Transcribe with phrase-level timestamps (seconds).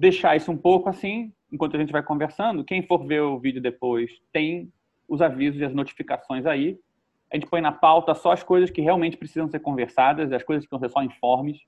[0.00, 2.64] deixar isso um pouco assim, enquanto a gente vai conversando.
[2.64, 4.72] Quem for ver o vídeo depois tem
[5.06, 6.78] os avisos e as notificações aí.
[7.30, 10.64] A gente põe na pauta só as coisas que realmente precisam ser conversadas, as coisas
[10.64, 11.58] que vão ser só informes,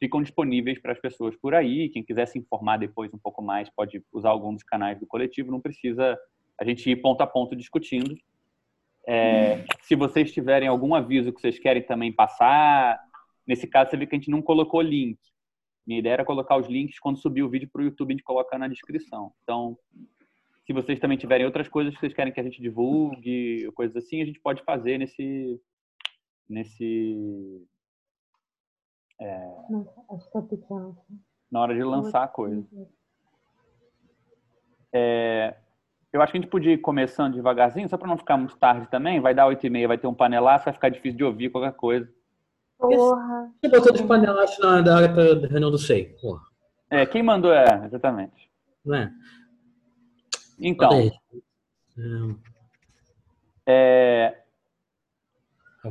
[0.00, 1.90] ficam disponíveis para as pessoas por aí.
[1.90, 5.52] Quem quiser se informar depois um pouco mais pode usar algum dos canais do coletivo,
[5.52, 6.18] não precisa
[6.58, 8.16] a gente ir ponto a ponto discutindo.
[9.06, 12.98] É, se vocês tiverem algum aviso que vocês querem também passar,
[13.46, 15.18] nesse caso você vê que a gente não colocou link.
[15.86, 18.24] Minha ideia era colocar os links quando subir o vídeo para o YouTube, a gente
[18.24, 19.32] coloca na descrição.
[19.42, 19.78] Então,
[20.66, 24.20] se vocês também tiverem outras coisas que vocês querem que a gente divulgue, coisas assim,
[24.20, 25.60] a gente pode fazer nesse
[26.48, 27.66] nesse
[29.20, 29.48] é,
[31.50, 32.66] na hora de lançar a coisa.
[34.92, 35.56] É,
[36.12, 38.88] eu acho que a gente podia ir começando devagarzinho, só para não ficar muito tarde
[38.88, 39.20] também.
[39.20, 41.74] Vai dar oito e meia, vai ter um panelaço, vai ficar difícil de ouvir qualquer
[41.74, 42.12] coisa.
[42.78, 43.52] Porra.
[43.60, 44.98] Quem botou de panelaço na da
[45.48, 46.16] reunião do SEI?
[46.20, 46.42] Porra.
[46.90, 48.50] É, quem mandou é, exatamente.
[48.84, 49.12] Não é?
[50.58, 50.90] Então.
[53.66, 54.42] É,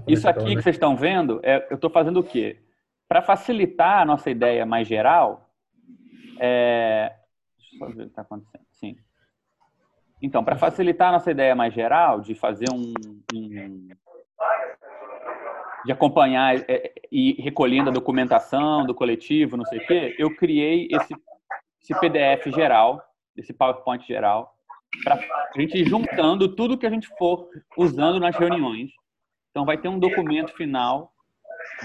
[0.07, 2.61] isso aqui que vocês estão vendo, é, eu estou fazendo o quê?
[3.07, 5.49] Para facilitar a nossa ideia mais geral,
[6.39, 7.15] é,
[7.57, 8.65] deixa eu só ver o que está acontecendo.
[8.71, 8.97] Sim.
[10.21, 12.93] Então, para facilitar a nossa ideia mais geral, de fazer um,
[13.33, 13.89] um
[15.85, 20.35] de acompanhar é, é, e recolhendo a documentação do coletivo, não sei o quê, eu
[20.35, 21.15] criei esse,
[21.81, 23.01] esse PDF geral,
[23.37, 24.51] esse PowerPoint geral,
[25.03, 28.89] para a gente ir juntando tudo que a gente for usando nas reuniões.
[29.51, 31.11] Então, vai ter um documento final,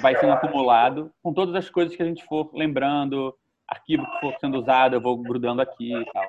[0.01, 3.34] vai sendo acumulado, com todas as coisas que a gente for lembrando,
[3.69, 6.25] arquivo que for sendo usado, eu vou grudando aqui e tal.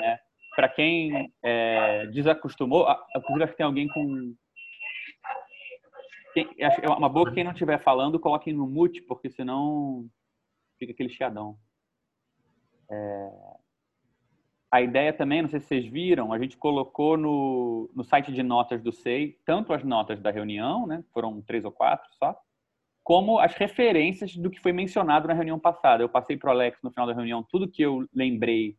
[0.00, 0.18] Né?
[0.56, 4.34] Para quem é, desacostumou, inclusive acho que tem alguém com
[6.58, 10.08] é uma boa que quem não estiver falando, coloquem no mute, porque senão
[10.78, 11.56] fica aquele chiadão.
[12.90, 13.30] É...
[14.70, 18.42] A ideia também, não sei se vocês viram, a gente colocou no, no site de
[18.42, 22.38] notas do SEI, tanto as notas da reunião, né, foram três ou quatro só,
[23.02, 26.02] como as referências do que foi mencionado na reunião passada.
[26.02, 28.76] Eu passei para o Alex no final da reunião tudo que eu lembrei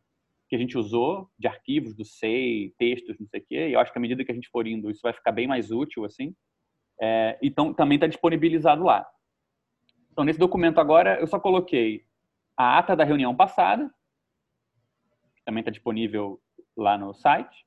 [0.48, 3.80] que a gente usou de arquivos do SEI, textos, não sei o quê, e eu
[3.80, 6.04] acho que à medida que a gente for indo, isso vai ficar bem mais útil,
[6.04, 6.34] assim.
[7.00, 9.10] É, então, também está disponibilizado lá.
[10.12, 12.04] Então, nesse documento agora, eu só coloquei
[12.56, 13.90] a ata da reunião passada,
[15.44, 16.40] também está disponível
[16.76, 17.66] lá no site,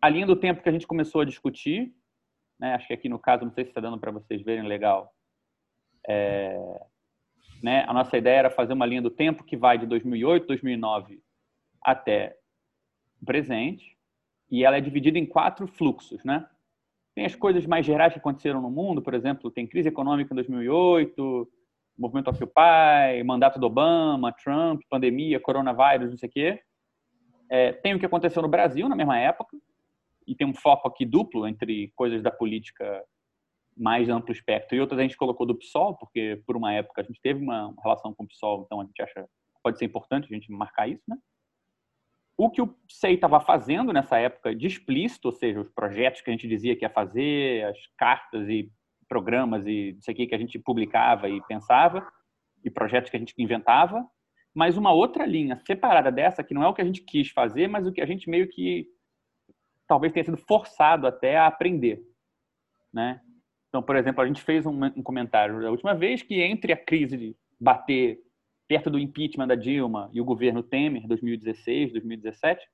[0.00, 1.92] a linha do tempo que a gente começou a discutir,
[2.58, 5.12] né, acho que aqui no caso, não sei se está dando para vocês verem legal,
[6.06, 6.86] é,
[7.62, 11.20] né, a nossa ideia era fazer uma linha do tempo que vai de 2008, 2009
[11.82, 12.38] até
[13.24, 13.96] presente,
[14.48, 16.48] e ela é dividida em quatro fluxos, né?
[17.16, 20.36] Tem as coisas mais gerais que aconteceram no mundo, por exemplo, tem crise econômica em
[20.36, 21.48] 2008,
[21.98, 26.60] movimento Occupy, mandato do Obama, Trump, pandemia, coronavírus, não sei o quê.
[27.48, 29.56] É, tem o que aconteceu no Brasil na mesma época,
[30.26, 33.02] e tem um foco aqui duplo entre coisas da política
[33.74, 37.04] mais amplo espectro e outras a gente colocou do PSOL, porque por uma época a
[37.04, 39.26] gente teve uma relação com o PSOL, então a gente acha
[39.62, 41.16] pode ser importante a gente marcar isso, né?
[42.38, 46.30] O que o SEI estava fazendo nessa época de explícito, ou seja, os projetos que
[46.30, 48.70] a gente dizia que ia fazer, as cartas e
[49.08, 52.06] programas e isso aqui que a gente publicava e pensava,
[52.62, 54.04] e projetos que a gente inventava,
[54.54, 57.68] mas uma outra linha separada dessa, que não é o que a gente quis fazer,
[57.68, 58.86] mas o que a gente meio que
[59.86, 62.02] talvez tenha sido forçado até a aprender,
[62.92, 63.20] né?
[63.68, 67.16] Então, por exemplo, a gente fez um, comentário da última vez que entre a crise
[67.16, 68.18] de bater
[68.68, 72.66] perto do impeachment da Dilma e o governo Temer, 2016, 2017,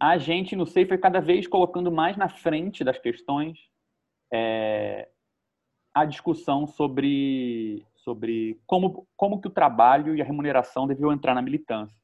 [0.00, 3.58] a gente no SEI foi cada vez colocando mais na frente das questões
[4.32, 5.08] é,
[5.92, 11.42] a discussão sobre, sobre como, como que o trabalho e a remuneração deviam entrar na
[11.42, 11.96] militância.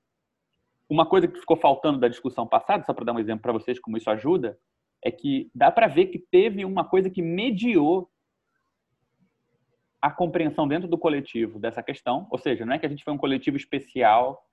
[0.88, 3.78] Uma coisa que ficou faltando da discussão passada, só para dar um exemplo para vocês
[3.78, 4.58] como isso ajuda,
[5.02, 8.10] é que dá para ver que teve uma coisa que mediou
[10.04, 13.14] a compreensão dentro do coletivo dessa questão, ou seja, não é que a gente foi
[13.14, 14.46] um coletivo especial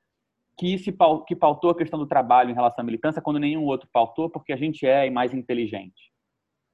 [0.57, 0.95] que se
[1.27, 4.53] que pautou a questão do trabalho em relação à militância quando nenhum outro pautou, porque
[4.53, 6.09] a gente é mais inteligente.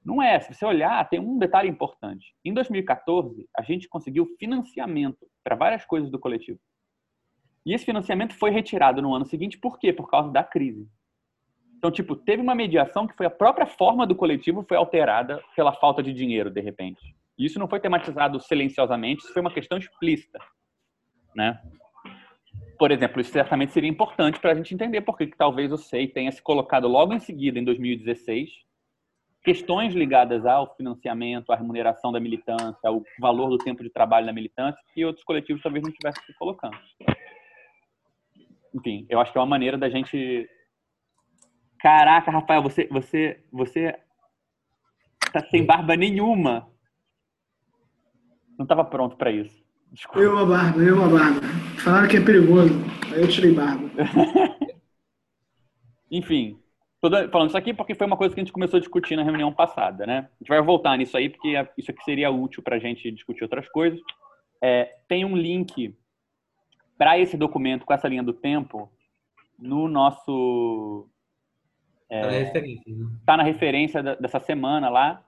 [0.04, 0.38] Não é.
[0.38, 2.32] Se você olhar, tem um detalhe importante.
[2.44, 6.60] Em 2014, a gente conseguiu financiamento para várias coisas do coletivo.
[7.66, 9.92] E esse financiamento foi retirado no ano seguinte, por quê?
[9.92, 10.88] Por causa da crise.
[11.76, 15.72] Então, tipo, teve uma mediação que foi a própria forma do coletivo foi alterada pela
[15.72, 17.18] falta de dinheiro, de repente.
[17.38, 20.38] Isso não foi tematizado silenciosamente, isso foi uma questão explícita,
[21.34, 21.60] né?
[22.78, 26.08] Por exemplo, isso certamente seria importante para a gente entender por que, talvez o SEI
[26.08, 28.50] tenha se colocado logo em seguida, em 2016,
[29.42, 34.32] questões ligadas ao financiamento, à remuneração da militância, ao valor do tempo de trabalho da
[34.32, 36.76] militância, que outros coletivos talvez não tivessem se colocando.
[38.74, 40.48] enfim, eu acho que é uma maneira da gente.
[41.80, 43.98] Caraca, Rafael, você, você, você
[45.32, 46.68] tá sem barba nenhuma.
[48.58, 49.64] Não estava pronto para isso.
[49.92, 50.20] Desculpa.
[50.20, 51.40] Eu uma barba, eu uma barba.
[51.78, 52.74] Falaram que é perigoso,
[53.14, 53.88] aí eu tirei barba.
[56.10, 56.58] Enfim,
[57.00, 59.22] tô falando isso aqui porque foi uma coisa que a gente começou a discutir na
[59.22, 60.28] reunião passada, né?
[60.32, 63.44] A gente vai voltar nisso aí porque isso aqui seria útil para a gente discutir
[63.44, 64.00] outras coisas.
[64.60, 65.96] É, tem um link
[66.98, 68.90] para esse documento com essa linha do tempo
[69.56, 71.08] no nosso
[72.10, 73.18] é, tá na referência, né?
[73.24, 75.24] tá na referência dessa semana lá.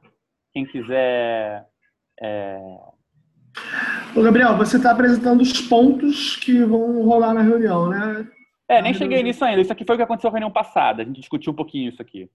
[0.53, 1.69] Quem quiser
[2.21, 2.81] é,
[4.15, 8.27] Ô, Gabriel, você está apresentando os pontos que vão rolar na reunião, né?
[8.69, 9.61] É, nem cheguei nisso ainda.
[9.61, 11.03] Isso aqui foi o que aconteceu na reunião passada.
[11.03, 12.31] A gente discutiu um pouquinho isso aqui.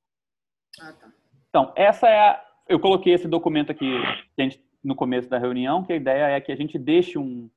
[0.79, 1.07] Ah, tá.
[1.49, 2.41] Então, essa é a...
[2.67, 3.89] Eu coloquei esse documento aqui
[4.37, 7.49] gente, no começo da reunião, que a ideia é que a gente deixe um,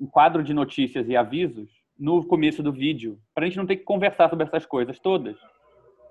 [0.00, 1.68] um quadro de notícias e avisos
[1.98, 5.36] no começo do vídeo, para a gente não ter que conversar sobre essas coisas todas.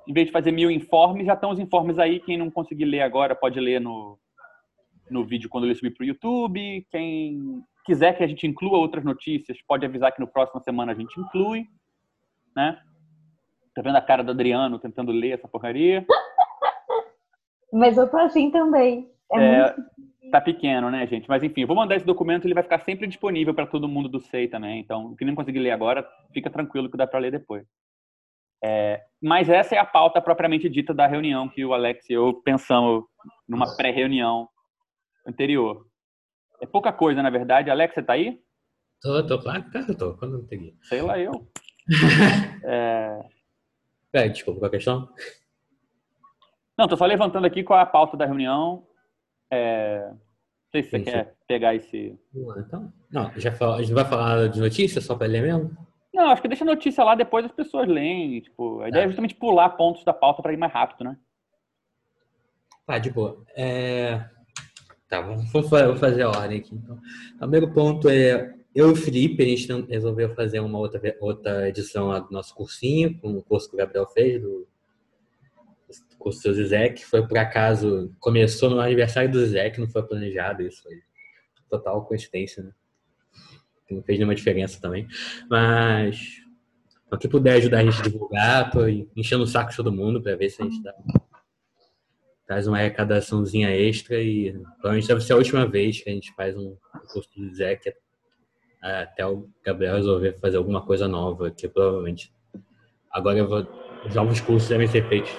[0.07, 2.19] Em vez de fazer mil informes, já estão os informes aí.
[2.19, 4.17] Quem não conseguir ler agora pode ler no,
[5.09, 6.85] no vídeo quando ele subir para o YouTube.
[6.89, 10.95] Quem quiser que a gente inclua outras notícias, pode avisar que no próximo semana a
[10.95, 11.65] gente inclui,
[12.55, 12.79] né?
[13.75, 16.05] Tá vendo a cara do Adriano tentando ler essa porcaria?
[17.71, 19.09] Mas eu tô assim também.
[19.31, 19.95] É, é muito...
[20.31, 21.29] Tá pequeno, né, gente?
[21.29, 24.09] Mas enfim, eu vou mandar esse documento, ele vai ficar sempre disponível para todo mundo
[24.09, 24.79] do SEI também.
[24.79, 27.65] Então, o que não conseguir ler agora, fica tranquilo que dá para ler depois.
[28.63, 32.33] É, mas essa é a pauta propriamente dita da reunião que o Alex e eu
[32.43, 33.03] pensamos
[33.47, 34.47] numa pré-reunião
[35.25, 35.85] anterior.
[36.61, 37.69] É pouca coisa, na verdade.
[37.69, 38.39] Alex, você tá aí?
[39.01, 40.15] Tô, tô, claro, que tô.
[40.17, 40.75] Quando não peguei.
[40.83, 41.47] Sei lá, eu.
[42.63, 43.19] é...
[44.13, 44.29] é...
[44.29, 45.09] desculpa, qual a questão?
[46.77, 48.87] Não, tô só levantando aqui qual é a pauta da reunião.
[49.51, 50.09] É...
[50.09, 51.05] Não sei se você Isso.
[51.05, 52.19] quer pegar esse.
[52.57, 55.77] Então, não, já fala, a gente vai falar de notícias só para ler mesmo?
[56.13, 58.41] Não, acho que deixa a notícia lá, depois as pessoas leem.
[58.41, 61.17] Tipo, a ideia é, é justamente pular pontos da pauta para ir mais rápido, né?
[62.85, 63.43] Tá, de boa.
[63.55, 64.29] É...
[65.15, 66.75] Tá, vou fazer a ordem aqui.
[66.75, 66.99] Então.
[67.35, 71.69] O primeiro ponto é eu e o Felipe, a gente resolveu fazer uma outra, outra
[71.69, 74.67] edição do nosso cursinho, com o curso que o Gabriel fez, do
[76.19, 77.05] curso do Zizek.
[77.05, 80.83] Foi por acaso, começou no aniversário do Zizek, não foi planejado isso.
[80.83, 80.99] Foi
[81.69, 82.71] total coincidência, né?
[83.89, 85.07] Não fez nenhuma diferença também.
[85.49, 86.41] Mas,
[87.09, 90.21] o que puder ajudar a gente a divulgar, tô enchendo o saco de todo mundo
[90.21, 90.93] para ver se a gente dá
[92.45, 96.55] traz uma arrecadaçãozinha extra e provavelmente deve ser a última vez que a gente faz
[96.55, 96.77] um
[97.11, 102.31] curso do Zé, que é até o Gabriel resolver fazer alguma coisa nova, que provavelmente
[103.11, 103.67] agora vou,
[104.05, 105.31] os novos cursos devem ser feitos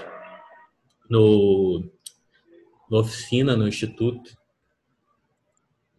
[1.08, 1.84] no,
[2.90, 4.36] no oficina, no instituto.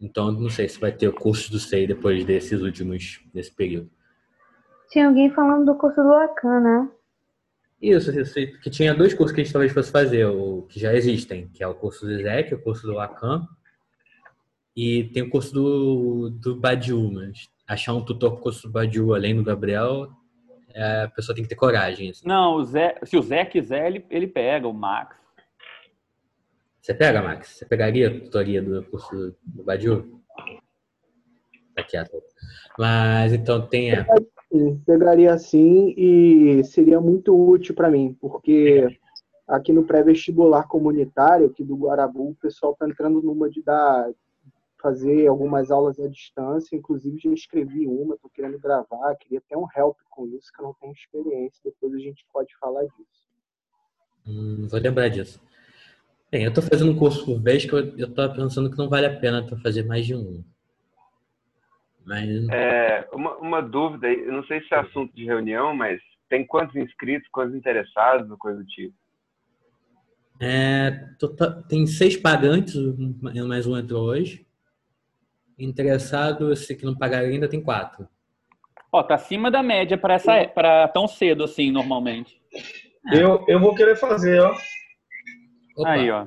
[0.00, 3.90] Então, não sei se vai ter o curso do SEI depois desses últimos, desse período.
[4.90, 6.90] Tinha alguém falando do curso do Lacan, né?
[7.80, 10.92] Isso, isso, que tinha dois cursos que a gente talvez fosse fazer, o, que já
[10.94, 13.46] existem, que é o curso do Zé, o curso do Lacan,
[14.74, 18.72] e tem o curso do, do Badiu, mas achar um tutor para o curso do
[18.72, 20.10] Badiu, além do Gabriel,
[20.74, 22.10] é, a pessoa tem que ter coragem.
[22.10, 22.26] Assim.
[22.26, 25.16] Não, o Zé, se o Zé quiser, ele, ele pega, o Max.
[26.80, 27.48] Você pega, Max?
[27.48, 30.22] Você pegaria a tutoria do curso do Badiu?
[31.74, 32.22] Tá quieto.
[32.78, 34.06] Mas então tem a
[34.50, 38.98] sim, pegaria sim e seria muito útil para mim, porque
[39.46, 44.10] aqui no pré-vestibular comunitário aqui do Guarabu, o pessoal está entrando numa de dar
[44.80, 49.66] fazer algumas aulas à distância, inclusive já escrevi uma, estou querendo gravar, queria ter um
[49.76, 53.28] help com isso, que eu não tenho experiência, depois a gente pode falar disso.
[54.26, 55.40] Hum, vou lembrar disso.
[56.30, 59.06] Bem, eu estou fazendo um curso por vez que eu estou pensando que não vale
[59.06, 60.44] a pena fazer mais de um.
[62.08, 62.48] Mas...
[62.48, 66.74] É, uma, uma dúvida, eu não sei se é assunto de reunião, mas tem quantos
[66.74, 68.94] inscritos, quantos interessados, coisa do tipo?
[70.40, 72.74] É, total, tem seis pagantes,
[73.46, 74.46] mais um entrou hoje.
[75.58, 78.08] Interessado, se que não pagaram ainda, tem quatro.
[78.90, 82.40] Ó, tá acima da média para essa para tão cedo assim, normalmente.
[83.12, 84.56] Eu, eu vou querer fazer, ó.
[85.76, 85.90] Opa.
[85.90, 86.26] Aí, ó.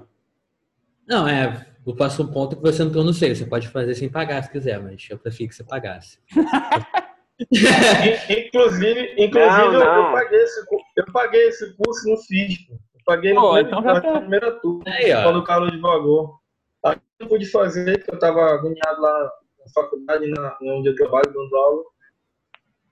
[1.08, 3.36] Não, é, o próximo ponto é que você no seio.
[3.36, 6.20] Você pode fazer sem pagar se quiser, mas eu prefiro que você pagasse.
[7.50, 10.08] inclusive, inclusive não, não.
[10.08, 10.66] Eu, paguei esse,
[10.98, 12.68] eu paguei esse curso no FIS.
[12.70, 14.20] Eu paguei no então já tá.
[14.20, 14.84] primeira turma,
[15.24, 16.40] quando o Carlos devagou.
[16.86, 21.34] Aí eu pude fazer, porque eu estava agoniado lá na faculdade, na, onde eu trabalho,
[21.34, 21.84] dando aula.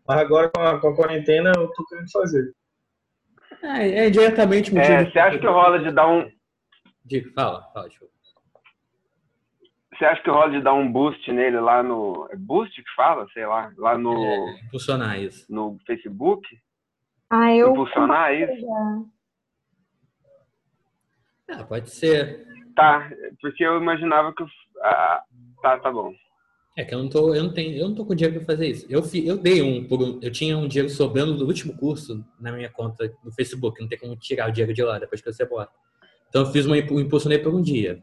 [0.07, 2.51] Mas agora com a, com a quarentena eu tô querendo fazer.
[3.61, 6.27] É, é diretamente é, Você acha que rola de dar um.
[7.05, 8.18] Diga, fala, fala, desculpa.
[9.99, 12.27] Você acha que rola de dar um boost nele lá no.
[12.31, 13.27] É boost que fala?
[13.33, 13.71] Sei lá.
[13.77, 15.45] Lá no, É, impulsionar isso.
[15.53, 16.47] no Facebook?
[17.29, 17.71] Ah, eu.
[17.71, 18.65] Impulsionar isso?
[21.51, 22.45] Ah, pode ser.
[22.75, 23.09] Tá,
[23.41, 24.43] porque eu imaginava que.
[24.81, 25.21] Ah,
[25.61, 26.13] tá, tá bom.
[26.77, 28.67] É que eu não tô, eu não tenho, eu não tô com dinheiro para fazer
[28.69, 28.85] isso.
[28.89, 32.53] Eu, fi- eu dei um por eu tinha um dinheiro sobrando do último curso na
[32.53, 35.45] minha conta do Facebook, não tem como tirar o dinheiro de lá depois que você
[35.45, 35.73] bota.
[36.29, 38.01] Então eu fiz uma impu- impulsionei por um dia.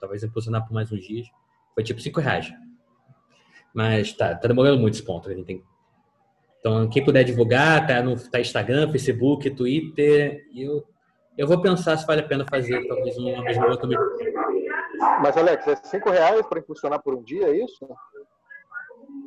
[0.00, 1.26] Talvez impulsionar por mais uns dias.
[1.74, 2.52] Foi tipo 5 reais.
[3.74, 5.28] Mas tá, tá demorando muito esse ponto.
[5.44, 5.62] Tem...
[6.58, 10.44] Então, quem puder divulgar, tá no tá Instagram, Facebook, Twitter.
[10.54, 10.84] Eu,
[11.36, 13.88] eu vou pensar se vale a pena fazer talvez uma vez ou outra.
[15.22, 17.88] Mas, Alex, é 5 reais para impulsionar por um dia, é isso?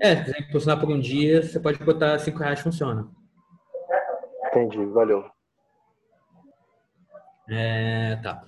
[0.01, 3.07] É, se quiser impulsionar por um dia, você pode botar 5 reais, funciona.
[4.47, 5.25] Entendi, valeu.
[7.49, 8.43] É, tá.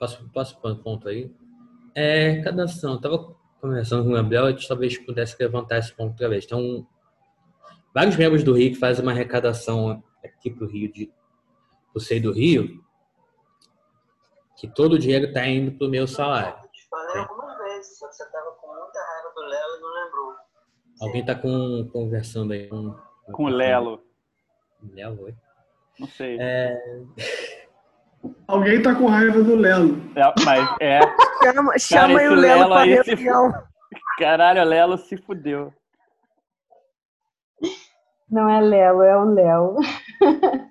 [0.00, 1.30] Passo, passo para o ponto aí.
[1.94, 2.94] É, cada ação.
[2.94, 6.46] Eu tava conversando com o Gabriel, a gente talvez pudesse levantar esse ponto outra vez.
[6.46, 6.86] Então,
[7.94, 11.12] vários membros do Rio que fazem uma arrecadação aqui pro Rio, de,
[11.98, 12.82] SEI do Rio,
[14.56, 16.58] que todo o dinheiro está indo pro meu salário.
[16.88, 20.34] Falei algumas vezes, só que você tava com muita raiva do Léo e não lembrou.
[21.02, 22.96] Alguém tá com, conversando aí com...
[23.32, 24.02] Com o Lelo.
[24.82, 25.34] Lelo, oi?
[25.98, 26.38] Não sei.
[26.40, 26.74] É,
[28.46, 30.00] Alguém tá com raiva do Lelo.
[30.14, 31.00] É, mas é.
[31.42, 33.52] Chama, chama aí esse o Lelo Lelo pra aí se reunião.
[34.18, 35.72] Caralho, o Lelo se fudeu.
[38.30, 39.76] Não é Lelo, é o Léo.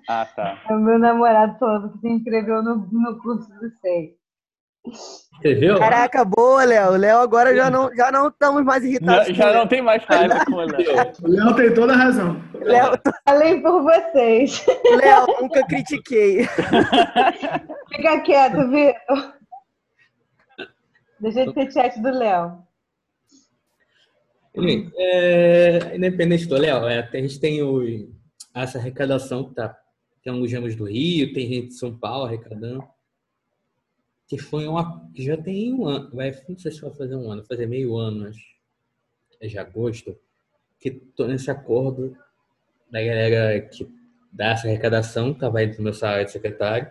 [0.08, 0.58] Ah, tá.
[0.70, 4.19] É o meu namorado todo que se inscreveu no, no curso do SEI.
[5.32, 5.78] Escreveu?
[5.78, 6.92] Caraca, boa, Léo.
[6.92, 9.36] Léo, agora já não, já não estamos mais irritados.
[9.36, 11.12] já não tem mais raiva com o Léo.
[11.22, 12.42] O Léo tem toda a razão.
[12.54, 12.92] Léo,
[13.26, 14.64] Falei por vocês.
[14.96, 16.46] Léo, nunca critiquei.
[17.94, 19.34] Fica quieto, Vitor.
[21.20, 22.62] Deixa de ser chat do Léo.
[24.96, 28.08] É, independente do Léo, é, a gente tem o,
[28.54, 29.76] essa arrecadação que tá.
[30.22, 32.84] Tem alguns gemos do Rio, tem gente de São Paulo arrecadando.
[34.30, 35.10] Que foi uma.
[35.12, 36.08] que já tem um ano.
[36.14, 38.38] Vai, não sei se vai fazer um ano, fazer meio ano, acho.
[39.40, 40.16] É de agosto.
[40.78, 42.16] Que tô nesse acordo
[42.88, 43.92] da galera que
[44.32, 46.88] dá essa arrecadação, que vai do meu salário de secretário.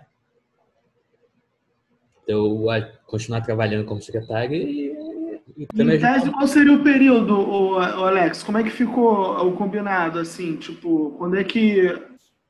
[2.27, 4.91] Eu a continuar trabalhando como secretário e.
[5.55, 8.43] e Em ajuda- tese, qual seria o período, o, Alex?
[8.43, 10.57] Como é que ficou o combinado, assim?
[10.57, 11.87] Tipo, quando é que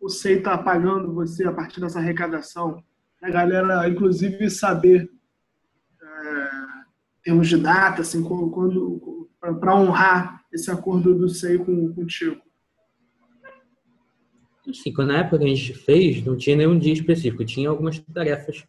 [0.01, 2.83] o SEI tá pagando você a partir dessa arrecadação?
[3.21, 5.09] A galera, inclusive, saber
[6.01, 6.49] é,
[7.23, 12.41] termos de data, assim, quando, quando para honrar esse acordo do SEI com, contigo.
[14.67, 17.99] Assim, quando na época que a gente fez, não tinha nenhum dia específico, tinha algumas
[17.99, 18.65] tarefas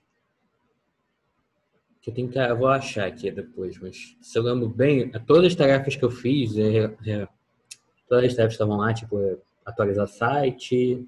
[2.01, 5.47] que eu tenho que eu vou achar aqui depois, mas se eu lembro bem, todas
[5.47, 7.29] as tarefas que eu fiz, é, é,
[8.09, 11.07] todas as tarefas estavam lá, tipo, é, atualizar site,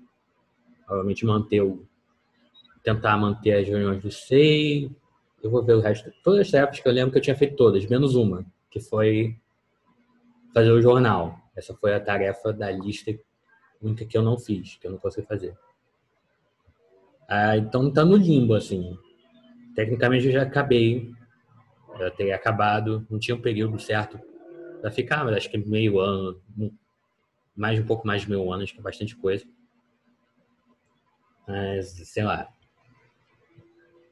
[0.86, 1.86] obviamente manter o
[2.82, 4.90] tentar manter as reuniões do SEI,
[5.42, 7.56] eu vou ver o resto, todas as tarefas que eu lembro que eu tinha feito
[7.56, 9.36] todas, menos uma, que foi
[10.54, 11.38] fazer o jornal.
[11.56, 13.12] Essa foi a tarefa da lista
[13.80, 15.56] única que eu não fiz, que eu não consegui fazer.
[17.28, 18.96] Ah, então tá no limbo, assim.
[19.74, 21.10] Tecnicamente eu já acabei,
[21.98, 24.18] já teria acabado, não tinha um período certo
[24.80, 26.40] para ficar, mas acho que meio ano,
[27.56, 29.44] mais um pouco mais de meio ano, acho que é bastante coisa.
[31.46, 32.48] Mas, sei lá.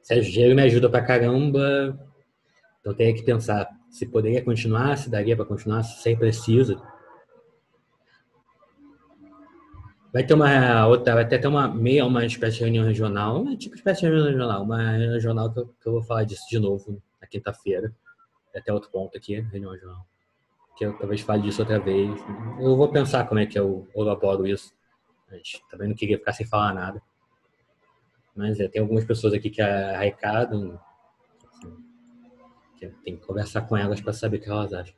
[0.02, 1.98] Se o dinheiro me ajuda pra caramba,
[2.80, 6.80] então teria que pensar se poderia continuar, se daria para continuar, se precisa.
[10.12, 13.56] Vai ter uma outra, vai ter até uma meia, uma espécie de reunião regional, uma
[13.56, 16.44] tipo espécie de reunião regional, uma reunião regional que eu, que eu vou falar disso
[16.48, 17.94] de novo na quinta-feira.
[18.54, 20.04] Até outro ponto aqui, reunião regional.
[20.76, 22.10] Que eu talvez fale disso outra vez.
[22.58, 24.72] Eu vou pensar como é que eu elaboro isso.
[25.30, 27.00] Mas também não queria ficar sem falar nada.
[28.40, 30.80] Mas é, tem algumas pessoas aqui que arrecadam.
[31.52, 31.76] Assim,
[32.78, 34.94] que tem que conversar com elas para saber o que elas acham.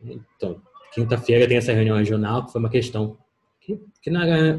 [0.00, 0.62] Então,
[0.94, 3.18] quinta-feira tem essa reunião regional, que foi uma questão
[3.60, 4.10] que, que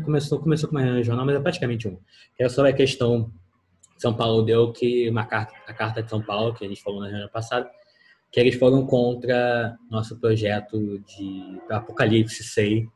[0.03, 1.97] começou, começou com uma reunião regional, mas é praticamente uma.
[2.35, 3.33] Que era sobre a questão
[3.97, 7.01] São Paulo deu que uma carta, a carta de São Paulo, que a gente falou
[7.01, 7.67] na reunião passada,
[8.31, 12.87] que eles foram contra nosso projeto de Apocalipse SEI,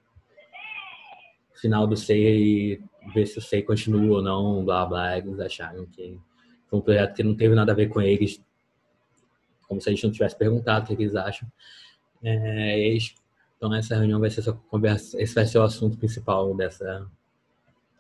[1.64, 2.82] final do SEI,
[3.14, 6.20] ver se o SEI continua ou não, blá blá, eles acharam que
[6.68, 8.44] foi um projeto que não teve nada a ver com eles,
[9.68, 11.50] como se a gente não tivesse perguntado o que eles acham.
[12.22, 13.16] É, eles,
[13.58, 17.10] então essa reunião vai ser essa conversa, esse vai ser o assunto principal dessa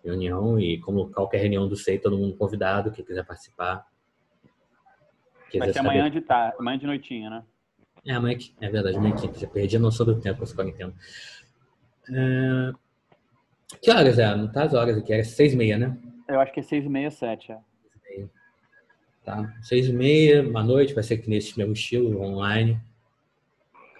[0.03, 3.87] reunião e como qualquer reunião do SEI, todo mundo convidado, quem quiser participar,
[5.53, 7.43] Vai quiser ser amanhã de tarde, amanhã de noitinha, né?
[8.05, 9.39] É, amanhã que- é verdade, amanhã quinta.
[9.39, 10.93] Já perdi a noção do tempo com essa quarentena.
[12.09, 12.73] É,
[13.81, 14.35] Que horas é?
[14.35, 15.97] Não tá as horas aqui, era seis e meia, né?
[16.27, 17.51] Eu acho que é seis e meia, sete.
[17.51, 17.57] É.
[19.25, 19.53] Tá?
[19.61, 22.79] Seis e meia, uma noite, vai ser aqui nesse mesmo estilo, online.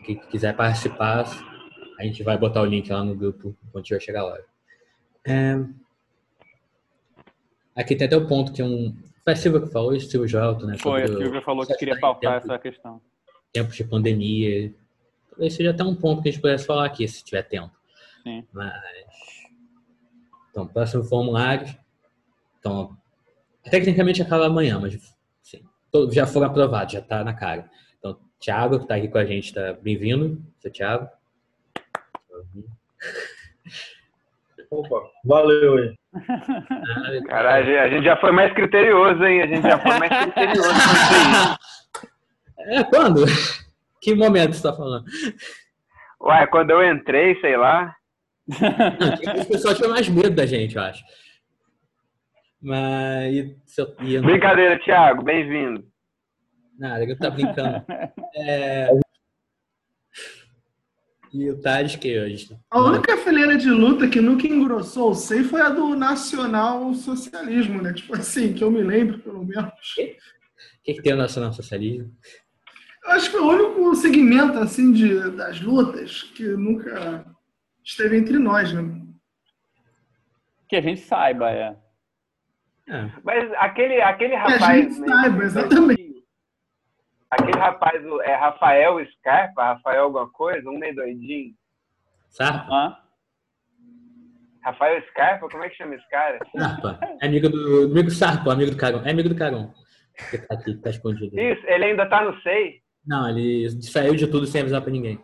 [0.06, 1.26] Quem quiser participar,
[2.00, 4.46] a gente vai botar o link lá no grupo quando tiver chegar a hora.
[5.26, 5.56] É,
[7.76, 8.96] Aqui tem até o ponto que um.
[9.24, 10.78] Foi a Silvia que falou, isso, Silvio Jota, né?
[10.78, 13.02] Foi, a sobre o- Silvia falou que queria pautar tempo- essa questão.
[13.52, 14.72] tempos de pandemia.
[15.32, 17.72] Talvez seja até um ponto que a gente pudesse falar aqui, se tiver tempo.
[18.24, 18.46] Sim.
[18.54, 19.43] Mas.
[20.54, 21.66] Então, próximo formulário.
[22.60, 22.96] Então,
[23.64, 24.94] tecnicamente acaba amanhã, mas
[25.42, 25.64] sim,
[26.12, 27.68] já foram aprovados, já está na cara.
[27.98, 30.40] Então, Thiago, que está aqui com a gente, está bem-vindo.
[30.60, 31.10] Seu Thiago.
[34.70, 35.96] Opa, valeu aí.
[37.28, 39.42] Caralho, a gente já foi mais criterioso, hein?
[39.42, 41.58] A gente já foi mais criterioso com isso
[42.68, 42.78] aí.
[42.78, 43.26] É, quando?
[44.00, 45.06] Que momento você está falando?
[46.22, 47.96] Ué, quando eu entrei, sei lá.
[48.48, 51.04] Não, As pessoas tinham mais medo da gente, eu acho.
[52.62, 53.34] Mas.
[53.34, 55.86] E, eu- e eu não- Brincadeira, Thiago, bem-vindo.
[56.78, 57.84] Nada, eu tá brincando.
[58.36, 58.90] É...
[61.34, 62.56] E o Tades, que a gente.
[62.70, 67.82] A única fileira de luta que nunca engrossou o sei foi a do nacional socialismo,
[67.82, 67.92] né?
[67.94, 69.66] Tipo assim, que eu me lembro, pelo menos.
[69.66, 72.12] O que, que tem o Nacional Socialismo?
[73.04, 77.26] Eu acho que foi o único segmento, assim, de, das lutas que nunca
[77.84, 79.02] esteve entre nós, né?
[80.68, 81.76] Que a gente saiba, é.
[82.88, 83.10] É.
[83.24, 84.84] Mas aquele, aquele Que a rapaz.
[84.96, 86.24] gente saiba, exatamente.
[87.30, 91.54] Aquele rapaz, é Rafael Scarpa, Rafael alguma coisa, um meio doidinho.
[92.30, 92.72] Sarpa?
[92.72, 92.98] Hã?
[94.64, 96.40] Rafael Scarpa, como é que chama esse cara?
[96.56, 97.00] Sarpa.
[97.22, 97.86] É amigo do.
[97.92, 99.04] Amigo Sarpa, amigo do Carão.
[99.06, 99.74] É amigo do Carão.
[100.30, 101.38] Que tá aqui, tá escondido.
[101.40, 102.82] Isso, ele ainda tá no SEI?
[103.06, 105.20] Não, ele saiu de tudo sem avisar pra ninguém.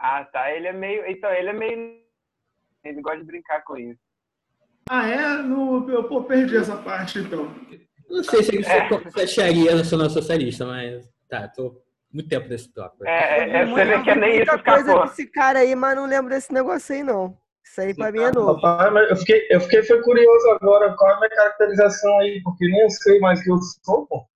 [0.00, 0.50] Ah, tá.
[0.52, 1.06] Ele é meio.
[1.06, 2.00] Então, ele é meio.
[2.82, 4.00] Ele gosta de brincar com isso.
[4.88, 5.42] Ah, é?
[5.42, 7.54] No, eu pô, perdi essa parte, então.
[8.08, 9.10] Não sei se ele É.
[9.10, 11.06] fecharia Nacional Socialista, mas.
[11.28, 11.76] Tá, tô
[12.10, 13.06] muito tempo nesse tópico.
[13.06, 15.06] É, é, Eu você vê que é nem isso muita coisa escapou.
[15.08, 17.36] desse cara aí, mas não lembro desse negócio aí, não.
[17.62, 18.58] Isso aí pra mim é novo.
[19.10, 22.80] Eu fiquei, eu fiquei foi curioso agora qual é a minha caracterização aí, porque nem
[22.80, 24.26] eu sei mais que eu sou, pô.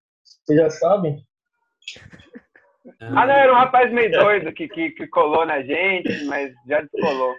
[0.44, 1.26] Vocês já sabem.
[3.00, 6.82] Ah, não, era um rapaz meio doido que, que, que colou na gente, mas já
[6.82, 7.34] descolou.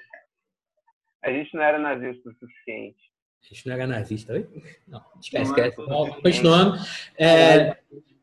[1.23, 3.11] A gente não era nazista o suficiente.
[3.43, 4.47] A gente não era nazista, oi?
[4.87, 5.77] Não, esquece, Não esquece.
[5.77, 6.77] Bom, continuando.
[7.17, 7.75] É,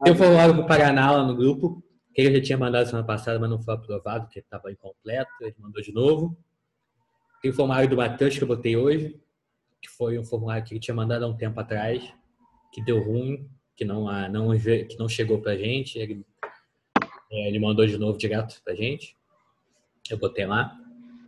[0.02, 1.82] tem um formulário para o Paraná lá no grupo,
[2.12, 5.30] que ele já tinha mandado semana passada, mas não foi aprovado, porque estava incompleto.
[5.40, 6.36] Ele mandou de novo.
[7.40, 9.20] Tem o formulário do Matheus que eu botei hoje,
[9.80, 12.12] que foi um formulário que ele tinha mandado há um tempo atrás,
[12.72, 15.98] que deu ruim, que não, não, que não chegou pra gente.
[15.98, 16.24] Ele,
[17.32, 19.16] ele mandou de novo direto pra gente.
[20.10, 20.76] Eu botei lá.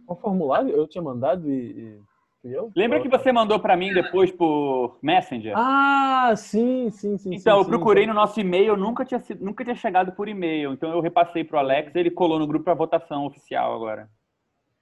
[0.06, 1.54] O formulário eu tinha mandado e.
[1.54, 2.00] e
[2.42, 2.70] fui eu?
[2.76, 5.54] Lembra que você mandou pra mim depois por Messenger?
[5.56, 7.34] Ah, sim, sim, sim.
[7.34, 8.08] Então, sim, eu procurei sim.
[8.08, 10.72] no nosso e-mail, nunca tinha, sido- nunca tinha chegado por e-mail.
[10.72, 14.10] Então, eu repassei pro Alex ele colou no grupo para votação oficial agora.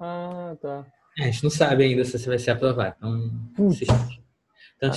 [0.01, 0.85] Ah, tá.
[1.19, 2.97] É, a gente não sabe ainda se você vai ser aprovado.
[2.99, 3.81] Então, Putz.
[4.81, 4.97] Tanto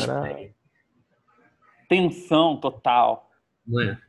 [1.87, 3.29] Tensão total.
[3.67, 3.99] não é?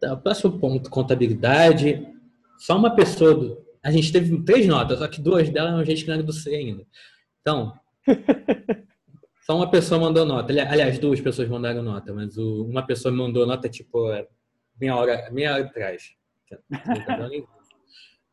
[0.00, 2.06] Tá, o próximo ponto, contabilidade.
[2.58, 3.34] Só uma pessoa.
[3.34, 6.22] do- A gente teve três notas, só que duas delas eram gente que não era
[6.22, 6.86] do C ainda.
[7.40, 7.72] Então,
[9.46, 10.52] só uma pessoa mandou nota.
[10.52, 14.26] Ali- Aliás, duas pessoas mandaram nota, mas o- uma pessoa mandou nota tipo é,
[14.80, 16.14] meia hora, meia hora atrás.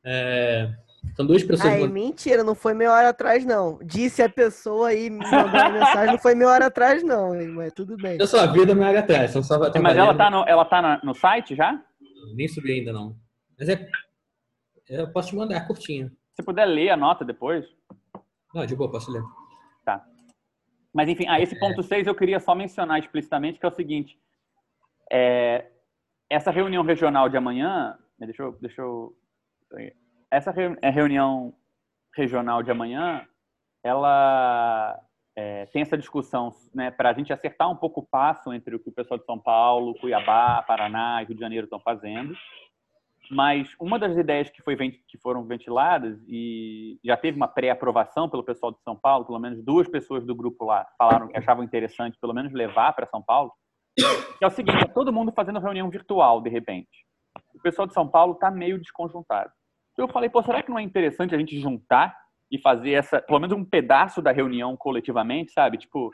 [0.09, 0.73] É,
[1.15, 1.65] são duas pessoas.
[1.73, 3.79] Aí, mandando- mentira, não foi meia hora atrás, não.
[3.83, 7.47] Disse a pessoa aí, me mandou uma mensagem, não foi meia hora atrás, não, hein,
[7.49, 8.17] mas tudo bem.
[8.19, 9.31] Eu só a vida meia hora atrás.
[9.31, 11.83] São só, Mas ela tá, no, ela tá no site já?
[12.35, 13.15] Nem subi ainda, não.
[13.57, 13.87] Mas é.
[14.89, 16.11] Eu posso te mandar, curtinha.
[16.33, 17.65] Se puder ler a nota depois.
[18.53, 19.23] Não, de boa, posso ler.
[19.83, 20.05] Tá.
[20.93, 24.17] Mas, enfim, ah, esse ponto 6 eu queria só mencionar explicitamente, que é o seguinte.
[25.11, 25.65] É,
[26.29, 29.13] essa reunião regional de amanhã, né, deixa eu, deixa eu
[30.31, 31.53] essa é, reunião
[32.15, 33.25] regional de amanhã,
[33.83, 34.99] ela
[35.35, 38.79] é, tem essa discussão né, para a gente acertar um pouco o passo entre o
[38.79, 42.35] que o pessoal de São Paulo, Cuiabá, Paraná e Rio de Janeiro estão fazendo.
[43.29, 48.43] Mas uma das ideias que, foi, que foram ventiladas e já teve uma pré-aprovação pelo
[48.43, 52.17] pessoal de São Paulo, pelo menos duas pessoas do grupo lá falaram que achavam interessante
[52.19, 53.51] pelo menos levar para São Paulo,
[54.41, 57.05] é o seguinte, é todo mundo fazendo reunião virtual de repente.
[57.53, 59.51] O pessoal de São Paulo está meio desconjuntado.
[59.97, 62.15] Eu falei, pô, será que não é interessante a gente juntar
[62.51, 65.77] e fazer essa, pelo menos um pedaço da reunião coletivamente, sabe?
[65.77, 66.11] Tipo,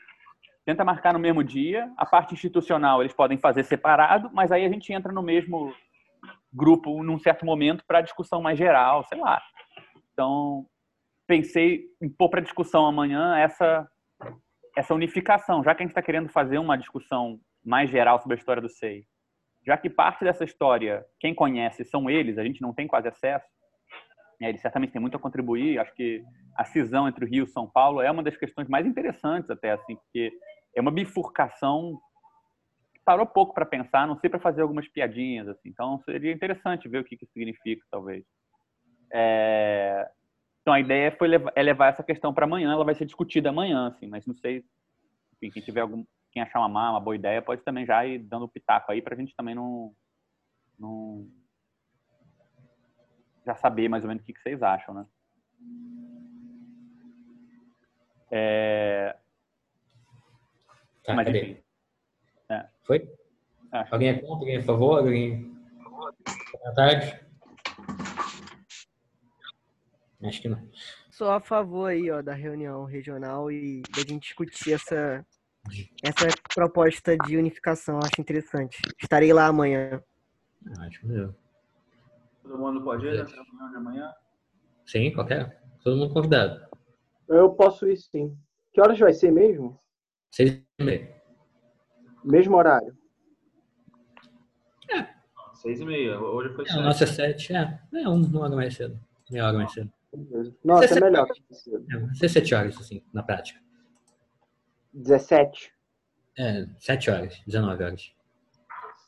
[0.65, 1.91] tenta marcar no mesmo dia.
[1.97, 5.73] A parte institucional eles podem fazer separado, mas aí a gente entra no mesmo
[6.51, 9.41] grupo num certo momento para discussão mais geral, sei lá.
[10.13, 10.65] Então,
[11.27, 13.87] pensei em pôr para discussão amanhã essa
[14.75, 18.39] essa unificação, já que a gente está querendo fazer uma discussão mais geral sobre a
[18.39, 19.05] história do SEI,
[19.63, 23.45] já que parte dessa história, quem conhece são eles, a gente não tem quase acesso,
[24.43, 25.79] né, eles certamente têm muito a contribuir.
[25.79, 26.23] Acho que
[26.55, 29.71] a cisão entre o Rio e São Paulo é uma das questões mais interessantes até,
[29.71, 30.31] assim, porque
[30.75, 31.97] é uma bifurcação
[32.93, 35.69] que parou pouco para pensar, não sei para fazer algumas piadinhas, assim.
[35.69, 38.25] Então seria interessante ver o que, que significa, talvez.
[39.13, 40.09] É...
[40.61, 43.49] Então a ideia foi levar, é levar essa questão para amanhã, ela vai ser discutida
[43.49, 44.63] amanhã, assim, mas não sei,
[45.35, 48.47] enfim, quem tiver algum, quem achar uma, uma boa ideia pode também já ir dando
[48.47, 49.93] pitaco aí para a gente também não,
[50.79, 51.27] não
[53.45, 55.05] já saber mais ou menos o que, que vocês acham, né?
[58.31, 59.15] É...
[61.03, 61.63] Tá, Mas cadê?
[62.49, 62.65] É.
[62.83, 63.07] Foi?
[63.71, 63.93] Acho.
[63.93, 64.33] Alguém é contra?
[64.33, 64.99] Alguém é a favor?
[64.99, 65.53] Alguém...
[66.51, 67.23] Comentários?
[70.23, 70.69] Acho que não.
[71.11, 75.25] Sou a favor aí, ó, da reunião regional e da gente discutir essa,
[76.01, 77.99] essa proposta de unificação.
[77.99, 78.79] Acho interessante.
[79.01, 80.01] Estarei lá amanhã.
[80.79, 81.42] Acho que não.
[82.43, 84.13] Todo mundo pode ir nessa reunião de amanhã?
[84.85, 85.61] Sim, qualquer.
[85.83, 86.65] Todo mundo convidado.
[87.27, 88.37] Eu posso ir sim.
[88.73, 89.79] Que horas vai ser mesmo?
[90.29, 91.21] Seis e meia.
[92.23, 92.95] Mesmo horário?
[95.53, 96.19] Seis e meia.
[96.19, 96.81] Hoje foi É, sete.
[96.81, 97.53] nosso é sete.
[97.55, 98.99] É, é um- uma hora mais cedo.
[99.31, 99.89] Meia hora mais cedo.
[100.63, 101.27] Nossa, Sete é melhor.
[101.89, 103.59] É, vai ser sete horas, assim, na prática.
[104.93, 105.71] 17.
[106.37, 108.13] É, sete horas, 19 horas.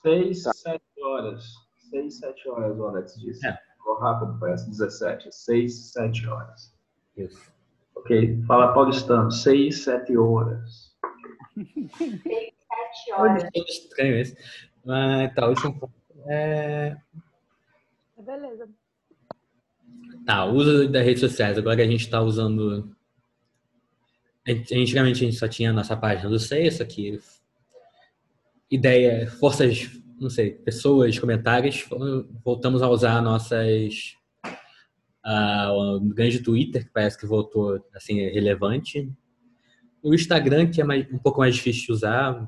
[0.02, 1.44] Seis, sete horas.
[1.90, 3.46] Seis, sete horas, o Alex disse.
[3.46, 3.58] É.
[3.78, 5.30] Ficou rápido, parece 17.
[5.32, 6.74] Seis, sete horas.
[7.16, 7.52] Isso.
[7.96, 8.42] Ok.
[8.48, 9.32] Fala paulistano.
[9.32, 10.96] Seis, sete horas.
[11.56, 13.44] Sete Olha, horas.
[13.44, 14.38] é estranho esse.
[14.84, 15.94] Mas tá, último ponto.
[16.28, 16.96] É,
[18.26, 18.68] Beleza.
[20.26, 21.58] Tá, o uso das redes sociais.
[21.58, 22.96] Agora a gente está usando.
[24.48, 27.20] Antigamente a gente só tinha a nossa página do SEI, isso aqui.
[28.70, 31.86] Ideia, forças, não sei, pessoas, comentários.
[32.44, 34.16] Voltamos a usar nossas.
[35.24, 39.12] ah, o grande Twitter, que parece que voltou assim, relevante.
[40.02, 42.48] O Instagram, que é mais, um pouco mais difícil de usar.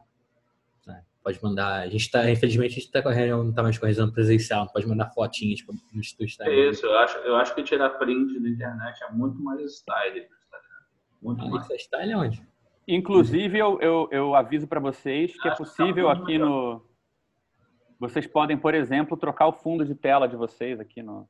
[0.86, 1.82] né, Pode mandar.
[1.82, 4.88] A gente está, infelizmente, a gente tá correndo, não está mais correndo presencial, não pode
[4.88, 6.54] mandar fotinhas pro- no Instagram.
[6.54, 6.86] É isso.
[6.86, 10.26] Eu acho, eu acho que tirar print da internet é muito mais style.
[11.22, 11.64] Muito Ah, mais.
[11.64, 12.48] isso é style onde?
[12.88, 16.82] Inclusive, eu, eu, eu aviso para vocês que é possível aqui no.
[18.00, 21.28] Vocês podem, por exemplo, trocar o fundo de tela de vocês aqui no.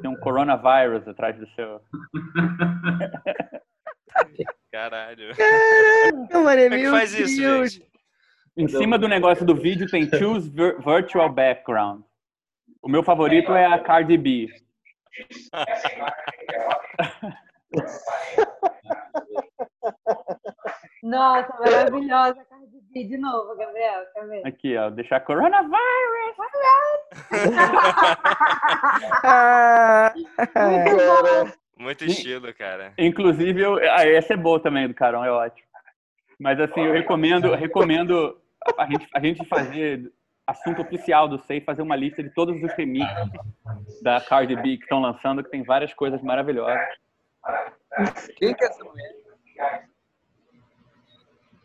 [0.00, 1.80] Tem um coronavírus atrás do seu.
[4.70, 5.34] Caralho.
[5.34, 7.90] Caraca, mano, Como é que faz isso, gente?
[8.56, 12.02] Em cima do negócio do vídeo tem Choose Vir- Virtual Background.
[12.82, 14.48] O meu favorito é a Cardi B.
[21.02, 22.44] Nossa, maravilhosa.
[22.44, 24.02] Cardi B de novo, Gabriel.
[24.12, 24.46] Quer ver?
[24.46, 24.90] Aqui, ó.
[24.90, 25.76] Deixar coronavírus.
[29.22, 31.52] Ah, Muito bom.
[31.78, 32.92] Muito estilo, cara.
[32.98, 35.66] Inclusive, eu, ah, essa é boa também do Carão, é ótimo.
[36.38, 38.38] Mas assim, eu recomendo, recomendo
[38.76, 40.12] a gente, a gente fazer
[40.46, 43.30] assunto oficial do SEI, fazer uma lista de todos os remixes
[44.02, 46.80] da Cardi B que estão lançando, que tem várias coisas maravilhosas.
[48.36, 49.14] Quem que é essa mulher?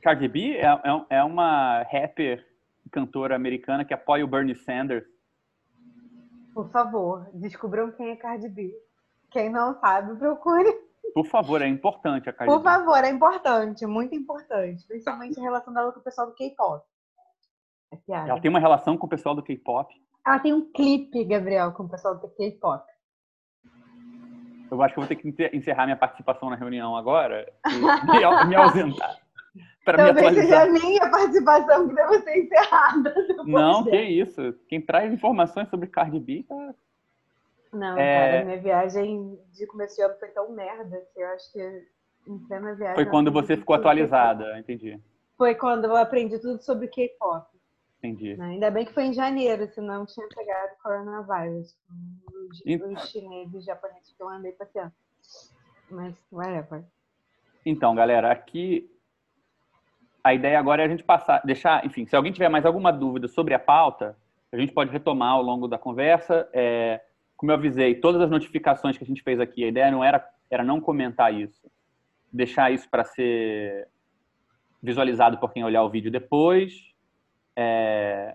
[0.06, 2.46] Cardi B é, é, é uma rapper
[2.92, 5.04] cantora americana que apoia o Bernie Sanders.
[6.54, 8.72] Por favor, descubram quem é Cardi B.
[9.32, 10.72] Quem não sabe, procure.
[11.12, 12.64] Por favor, é importante a Cardi Por B.
[12.66, 14.86] favor, é importante, muito importante.
[14.88, 16.86] Principalmente a relação dela com o pessoal do K-pop.
[17.92, 18.14] É.
[18.30, 19.92] Ela tem uma relação com o pessoal do K-pop.
[20.24, 22.86] Ela tem um clipe, Gabriel, com o pessoal do K-pop.
[24.70, 27.80] Eu acho que eu vou ter que encerrar minha participação na reunião agora e
[28.48, 29.25] me ausentar
[29.84, 30.68] para me Talvez seja atualizar.
[30.68, 33.14] a minha participação que deve ser encerrada.
[33.46, 34.54] Não, que isso.
[34.68, 36.74] Quem traz informações sobre Cardi B tá...
[37.74, 38.32] Não, É.
[38.32, 41.84] cara, minha viagem de começo de ano foi tão merda que eu acho que
[42.28, 42.96] em plena viagem.
[42.96, 44.58] Foi quando você ficou atualizada.
[44.58, 45.00] Entendi.
[45.38, 47.46] Foi quando eu aprendi tudo sobre K-pop.
[48.00, 48.38] Entendi.
[48.38, 48.46] né?
[48.52, 51.76] Ainda bem que foi em janeiro, senão eu tinha pegado coronavírus.
[52.52, 54.92] Os, E- os chineses e japoneses que eu andei passeando.
[55.90, 56.84] Mas, whatever.
[57.66, 58.90] Então, galera, aqui
[60.26, 63.28] a ideia agora é a gente passar, deixar, enfim, se alguém tiver mais alguma dúvida
[63.28, 64.18] sobre a pauta,
[64.52, 66.50] a gente pode retomar ao longo da conversa.
[66.52, 67.00] É,
[67.38, 70.28] como eu avisei, todas as notificações que a gente fez aqui, a ideia não era,
[70.50, 71.70] era não comentar isso,
[72.34, 73.88] deixar isso para ser
[74.82, 76.74] visualizado por quem olhar o vídeo depois.
[77.56, 78.34] É,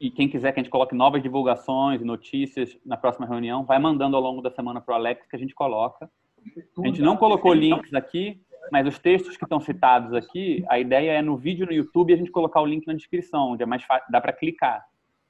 [0.00, 3.80] e quem quiser que a gente coloque novas divulgações e notícias na próxima reunião, vai
[3.80, 6.08] mandando ao longo da semana para o Alex que a gente coloca.
[6.78, 11.12] A gente não colocou links aqui, mas os textos que estão citados aqui, a ideia
[11.12, 13.82] é no vídeo no YouTube a gente colocar o link na descrição, onde é mais
[13.84, 14.84] fácil, dá para clicar.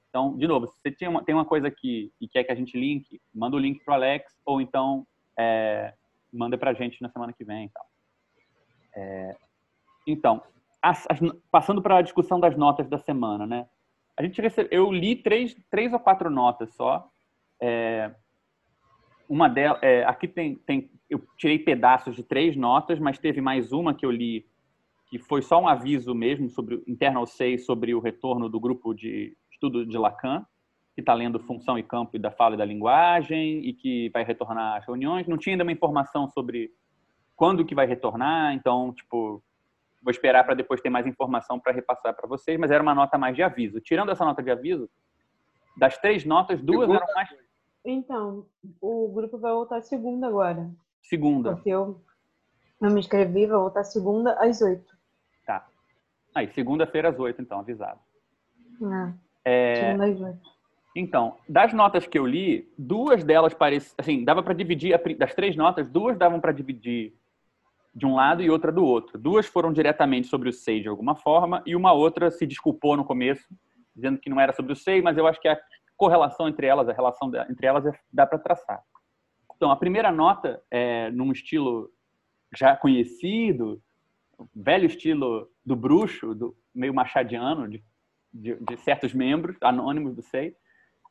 [0.09, 2.55] Então, de novo, se você tem uma, tem uma coisa aqui e quer que a
[2.55, 5.07] gente link, manda o link para o Alex, ou então
[5.38, 5.95] é,
[6.33, 7.66] manda para a gente na semana que vem.
[7.66, 7.85] Então,
[8.95, 9.37] é,
[10.07, 10.43] então
[10.83, 13.66] as, as, passando para a discussão das notas da semana, né?
[14.16, 17.09] A gente recebe, eu li três, três ou quatro notas só.
[17.61, 18.11] É,
[19.31, 23.73] uma delas, é, aqui tem, tem, eu tirei pedaços de três notas, mas teve mais
[23.73, 24.45] uma que eu li
[25.07, 28.93] que foi só um aviso mesmo sobre o internal 6 sobre o retorno do grupo
[28.93, 30.45] de estudo de Lacan,
[30.95, 34.79] que está lendo função e campo da fala e da linguagem e que vai retornar
[34.79, 35.29] às reuniões.
[35.29, 36.73] Não tinha ainda uma informação sobre
[37.37, 39.40] quando que vai retornar, então, tipo,
[40.03, 43.16] vou esperar para depois ter mais informação para repassar para vocês, mas era uma nota
[43.16, 43.81] mais de aviso.
[43.81, 44.90] Tirando essa nota de aviso,
[45.77, 47.31] das três notas, duas eram mais
[47.85, 48.47] Então,
[48.81, 50.71] o grupo vai voltar segunda agora.
[51.03, 51.55] segunda.
[51.55, 52.01] Porque eu,
[52.81, 54.95] eu me inscrevi, vai voltar segunda às oito.
[55.47, 55.66] Tá.
[56.35, 58.01] Aí, segunda-feira às oito, então, avisado.
[58.83, 59.12] Ah,
[59.45, 60.61] É, segunda às oito.
[60.95, 65.57] Então, das notas que eu li, duas delas pareciam, assim, dava para dividir das três
[65.57, 67.14] notas, duas davam para dividir
[67.95, 69.19] de um lado e outra do outro.
[69.19, 73.05] Duas foram diretamente sobre o SEI de alguma forma e uma outra se desculpou no
[73.05, 73.47] começo,
[73.95, 75.59] dizendo que não era sobre o SEI, mas eu acho que a
[76.00, 78.82] correlação entre elas, a relação entre elas é- dá para traçar.
[79.54, 81.90] Então, a primeira nota é num estilo
[82.56, 83.82] já conhecido,
[84.56, 87.84] velho estilo do bruxo, do meio machadiano de,
[88.32, 90.56] de, de certos membros anônimos do SEI.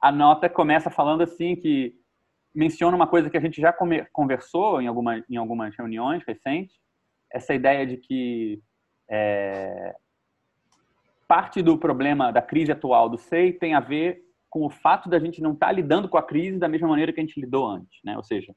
[0.01, 1.93] A nota começa falando assim que
[2.53, 3.71] menciona uma coisa que a gente já
[4.11, 6.75] conversou em, alguma, em algumas reuniões recentes,
[7.31, 8.59] essa ideia de que
[9.07, 9.95] é,
[11.27, 15.19] parte do problema da crise atual do SEI tem a ver com o fato da
[15.19, 17.99] gente não estar lidando com a crise da mesma maneira que a gente lidou antes,
[18.03, 18.17] né?
[18.17, 18.55] Ou seja,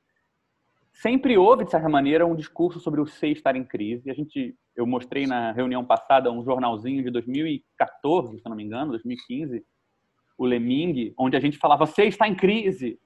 [0.92, 4.10] sempre houve de certa maneira um discurso sobre o SEI estar em crise.
[4.10, 8.92] A gente, eu mostrei na reunião passada um jornalzinho de 2014, se não me engano,
[8.92, 9.64] 2015,
[10.38, 12.98] o Leming, onde a gente falava SEI está em crise,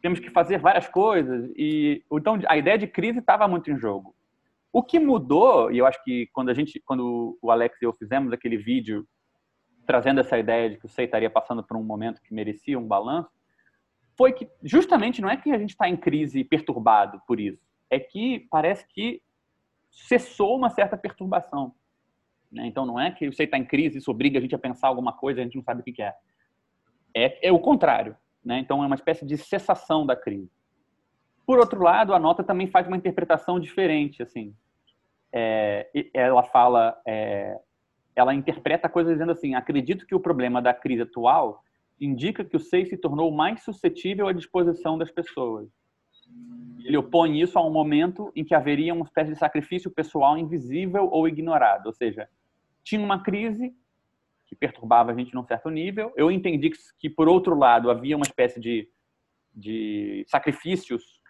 [0.00, 4.14] temos que fazer várias coisas e então a ideia de crise estava muito em jogo.
[4.72, 7.92] O que mudou, e eu acho que quando a gente, quando o Alex e eu
[7.92, 9.06] fizemos aquele vídeo
[9.86, 12.86] trazendo essa ideia de que o SEI estaria passando por um momento que merecia um
[12.86, 13.30] balanço,
[14.16, 17.98] foi que justamente não é que a gente está em crise perturbado por isso, é
[17.98, 19.22] que parece que
[19.90, 21.74] cessou uma certa perturbação.
[22.50, 22.66] né?
[22.66, 24.88] Então não é que o SEI está em crise, isso obriga a gente a pensar
[24.88, 26.14] alguma coisa, a gente não sabe o que que é.
[27.14, 28.16] É, é o contrário.
[28.44, 28.58] Né?
[28.58, 30.50] Então é uma espécie de cessação da crise.
[31.46, 34.54] Por outro lado, a nota também faz uma interpretação diferente, assim.
[35.32, 37.58] É, ela fala, é,
[38.14, 41.62] ela interpreta coisas dizendo assim: acredito que o problema da crise atual
[42.00, 45.68] indica que o SEI se tornou mais suscetível à disposição das pessoas.
[46.84, 51.08] Ele opõe isso a um momento em que haveria uma espécie de sacrifício pessoal invisível
[51.10, 52.28] ou ignorado, ou seja,
[52.82, 53.74] tinha uma crise
[54.46, 56.12] que perturbava a gente num certo nível.
[56.16, 58.88] Eu entendi que, que por outro lado, havia uma espécie de,
[59.54, 61.20] de sacrifícios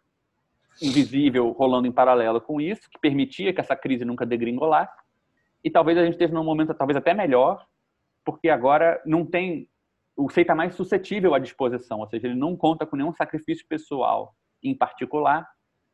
[0.83, 5.04] invisível rolando em paralelo com isso, que permitia que essa crise nunca degringolasse.
[5.65, 7.67] E talvez a gente esteja num momento talvez até melhor,
[8.25, 9.69] porque agora não tem
[10.17, 13.67] o SEI está mais suscetível à disposição, ou seja, ele não conta com nenhum sacrifício
[13.67, 15.47] pessoal em particular,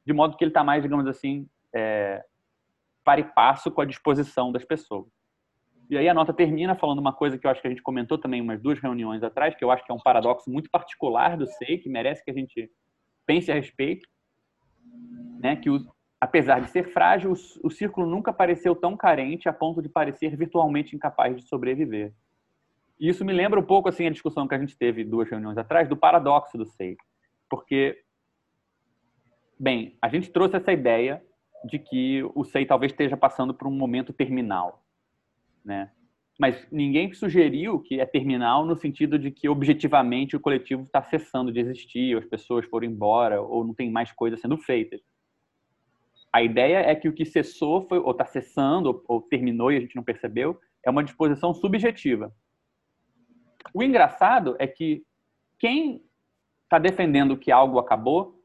[0.05, 2.23] de modo que ele está mais, digamos assim, é,
[3.03, 5.09] para e passo com a disposição das pessoas.
[5.89, 8.17] E aí a nota termina falando uma coisa que eu acho que a gente comentou
[8.17, 11.47] também umas duas reuniões atrás, que eu acho que é um paradoxo muito particular do
[11.47, 12.71] SEI, que merece que a gente
[13.27, 14.07] pense a respeito,
[15.41, 15.57] né?
[15.57, 15.81] Que o,
[16.21, 20.95] apesar de ser frágil, o, círculo nunca pareceu tão carente a ponto de parecer virtualmente
[20.95, 22.13] incapaz de sobreviver.
[22.99, 25.57] E isso me lembra um pouco assim a discussão que a gente teve duas reuniões
[25.57, 26.97] atrás do paradoxo do SEI,
[27.49, 27.99] porque
[29.59, 31.25] bem, a gente trouxe essa ideia
[31.65, 34.85] de que o SEI talvez esteja passando por um momento terminal,
[35.65, 35.91] né?
[36.39, 41.53] Mas ninguém sugeriu que é terminal no sentido de que objetivamente o coletivo está cessando
[41.53, 45.03] de existir, as pessoas foram embora, ou não tem mais coisas sendo feitas.
[46.33, 49.77] A ideia é que o que cessou, foi, ou está cessando, ou, ou terminou e
[49.77, 52.33] a gente não percebeu, é uma disposição subjetiva.
[53.75, 55.05] O engraçado é que
[55.59, 56.03] quem
[56.65, 58.43] está defendendo que algo acabou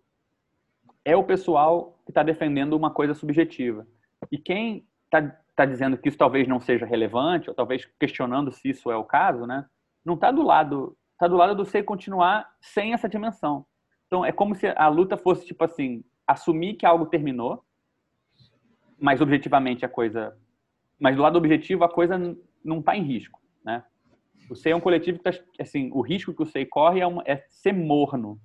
[1.03, 3.87] é o pessoal que está defendendo uma coisa subjetiva.
[4.31, 8.69] E quem está tá dizendo que isso talvez não seja relevante, ou talvez questionando se
[8.69, 9.65] isso é o caso, né?
[10.05, 13.65] não está do lado está do lado do ser continuar sem essa dimensão.
[14.05, 17.63] Então é como se a luta fosse tipo assim, assumir que algo terminou,
[18.99, 20.35] mas objetivamente a coisa
[20.99, 22.17] Mas do lado objetivo, a coisa
[22.63, 23.83] não está em risco, né?
[24.49, 27.07] O SEI é um coletivo que, tá, assim, o risco que o SEI corre é,
[27.07, 28.39] uma- é ser morno,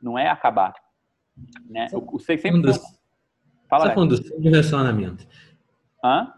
[0.00, 0.72] não é acabar.
[1.68, 1.88] Né?
[1.92, 2.62] O, o SEI sempre...
[2.62, 3.94] Do- Fala, Você tá Alex.
[3.94, 5.26] falando do seio de um relacionamento.
[6.04, 6.32] Hã?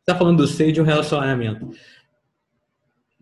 [0.00, 1.70] Você tá falando do seio de um relacionamento.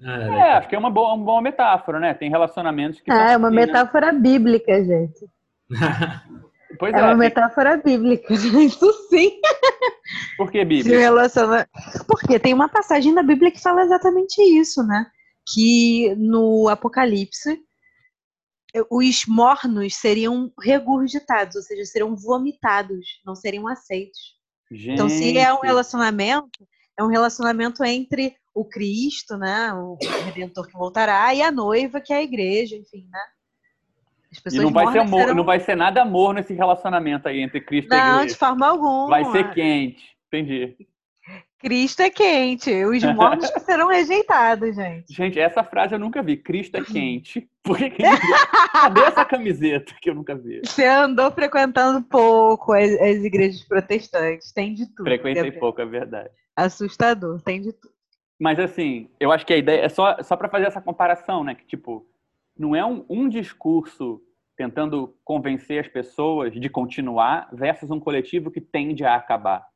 [0.04, 2.14] Ah, É, acho que é uma boa, uma boa metáfora, né?
[2.14, 3.10] Tem relacionamentos que...
[3.10, 3.66] Ah, é uma assim, né?
[3.66, 5.26] metáfora bíblica, gente.
[6.78, 8.32] Pois É é, uma metáfora bíblica.
[8.34, 9.40] Isso sim.
[10.36, 10.98] por que Bíblia?
[10.98, 11.68] relaciona...
[12.06, 15.06] Porque tem uma passagem da Bíblia que fala exatamente isso, né?
[15.54, 17.60] Que no Apocalipse
[18.90, 24.34] os mornos seriam regurgitados, ou seja, seriam vomitados, não seriam aceitos.
[24.70, 25.66] Então, se é um Gente.
[25.66, 26.66] relacionamento,
[26.98, 32.12] é um relacionamento entre o Cristo, né, o Redentor que voltará, e a noiva, que
[32.12, 33.20] é a igreja, enfim, né?
[34.52, 37.60] E não vai, ser amor, serão- não vai ser nada amor nesse relacionamento aí entre
[37.60, 38.34] Cristo e a Não, igreja.
[38.34, 39.08] de forma alguma.
[39.08, 40.02] Vai ser quente.
[40.28, 40.76] Entendi.
[41.58, 45.12] Cristo é quente, os mornos que serão rejeitados, gente.
[45.14, 46.36] Gente, essa frase eu nunca vi.
[46.36, 47.48] Cristo é quente.
[47.62, 48.02] Por que que.
[48.72, 50.60] Cadê essa camiseta que eu nunca vi?
[50.64, 55.04] Você andou frequentando pouco as, as igrejas protestantes, tem de tudo.
[55.04, 55.60] Frequentei Gabriel.
[55.60, 56.30] pouco, é verdade.
[56.56, 57.92] Assustador, tem de tudo.
[58.40, 61.54] Mas assim, eu acho que a ideia é só, só para fazer essa comparação, né?
[61.54, 62.04] Que tipo,
[62.56, 64.22] não é um, um discurso
[64.56, 69.66] tentando convencer as pessoas de continuar versus um coletivo que tende a acabar.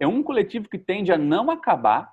[0.00, 2.12] É um coletivo que tende a não acabar,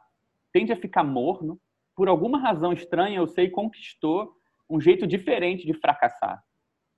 [0.51, 1.59] tende a ficar morno,
[1.95, 4.35] por alguma razão estranha, eu sei, conquistou
[4.69, 6.43] um jeito diferente de fracassar,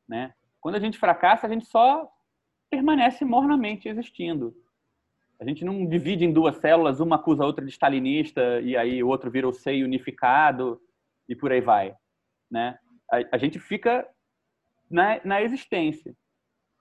[0.08, 0.34] né?
[0.62, 2.10] Quando a gente fracassa, a gente só
[2.70, 4.56] permanece mornamente existindo.
[5.39, 9.04] A gente não divide em duas células, uma acusa a outra de stalinista e aí
[9.04, 10.82] o outro vira o seio unificado
[11.28, 11.94] e por aí vai,
[12.50, 12.80] né?
[13.12, 14.08] A, a gente fica
[14.89, 16.15] na, na existência,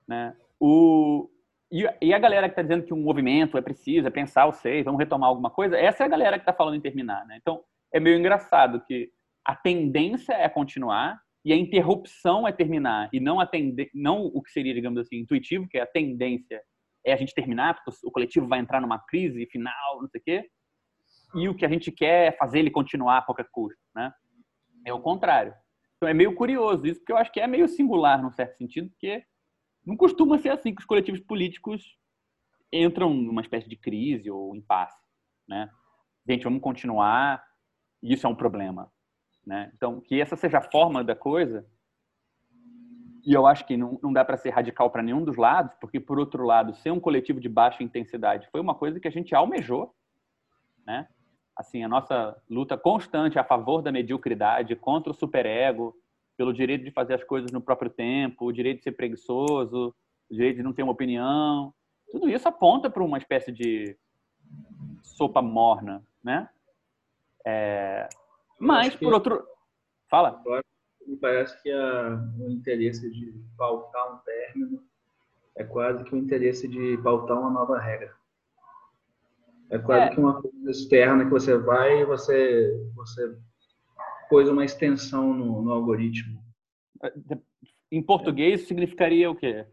[0.07, 0.37] né?
[0.61, 1.29] O,
[1.71, 4.53] e, e a galera que está dizendo que um movimento é preciso, é pensar o
[4.53, 7.39] seio, vamos retomar alguma coisa, essa é a galera que está falando em terminar, né?
[7.41, 9.11] Então, é meio engraçado que
[9.45, 14.43] a tendência é continuar e a interrupção é terminar e não a tende, não o
[14.43, 16.63] que seria, digamos assim, intuitivo, que é a tendência
[17.07, 20.25] é a gente terminar, porque o coletivo vai entrar numa crise final, não sei o
[20.25, 20.51] quê.
[21.35, 24.11] E o que a gente quer é fazer ele continuar a qualquer custo, né?
[24.87, 25.55] É o contrário.
[26.05, 28.90] Então é meio curioso isso, porque eu acho que é meio singular num certo sentido,
[28.90, 29.25] porque
[29.87, 31.97] não costuma ser assim que os coletivos políticos
[32.71, 35.03] entram numa espécie de crise ou impasse,
[35.49, 35.71] né?
[36.29, 37.43] Gente, vamos continuar,
[38.03, 38.93] isso é um problema,
[39.47, 39.73] né?
[39.75, 41.67] Então, que essa seja a forma da coisa,
[43.25, 45.99] e eu acho que não, não dá para ser radical para nenhum dos lados, porque,
[45.99, 49.35] por outro lado, ser um coletivo de baixa intensidade foi uma coisa que a gente
[49.35, 49.97] almejou,
[50.87, 51.09] né?
[51.57, 55.97] Assim, a nossa luta constante a favor da mediocridade, contra o superego,
[56.37, 59.95] pelo direito de fazer as coisas no próprio tempo, o direito de ser preguiçoso,
[60.29, 61.73] o direito de não ter uma opinião,
[62.11, 63.97] tudo isso aponta para uma espécie de
[65.03, 66.49] sopa morna, né?
[67.47, 68.09] É...
[68.59, 69.47] Mas, por outro...
[70.09, 70.31] Fala.
[70.40, 70.62] Agora,
[71.07, 74.83] me parece que a- o interesse de pautar um término
[75.57, 78.14] é quase que o interesse de pautar uma nova regra.
[79.75, 80.11] É quase É.
[80.11, 83.37] que uma coisa externa que você vai e você, você
[84.31, 86.41] pôs uma extensão no, no algoritmo.
[87.91, 89.67] Em português, isso significaria o quê?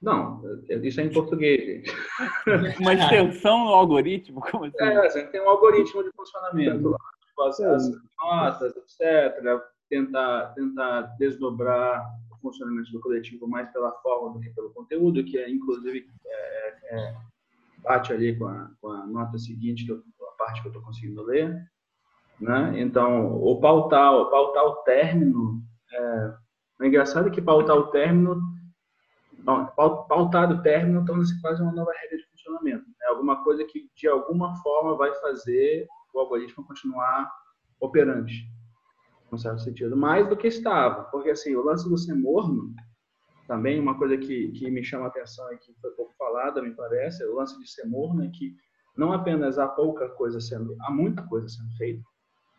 [0.00, 1.92] Não, isso é em português, gente.
[2.80, 4.40] Uma extensão no algoritmo?
[4.40, 4.76] Como assim?
[4.78, 9.60] É, você tem um algoritmo de funcionamento lá, as, as notas, etc.
[9.90, 15.36] Tentar, tentar desdobrar o funcionamento do coletivo mais pela forma do que pelo conteúdo, que
[15.36, 17.16] é, inclusive, é, é,
[17.82, 20.84] bate ali com a, com a nota seguinte, que eu, a parte que eu estou
[20.84, 21.56] conseguindo ler.
[22.40, 22.80] Né?
[22.80, 25.62] Então, o pautar, o pautar o término,
[25.92, 26.34] é,
[26.80, 28.40] o engraçado é que pautar o término
[29.42, 32.84] Bom, pau- pautado o término torna-se quase uma nova regra de funcionamento.
[33.02, 37.30] É alguma coisa que, de alguma forma, vai fazer o algoritmo continuar
[37.80, 38.46] operante,
[39.32, 41.04] num certo sentido, mais do que estava.
[41.04, 42.74] Porque, assim, o lance do ser morno,
[43.50, 46.70] também uma coisa que, que me chama a atenção e que foi pouco falada, me
[46.70, 48.54] parece, o lance de ser morno é que
[48.96, 52.00] não apenas há pouca coisa sendo, há muita coisa sendo feita,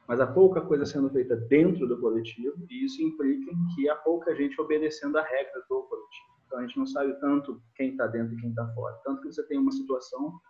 [0.06, 4.36] mas há pouca coisa sendo feita dentro do coletivo, e isso implica que há pouca
[4.36, 6.32] gente obedecendo a regra do coletivo.
[6.46, 9.00] Então a gente não sabe tanto quem está dentro e quem está fora.
[9.06, 10.42] Tanto que você tem uma situação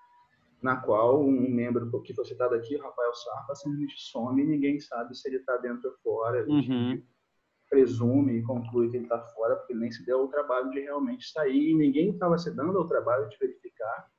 [0.59, 5.15] na qual um membro que foi citado aqui, Rafael Sarpa, simplesmente some e ninguém sabe
[5.15, 6.43] se ele está dentro ou fora.
[6.49, 6.99] Uhum.
[7.71, 11.31] Presume e conclui que ele está fora, porque nem se deu o trabalho de realmente
[11.31, 14.11] sair e ninguém estava se dando ao trabalho de verificar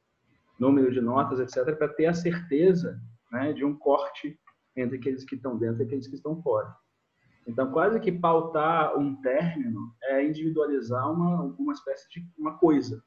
[0.59, 2.98] número de notas, etc., para ter a certeza
[3.30, 4.38] né, de um corte
[4.76, 6.74] entre aqueles que estão dentro e aqueles que estão fora.
[7.46, 13.03] Então, quase que pautar um término é individualizar uma, uma espécie de uma coisa.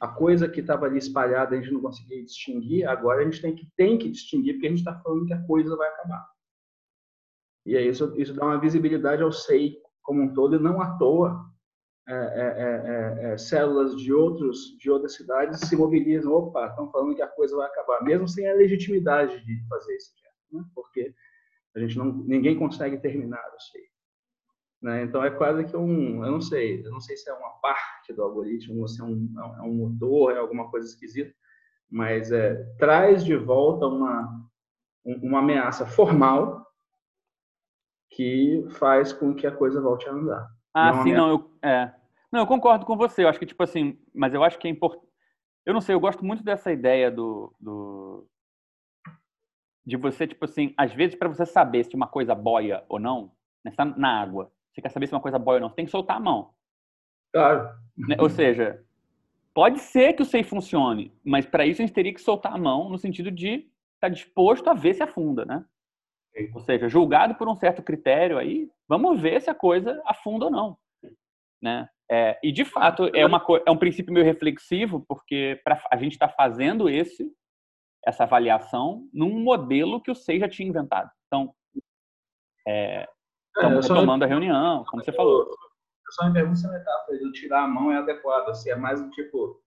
[0.00, 3.54] a coisa que estava ali espalhada a gente não conseguia distinguir, agora a gente tem
[3.54, 6.26] que, tem que distinguir, porque a gente está falando que a coisa vai acabar.
[7.66, 10.96] E aí isso, isso dá uma visibilidade ao SEI como um todo, e não à
[10.96, 11.44] toa
[12.08, 16.32] é, é, é, células de, outros, de outras cidades se mobilizam.
[16.32, 20.12] Opa, estão falando que a coisa vai acabar, mesmo sem a legitimidade de fazer isso,
[20.52, 20.64] né?
[20.72, 21.12] porque
[21.74, 23.82] a gente não, ninguém consegue terminar o SEI.
[24.80, 25.02] Né?
[25.02, 28.12] Então é quase que um, eu não sei, eu não sei se é uma parte
[28.12, 31.34] do algoritmo, ou se é um, é um motor, é alguma coisa esquisita,
[31.90, 34.46] mas é, traz de volta uma,
[35.04, 36.65] uma ameaça formal
[38.16, 40.48] que faz com que a coisa volte a andar.
[40.72, 41.92] Ah, Não sim, não, eu, é.
[42.32, 43.22] Não, eu concordo com você.
[43.22, 45.06] Eu acho que, tipo assim, mas eu acho que é importante.
[45.66, 47.54] Eu não sei, eu gosto muito dessa ideia do.
[47.60, 48.26] do...
[49.84, 53.30] De você, tipo assim, às vezes, para você saber se uma coisa boia ou não,
[53.62, 55.76] né, você tá na água, você quer saber se uma coisa boia ou não, você
[55.76, 56.54] tem que soltar a mão.
[57.32, 57.68] Claro.
[57.96, 58.16] né?
[58.18, 58.82] Ou seja,
[59.54, 62.58] pode ser que o SEI funcione, mas para isso a gente teria que soltar a
[62.58, 65.64] mão no sentido de estar disposto a ver se afunda, né?
[66.54, 70.50] Ou seja, julgado por um certo critério aí, vamos ver se a coisa afunda ou
[70.50, 70.78] não,
[71.62, 71.88] né?
[72.10, 76.12] É, e de fato é uma é um princípio meio reflexivo porque pra, a gente
[76.12, 77.34] está fazendo esse
[78.06, 81.10] essa avaliação num modelo que o SEI já tinha inventado.
[81.26, 81.52] Então,
[82.66, 83.08] é, É,
[83.56, 85.48] estamos retomando a reunião, como você falou.
[85.48, 88.76] Eu só me pergunto se a metáfora de tirar a mão é adequada, se é
[88.76, 89.60] mais um tipo,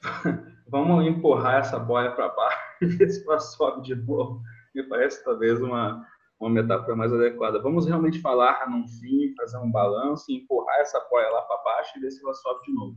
[0.66, 4.42] vamos empurrar essa boia para baixo e ver se ela sobe de novo.
[4.78, 6.06] Me parece talvez uma,
[6.38, 7.60] uma metáfora mais adequada.
[7.60, 11.98] Vamos realmente falar num fim, fazer um balanço e empurrar essa boia lá para baixo
[11.98, 12.96] e ver se ela sobe de novo.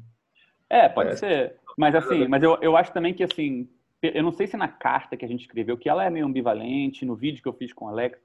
[0.70, 1.16] É, pode É.
[1.16, 1.60] ser.
[1.76, 3.68] Mas assim, mas eu, eu acho também que assim,
[4.04, 7.04] eu não sei se na carta que a gente escreveu, que ela é meio ambivalente,
[7.04, 8.20] no vídeo que eu fiz com o Alex,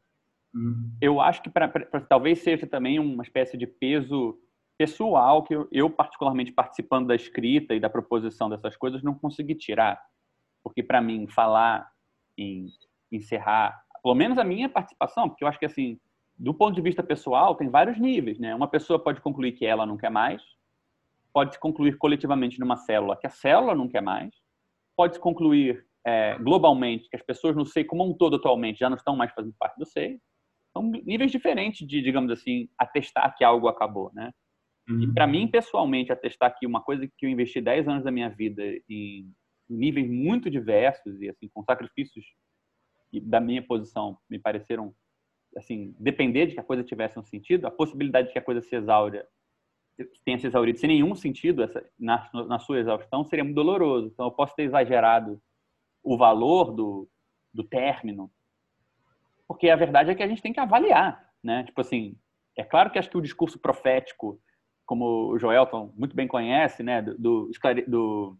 [1.00, 4.38] eu acho que pra- pra- talvez seja também uma espécie de peso
[4.76, 9.54] pessoal que eu, eu, particularmente participando da escrita e da proposição dessas coisas não consegui
[9.54, 9.98] tirar,
[10.62, 11.90] porque para mim falar
[12.36, 12.66] em
[13.10, 15.98] encerrar, pelo menos a minha participação, porque eu acho que assim,
[16.38, 18.54] do ponto de vista pessoal, tem vários níveis, né?
[18.54, 20.42] Uma pessoa pode concluir que ela não quer mais,
[21.32, 24.34] pode se concluir coletivamente numa célula que a célula não quer mais,
[24.96, 28.88] pode se concluir é, globalmente que as pessoas no SEI como um todo atualmente já
[28.88, 30.18] não estão mais fazendo parte do SEI.
[30.72, 34.30] São níveis diferentes de, digamos assim, atestar que algo acabou, né?
[34.88, 38.28] E para mim, pessoalmente, atestar que uma coisa que eu investi 10 anos da minha
[38.28, 39.28] vida em
[39.68, 42.24] níveis muito diversos e assim com sacrifícios
[43.10, 44.94] que, da minha posição me pareceram
[45.56, 48.60] assim depender de que a coisa tivesse um sentido, a possibilidade de que a coisa
[48.60, 49.26] se exaura
[50.24, 54.08] tenha se exaurido sem nenhum sentido essa, na, na sua exaustão seria muito doloroso.
[54.08, 55.40] Então eu posso ter exagerado
[56.02, 57.08] o valor do,
[57.52, 58.30] do término,
[59.48, 61.64] porque a verdade é que a gente tem que avaliar, né?
[61.64, 62.16] Tipo assim,
[62.56, 64.40] é claro que acho que o discurso profético,
[64.84, 67.50] como o Joelton muito bem conhece, né, do, do,
[67.86, 68.36] do,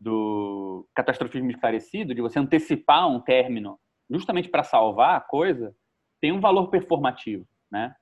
[0.00, 3.78] do catastrofismo esclarecido, de você antecipar um término
[4.12, 5.74] justamente para salvar a coisa,
[6.20, 7.94] tem um valor performativo, né?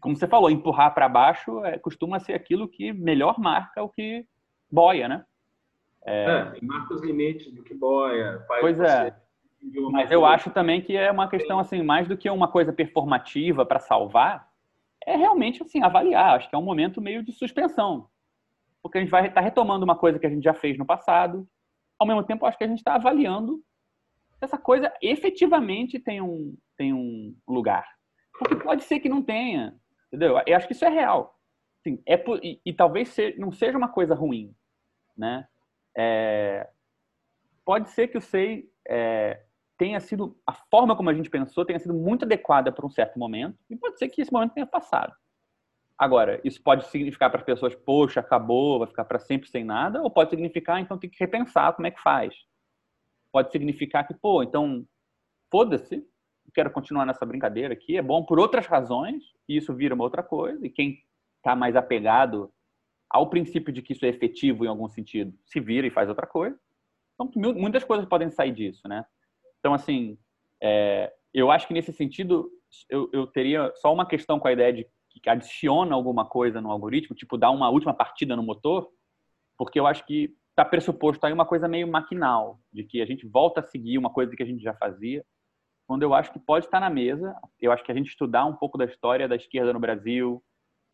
[0.00, 4.26] Como você falou, empurrar para baixo é, costuma ser aquilo que melhor marca o que
[4.70, 5.24] boia, né?
[6.04, 8.42] É, marca os limites do que boia.
[8.48, 9.14] faz Pois é.
[9.62, 12.72] Mas eu maneira- acho também que é uma questão assim, mais do que uma coisa
[12.72, 14.48] performativa para salvar,
[15.06, 16.36] é realmente assim avaliar.
[16.36, 18.08] Acho que é um momento meio de suspensão,
[18.82, 21.46] porque a gente vai estar retomando uma coisa que a gente já fez no passado.
[21.98, 23.62] Ao mesmo tempo, acho que a gente está avaliando
[24.40, 27.86] essa coisa efetivamente tem um tem um lugar,
[28.38, 29.78] porque pode ser que não tenha,
[30.08, 30.40] entendeu?
[30.46, 31.38] Eu acho que isso é real.
[31.80, 34.54] Assim, é e, e talvez não seja uma coisa ruim,
[35.16, 35.46] né?
[35.96, 36.68] É,
[37.64, 39.42] pode ser que o SEI é,
[39.78, 43.18] tenha sido, a forma como a gente pensou tenha sido muito adequada para um certo
[43.18, 45.14] momento, e pode ser que esse momento tenha passado.
[45.98, 50.02] Agora, isso pode significar para as pessoas, poxa, acabou, vai ficar para sempre sem nada,
[50.02, 52.34] ou pode significar, então tem que repensar como é que faz.
[53.32, 54.84] Pode significar que, pô, então,
[55.50, 56.04] foda-se,
[56.54, 60.22] quero continuar nessa brincadeira aqui, é bom por outras razões, e isso vira uma outra
[60.22, 60.98] coisa, e quem
[61.36, 62.52] está mais apegado
[63.08, 66.26] ao princípio de que isso é efetivo em algum sentido, se vira e faz outra
[66.26, 66.58] coisa.
[67.14, 69.04] Então, muitas coisas podem sair disso, né?
[69.58, 70.18] Então, assim,
[70.62, 72.50] é, eu acho que nesse sentido,
[72.88, 74.86] eu, eu teria só uma questão com a ideia de
[75.22, 78.90] que adiciona alguma coisa no algoritmo, tipo dar uma última partida no motor,
[79.58, 83.26] porque eu acho que está pressuposto aí uma coisa meio maquinal, de que a gente
[83.26, 85.24] volta a seguir uma coisa que a gente já fazia,
[85.86, 88.54] quando eu acho que pode estar na mesa, eu acho que a gente estudar um
[88.54, 90.42] pouco da história da esquerda no Brasil,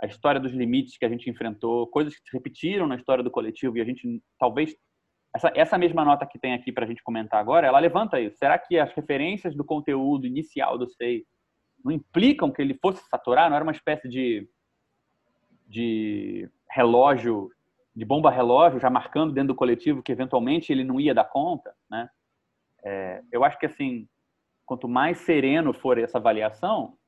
[0.01, 3.31] a história dos limites que a gente enfrentou, coisas que se repetiram na história do
[3.31, 4.75] coletivo e a gente talvez
[5.35, 8.39] essa, essa mesma nota que tem aqui para a gente comentar agora, ela levanta isso.
[8.39, 11.25] Será que as referências do conteúdo inicial do SEI
[11.85, 13.51] não implicam que ele fosse saturar?
[13.51, 14.49] Não era uma espécie de,
[15.67, 17.51] de relógio
[17.97, 21.75] de bomba relógio, já marcando dentro do coletivo que eventualmente ele não ia dar conta,
[21.91, 22.11] né?
[22.85, 24.07] É, eu acho que assim,
[24.67, 26.99] quanto mais sereno for essa avaliação,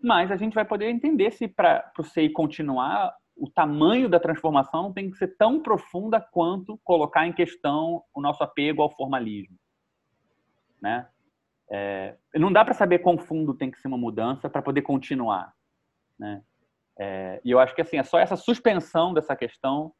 [0.00, 4.92] mais a gente vai poder entender se para o SEI continuar, o tamanho da transformação
[4.92, 9.58] tem que ser tão profunda quanto colocar em questão o nosso apego ao formalismo,
[10.80, 11.08] né?
[11.68, 15.52] É, não dá para saber quão fundo tem que ser uma mudança para poder continuar,
[16.16, 16.44] né?
[16.98, 19.92] É, e eu acho que assim é só essa suspensão dessa questão,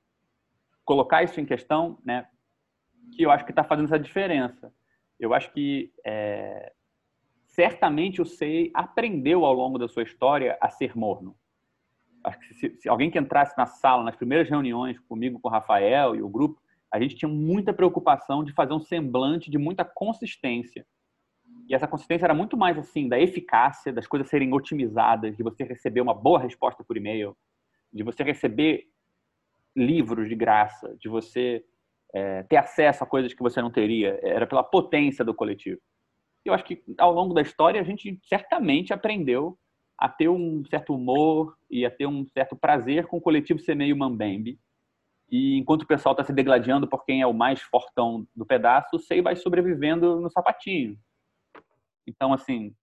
[0.84, 2.26] colocar isso em questão, né?
[3.14, 4.72] Que eu acho que está fazendo essa diferença.
[5.18, 6.72] Eu acho que é,
[7.47, 11.36] certamente o SEI aprendeu ao longo da sua história a ser morno.
[12.24, 15.51] Acho que se, se alguém que entrasse na sala nas primeiras reuniões comigo, com o
[15.51, 16.61] Rafael e o grupo,
[16.92, 20.86] a gente tinha muita preocupação de fazer um semblante de muita consistência
[21.68, 25.64] e essa consistência era muito mais assim da eficácia, das coisas serem otimizadas, de você
[25.64, 27.36] receber uma boa resposta por e-mail,
[27.92, 28.84] de você receber
[29.74, 31.64] livros de graça, de você
[32.14, 34.18] é, ter acesso a coisas que você não teria.
[34.22, 35.80] Era pela potência do coletivo.
[36.44, 39.58] Eu acho que ao longo da história a gente certamente aprendeu
[39.98, 43.74] a ter um certo humor e a ter um certo prazer com o coletivo ser
[43.74, 44.58] meio mambembe.
[45.28, 48.94] E enquanto o pessoal está se degladiando por quem é o mais fortão do pedaço,
[48.94, 50.96] o Sei vai sobrevivendo no sapatinho.
[52.07, 52.74] Então, assim,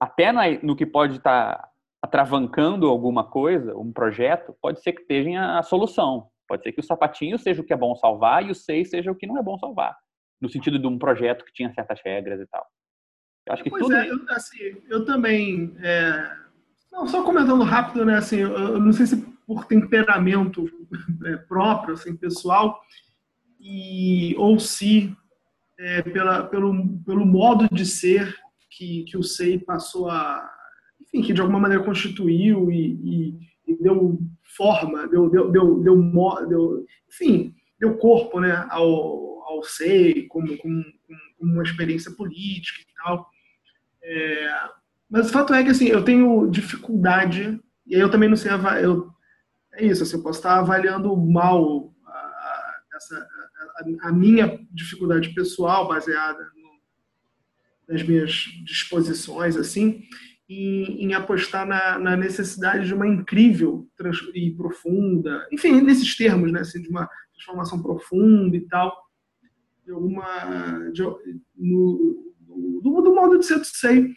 [0.00, 0.32] até
[0.62, 1.68] no que pode estar tá
[2.02, 6.28] atravancando alguma coisa, um projeto, pode ser que esteja a solução.
[6.48, 9.10] Pode ser que o sapatinho seja o que é bom salvar e o seis seja
[9.10, 9.96] o que não é bom salvar.
[10.40, 12.66] No sentido de um projeto que tinha certas regras e tal.
[13.46, 13.94] Eu acho que pois tudo...
[13.94, 15.74] é, eu, assim, eu também.
[15.78, 16.42] É...
[16.90, 18.16] Não, só comentando rápido, né?
[18.16, 20.66] Assim, eu não sei se por temperamento
[21.24, 22.80] é, próprio, assim, pessoal,
[23.58, 25.16] e, ou se
[25.82, 28.36] é, pela, pelo, pelo modo de ser
[28.70, 30.48] que, que o SEI passou a.
[31.00, 34.18] Enfim, que de alguma maneira constituiu e, e, e deu
[34.56, 40.84] forma, deu, deu, deu, deu, deu, enfim, deu corpo né, ao, ao SEI como, como,
[41.38, 43.28] como uma experiência política e tal.
[44.04, 44.54] É,
[45.10, 48.52] mas o fato é que assim, eu tenho dificuldade, e aí eu também não sei,
[48.82, 49.10] eu,
[49.74, 53.28] é isso, assim, eu posso estar avaliando mal a, a, essa,
[54.00, 58.32] a, minha dificuldade pessoal, baseada no, nas minhas
[58.64, 60.02] disposições, assim,
[60.48, 63.88] em, em apostar na, na, necessidade de uma incrível
[64.34, 68.96] e profunda, enfim, nesses termos, né, assim, de uma transformação profunda e tal,
[69.84, 70.90] de alguma.
[70.90, 71.02] De,
[71.56, 72.32] no,
[72.82, 74.12] do, do, modo de ser do SEI.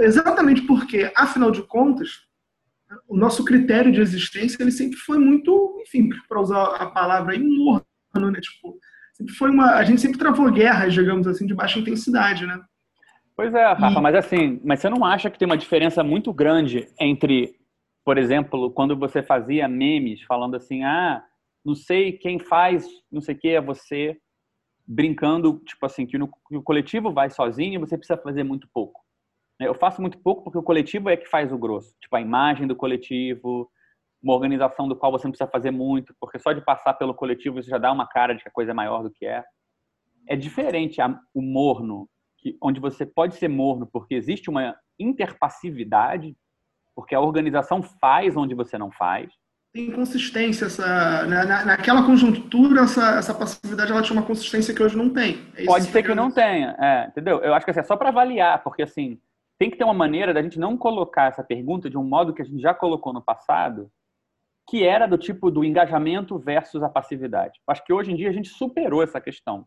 [0.00, 2.10] Exatamente porque, afinal de contas,
[3.08, 8.30] o nosso critério de existência ele sempre foi muito, enfim, para usar a palavra morno,
[8.30, 8.40] né?
[8.40, 8.78] Tipo,
[9.14, 9.74] sempre foi uma.
[9.74, 12.60] A gente sempre travou guerras, digamos assim, de baixa intensidade, né?
[13.36, 14.02] Pois é, Rafa, e...
[14.02, 17.56] mas assim, mas você não acha que tem uma diferença muito grande entre,
[18.04, 21.24] por exemplo, quando você fazia memes falando assim, ah,
[21.64, 24.16] não sei quem faz, não sei o que é você,
[24.86, 28.68] brincando, tipo assim, que, no, que o coletivo vai sozinho e você precisa fazer muito
[28.72, 29.00] pouco.
[29.58, 31.94] Eu faço muito pouco porque o coletivo é que faz o grosso.
[32.00, 33.70] Tipo, a imagem do coletivo,
[34.24, 37.62] uma organização do qual você não precisa fazer muito, porque só de passar pelo coletivo
[37.62, 39.44] você já dá uma cara de que a coisa é maior do que é.
[40.26, 40.96] É diferente
[41.34, 42.08] o morno,
[42.38, 46.34] que, onde você pode ser morno porque existe uma interpassividade,
[46.96, 49.30] porque a organização faz onde você não faz.
[49.74, 54.96] Tem consistência essa na, naquela conjuntura essa, essa passividade ela tinha uma consistência que hoje
[54.96, 55.38] não tem.
[55.54, 57.40] É pode ser que não tenha, é, entendeu?
[57.40, 59.20] Eu acho que assim, é só para avaliar, porque assim
[59.58, 62.42] tem que ter uma maneira da gente não colocar essa pergunta de um modo que
[62.42, 63.90] a gente já colocou no passado,
[64.66, 67.60] que era do tipo do engajamento versus a passividade.
[67.66, 69.66] Acho que hoje em dia a gente superou essa questão.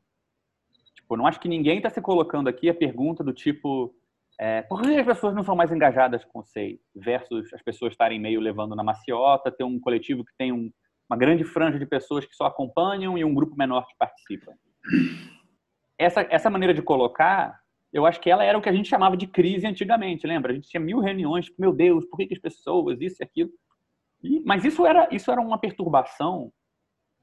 [0.95, 3.93] Tipo, não acho que ninguém está se colocando aqui a pergunta do tipo
[4.39, 7.93] é, por que as pessoas não são mais engajadas com o SEI versus as pessoas
[7.93, 10.71] estarem meio levando na maciota, ter um coletivo que tem um,
[11.09, 14.53] uma grande franja de pessoas que só acompanham e um grupo menor que participa.
[15.97, 17.59] Essa, essa maneira de colocar,
[17.91, 20.51] eu acho que ela era o que a gente chamava de crise antigamente, lembra?
[20.51, 23.23] A gente tinha mil reuniões, tipo, meu Deus, por que, que as pessoas, isso e
[23.23, 23.49] aquilo.
[24.23, 26.51] E, mas isso era, isso era uma perturbação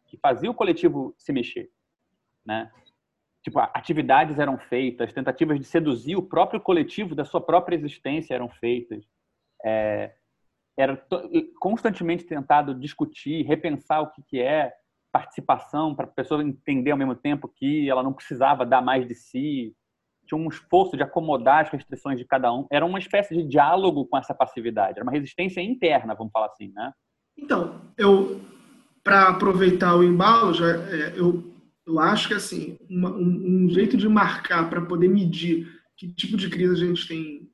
[0.06, 1.70] que fazia o coletivo se mexer,
[2.44, 2.70] né?
[3.42, 8.48] Tipo, atividades eram feitas, tentativas de seduzir o próprio coletivo da sua própria existência eram
[8.48, 9.04] feitas.
[9.62, 10.14] É,
[10.76, 11.06] era
[11.60, 14.72] constantemente tentado discutir, repensar o que, que é
[15.12, 19.14] participação para a pessoa entender ao mesmo tempo que ela não precisava dar mais de
[19.14, 19.76] si,
[20.26, 22.66] tinha um esforço de acomodar as restrições de cada um.
[22.70, 26.72] Era uma espécie de diálogo com essa passividade, era uma resistência interna, vamos falar assim,
[26.74, 26.92] né?
[27.36, 28.40] Então, eu,
[29.02, 31.52] para aproveitar o embalo, já, é, eu,
[31.86, 36.36] eu acho que assim, uma, um, um jeito de marcar para poder medir que tipo
[36.36, 37.50] de crise a gente tem,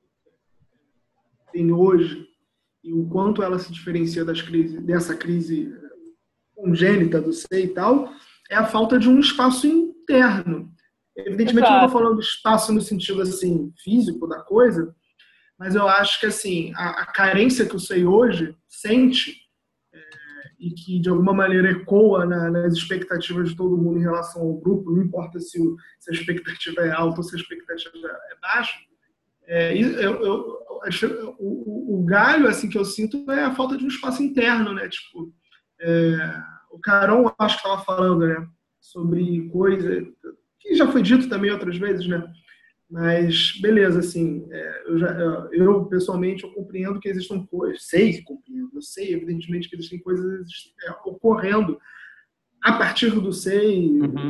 [1.53, 2.27] tem hoje
[2.83, 5.75] e o quanto ela se diferencia das crises, dessa crise
[6.55, 8.13] congênita do SEI e tal,
[8.51, 10.71] é a falta de um espaço interno.
[11.17, 11.87] Evidentemente, eu não Exato.
[11.87, 14.95] estou falando espaço no sentido assim físico da coisa,
[15.59, 19.35] mas eu acho que assim a, a carência que o SEI hoje sente
[19.93, 19.99] é,
[20.59, 24.55] e que de alguma maneira ecoa na- nas expectativas de todo mundo em relação ao
[24.55, 28.41] grupo, não importa se, o- se a expectativa é alta ou se a expectativa é
[28.41, 28.79] baixa,
[29.47, 33.85] é, eu, eu- acho- o, o- galho assim que eu sinto é a falta de
[33.85, 34.89] um espaço interno, né?
[34.89, 35.31] Tipo,
[35.81, 36.17] é,
[36.71, 38.49] o Caron acho que estava falando, né,
[38.81, 40.07] sobre coisa
[40.61, 42.23] que já foi dito também outras vezes, né?
[42.89, 45.09] Mas beleza, assim, é, eu, já,
[45.53, 50.01] eu- pessoalmente eu compreendo que existam coisas, sei que compreendo, eu sei evidentemente que existem
[50.01, 50.49] coisas
[50.85, 51.79] é, ocorrendo
[52.63, 53.85] a partir do SEI,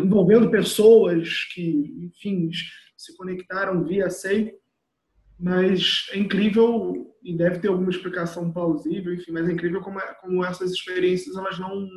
[0.04, 2.50] envolvendo pessoas que, enfim,
[2.96, 4.54] se conectaram via SEI,
[5.38, 10.44] mas é incrível e deve ter alguma explicação plausível, enfim, mas é incrível como, como
[10.44, 11.88] essas experiências elas não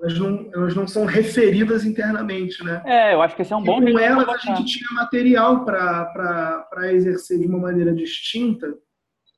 [0.00, 2.82] elas não elas não são referidas internamente, né?
[2.84, 5.64] É, eu acho que esse é um E bom com elas a gente tinha material
[5.64, 8.72] para exercer de uma maneira distinta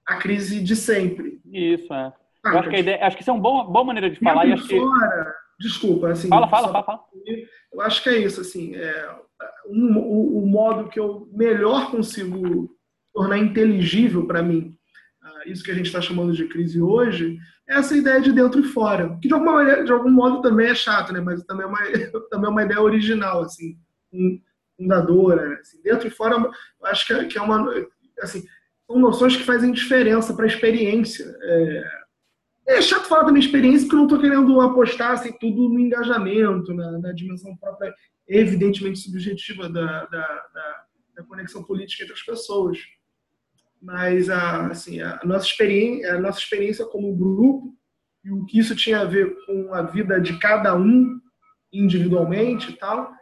[0.06, 1.40] a crise de sempre.
[1.44, 2.12] Isso, é.
[2.44, 4.18] Ah, Eu acho que, a ideia, acho que isso é uma boa, boa maneira de
[4.18, 4.46] falar.
[4.46, 4.78] E e que...
[4.80, 6.28] fora, desculpa, assim.
[6.28, 7.00] Fala, fala, fala, fala.
[7.72, 9.10] Eu acho que é isso, assim, é,
[9.68, 12.70] um- o, o modo que eu melhor consigo
[13.12, 14.74] tornar inteligível para mim
[15.22, 17.38] ah, isso que a gente está chamando de crise hoje
[17.68, 20.74] essa ideia de dentro e fora, que de alguma maneira, de algum modo também é
[20.74, 21.20] chato, né?
[21.20, 21.78] Mas também é uma,
[22.30, 23.76] também é uma ideia original, assim,
[24.12, 24.40] um-
[24.76, 25.56] fundadora, né?
[25.60, 26.36] Assim, dentro e fora,
[26.84, 27.68] acho que é, que é uma,
[28.20, 28.44] assim,
[28.86, 31.26] são noções que fazem diferença para a experiência.
[31.42, 31.84] É,
[32.68, 35.78] é chato falar da minha experiência porque eu não estou querendo apostar assim, tudo no
[35.80, 37.92] engajamento, na, na dimensão própria,
[38.26, 40.84] evidentemente subjetiva da, da, da,
[41.16, 42.78] da conexão política entre as pessoas.
[43.80, 47.74] Mas a, assim, a, nossa experiência, a nossa experiência como grupo
[48.24, 51.20] e o que isso tinha a ver com a vida de cada um
[51.72, 53.12] individualmente e tal,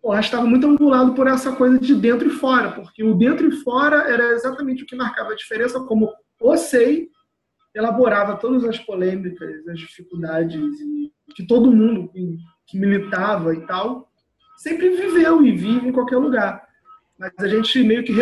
[0.00, 3.52] porra, estava muito angulado por essa coisa de dentro e fora, porque o dentro e
[3.62, 7.08] fora era exatamente o que marcava a diferença, como o SEI
[7.74, 10.60] elaborava todas as polêmicas, as dificuldades
[11.34, 12.36] que todo mundo que,
[12.66, 14.10] que militava e tal
[14.56, 16.62] sempre viveu e vive em qualquer lugar.
[17.18, 18.12] Mas a gente meio que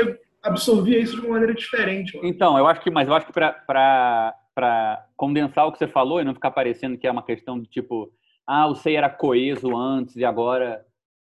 [0.43, 2.16] absorvia isso de uma maneira diferente.
[2.16, 2.26] acho.
[2.26, 6.24] Então, eu acho que, mas eu acho que para condensar o que você falou e
[6.24, 8.12] não ficar parecendo que é uma questão de tipo,
[8.47, 10.84] ah, o SEI era coeso antes e agora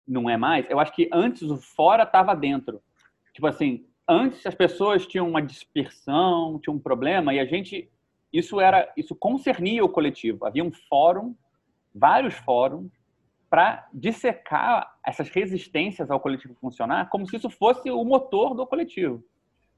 [0.06, 2.82] não é mais, eu acho que antes o fora estava dentro.
[3.32, 7.88] Tipo assim, antes as pessoas tinham uma dispersão, tinham um problema e a gente
[8.32, 10.46] isso era isso concernia o coletivo.
[10.46, 11.34] Havia um fórum,
[11.94, 12.90] vários fóruns
[13.50, 19.22] para dissecar essas resistências ao coletivo funcionar como se isso fosse o motor do coletivo.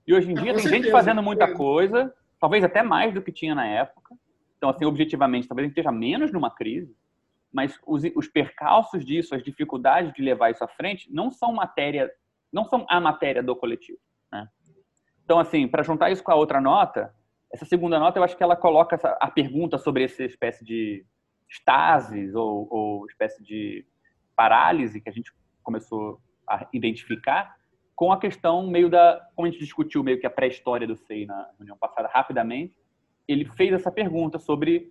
[0.06, 1.54] E hoje em dia Com tem gente certeza, fazendo muita é.
[1.54, 4.14] coisa, talvez até mais do que tinha na época.
[4.58, 6.94] Então, assim, objetivamente, talvez a gente esteja menos numa crise,
[7.50, 12.12] mas os, os percalços disso, as dificuldades de levar isso à frente, não são matéria,
[12.52, 13.98] não são a matéria do coletivo.
[14.30, 14.46] Né?
[15.24, 17.14] Então, assim, para juntar isso com a outra nota,
[17.50, 21.04] essa segunda nota, eu acho que ela coloca essa, a pergunta sobre essa espécie de
[21.52, 23.84] estases ou, ou espécie de
[24.34, 25.30] parálise que a gente
[25.62, 27.54] começou a identificar
[27.94, 31.26] com a questão meio da, como a gente discutiu meio que a pré-história do SEI
[31.26, 32.76] na reunião passada rapidamente,
[33.28, 34.90] ele fez essa pergunta sobre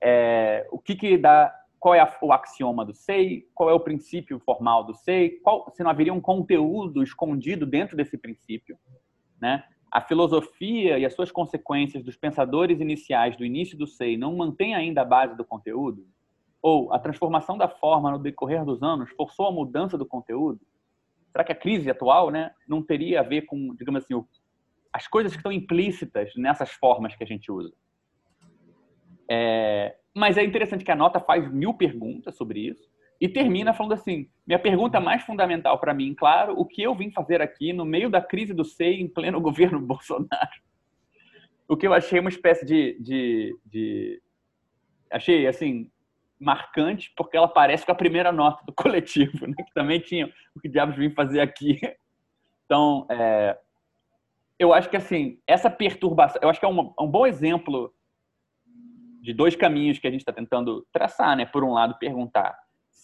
[0.00, 3.80] é, o que que dá, qual é a, o axioma do SEI, qual é o
[3.80, 8.78] princípio formal do SEI, qual, se não haveria um conteúdo escondido dentro desse princípio,
[9.40, 9.64] né?
[9.90, 14.74] A filosofia e as suas consequências dos pensadores iniciais do início do SEI não mantém
[14.74, 16.06] ainda a base do conteúdo?
[16.60, 20.60] Ou a transformação da forma no decorrer dos anos forçou a mudança do conteúdo?
[21.30, 24.24] Será que a crise atual né, não teria a ver com, digamos assim,
[24.92, 27.72] as coisas que estão implícitas nessas formas que a gente usa?
[29.30, 33.92] É, mas é interessante que a nota faz mil perguntas sobre isso e termina falando
[33.92, 37.84] assim: minha pergunta mais fundamental para mim, claro, o que eu vim fazer aqui no
[37.84, 40.66] meio da crise do SEI em pleno governo Bolsonaro?
[41.68, 44.22] O que eu achei uma espécie de, de, de
[45.10, 45.90] achei assim
[46.38, 49.54] marcante porque ela parece com a primeira nota do coletivo, né?
[49.56, 51.80] que também tinha o que diabos vim fazer aqui.
[52.64, 53.58] Então, é,
[54.58, 57.92] eu acho que assim essa perturbação, eu acho que é um, um bom exemplo
[59.22, 61.46] de dois caminhos que a gente está tentando traçar, né?
[61.46, 62.56] Por um lado, perguntar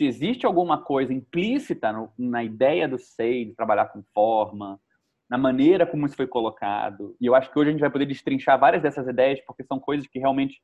[0.02, 4.80] se existe alguma coisa implícita no, na ideia do SEI de trabalhar com forma,
[5.30, 7.16] na maneira como isso foi colocado.
[7.20, 9.78] E eu acho que hoje a gente vai poder destrinchar várias dessas ideias, porque são
[9.78, 10.60] coisas que realmente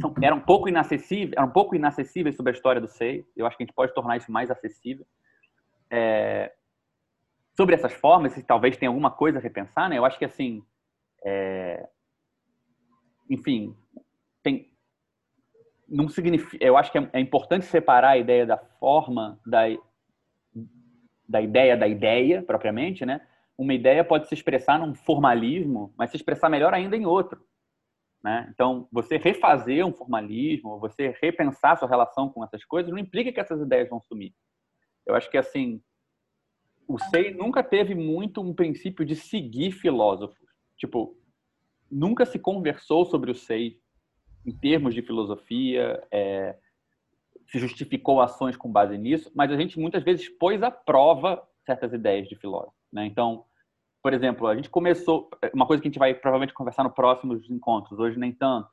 [0.00, 3.24] são, eram um pouco inacessíveis, eram um pouco inacessíveis sobre a história do SEI.
[3.36, 5.06] Eu acho que a gente pode tornar isso mais acessível.
[5.88, 6.52] É,
[7.56, 9.98] sobre essas formas, se talvez tenha alguma coisa a repensar, né?
[9.98, 10.64] Eu acho que assim,
[11.24, 11.88] é,
[13.30, 13.76] enfim,
[14.42, 14.75] tem
[15.88, 16.64] não significa.
[16.64, 19.62] Eu acho que é, é importante separar a ideia da forma da,
[21.28, 23.20] da ideia da ideia propriamente, né?
[23.56, 27.40] Uma ideia pode se expressar num formalismo, mas se expressar melhor ainda em outro.
[28.22, 28.50] Né?
[28.52, 33.40] Então, você refazer um formalismo, você repensar sua relação com essas coisas, não implica que
[33.40, 34.34] essas ideias vão sumir.
[35.06, 35.80] Eu acho que, assim,
[36.88, 40.44] o SEI nunca teve muito um princípio de seguir filósofos.
[40.76, 41.16] Tipo,
[41.90, 43.80] nunca se conversou sobre o SEI
[44.46, 46.56] em termos de filosofia, é,
[47.48, 51.92] se justificou ações com base nisso, mas a gente muitas vezes pôs à prova certas
[51.92, 52.76] ideias de filósofo.
[52.92, 53.06] Né?
[53.06, 53.44] Então,
[54.02, 57.50] por exemplo, a gente começou, uma coisa que a gente vai provavelmente conversar no próximos
[57.50, 58.70] encontros, hoje nem tanto,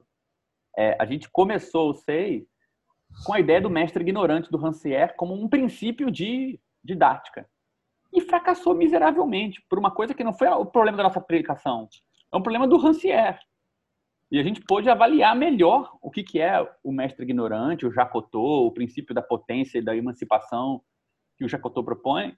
[0.78, 2.48] é, a gente começou o SEI
[3.26, 7.48] com a ideia do mestre ignorante do Rancière como um princípio de didática.
[8.12, 11.88] E fracassou miseravelmente por uma coisa que não foi o problema da nossa aplicação,
[12.32, 13.40] é um problema do Rancière.
[14.34, 18.66] E a gente pôde avaliar melhor o que, que é o mestre ignorante, o Jacotot,
[18.66, 20.82] o princípio da potência e da emancipação
[21.38, 22.36] que o Jacotot propõe,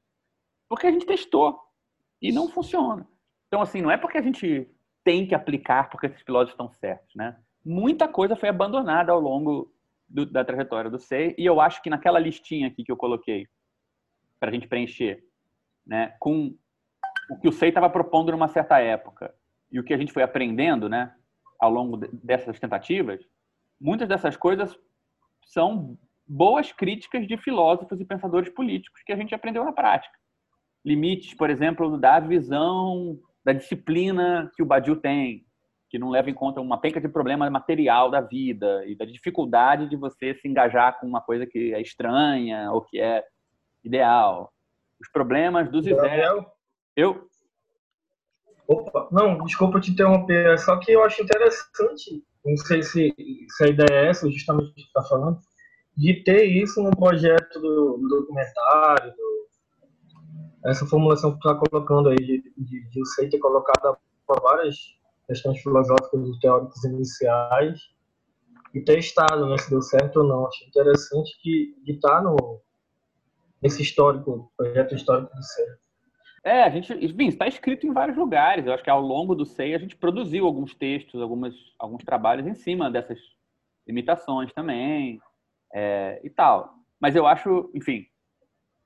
[0.67, 1.57] porque a gente testou
[2.21, 3.07] e não funciona.
[3.47, 4.69] Então, assim, não é porque a gente
[5.05, 7.39] tem que aplicar porque esses filósofos estão certos, né?
[7.63, 9.73] Muita coisa foi abandonada ao longo
[10.05, 13.47] do, da trajetória do SEI e eu acho que naquela listinha aqui que eu coloquei
[14.37, 15.23] para a gente preencher,
[15.87, 16.57] né, com
[17.29, 19.33] o que o SEI estava propondo numa certa época
[19.71, 21.15] e o que a gente foi aprendendo, né,
[21.59, 23.21] ao longo dessas tentativas,
[23.79, 24.77] muitas dessas coisas
[25.45, 25.97] são
[26.27, 30.17] boas críticas de filósofos e pensadores políticos que a gente aprendeu na prática.
[30.83, 35.45] Limites, por exemplo, da visão da disciplina que o Badiou tem,
[35.87, 39.87] que não leva em conta uma penca de problema material da vida e da dificuldade
[39.87, 43.23] de você se engajar com uma coisa que é estranha ou que é
[43.83, 44.51] ideal.
[44.99, 46.51] Os problemas dos Gabriel?
[46.95, 47.27] Eu?
[48.67, 53.13] Opa, não, desculpa te interromper, é só que eu acho interessante, não sei se,
[53.49, 55.39] se a ideia é essa, justamente o que está falando,
[55.95, 59.35] de ter isso no projeto do, do documentário, do,
[60.65, 64.75] essa formulação que tu está colocando aí, de, de, de você ter colocado para várias
[65.27, 67.79] questões filosóficas e teóricos iniciais
[68.73, 70.47] e testado né, se deu certo ou não.
[70.47, 72.59] Acho interessante que estar tá no,
[73.61, 75.79] nesse histórico, projeto histórico do ser.
[76.45, 78.67] É, a gente, enfim, está escrito em vários lugares.
[78.67, 82.45] Eu acho que ao longo do SEI a gente produziu alguns textos, algumas, alguns trabalhos
[82.45, 83.17] em cima dessas
[83.87, 85.19] limitações também
[85.73, 86.75] é, e tal.
[86.99, 88.05] Mas eu acho, enfim,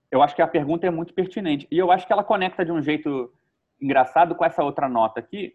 [0.10, 1.68] eu acho que a pergunta é muito pertinente.
[1.70, 3.30] E eu acho que ela conecta de um jeito
[3.82, 5.54] engraçado com essa outra nota aqui,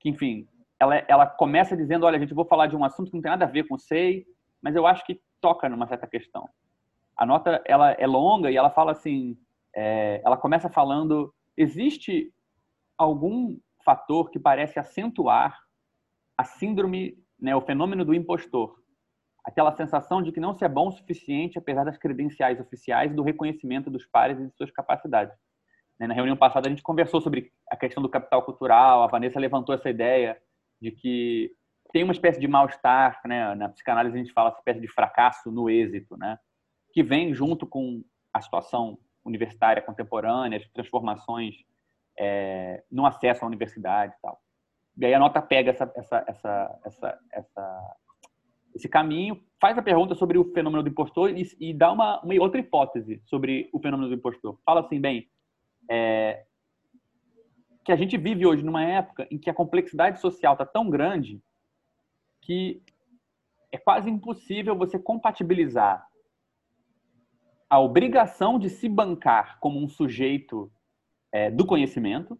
[0.00, 0.48] que, enfim,
[0.80, 3.30] ela, ela começa dizendo, olha, a gente vou falar de um assunto que não tem
[3.30, 4.26] nada a ver com o SEI,
[4.60, 6.48] mas eu acho que toca numa certa questão.
[7.16, 9.38] A nota, ela é longa e ela fala assim,
[9.74, 12.32] é, ela começa falando: existe
[12.96, 15.58] algum fator que parece acentuar
[16.36, 18.78] a síndrome, né, o fenômeno do impostor,
[19.44, 23.22] aquela sensação de que não se é bom o suficiente apesar das credenciais oficiais do
[23.22, 25.34] reconhecimento dos pares e de suas capacidades.
[25.98, 29.38] Né, na reunião passada a gente conversou sobre a questão do capital cultural, a Vanessa
[29.38, 30.40] levantou essa ideia
[30.80, 31.54] de que
[31.92, 33.54] tem uma espécie de mal-estar, né?
[33.54, 36.38] na psicanálise a gente fala uma espécie de fracasso no êxito, né?
[36.92, 38.02] que vem junto com
[38.32, 41.54] a situação universitária contemporânea, as transformações
[42.18, 44.40] é, no acesso à universidade e tal.
[44.96, 47.96] E aí a nota pega essa, essa, essa, essa, essa,
[48.74, 52.34] esse caminho, faz a pergunta sobre o fenômeno do impostor e, e dá uma, uma,
[52.40, 54.58] outra hipótese sobre o fenômeno do impostor.
[54.64, 55.28] Fala assim, bem,
[55.90, 56.44] é,
[57.84, 61.42] que a gente vive hoje numa época em que a complexidade social está tão grande
[62.42, 62.82] que
[63.72, 66.06] é quase impossível você compatibilizar
[67.70, 70.70] a obrigação de se bancar como um sujeito
[71.30, 72.36] é, do conhecimento,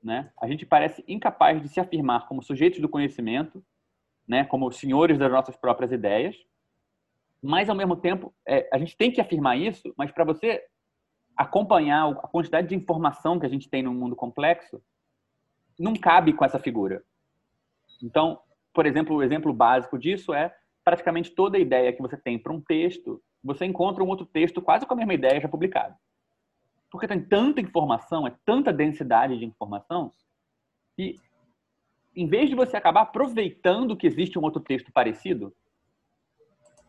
[0.00, 0.32] né?
[0.40, 3.62] A gente parece incapaz de se afirmar como sujeitos do conhecimento,
[4.26, 4.44] né?
[4.44, 6.36] Como senhores das nossas próprias ideias,
[7.42, 10.64] mas ao mesmo tempo é, a gente tem que afirmar isso, mas para você
[11.36, 14.80] acompanhar a quantidade de informação que a gente tem no mundo complexo,
[15.76, 17.02] não cabe com essa figura.
[18.00, 18.40] Então,
[18.72, 20.54] por exemplo, o exemplo básico disso é
[20.84, 24.86] praticamente toda ideia que você tem para um texto você encontra um outro texto quase
[24.86, 25.94] com a mesma ideia já publicado.
[26.90, 30.12] Porque tem tanta informação, é tanta densidade de informação,
[30.96, 31.20] que
[32.16, 35.54] em vez de você acabar aproveitando que existe um outro texto parecido,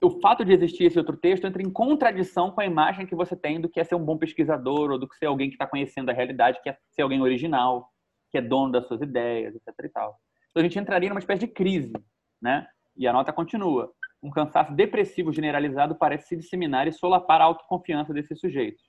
[0.01, 3.35] o fato de existir esse outro texto entra em contradição com a imagem que você
[3.35, 5.67] tem do que é ser um bom pesquisador ou do que ser alguém que está
[5.67, 7.91] conhecendo a realidade, que é ser alguém original,
[8.31, 9.73] que é dono das suas ideias, etc.
[9.83, 10.17] E tal.
[10.49, 11.93] Então a gente entraria numa espécie de crise,
[12.41, 12.65] né?
[12.95, 13.91] E a nota continua
[14.21, 18.83] um cansaço depressivo generalizado parece se disseminar e solapar a autoconfiança desses sujeitos.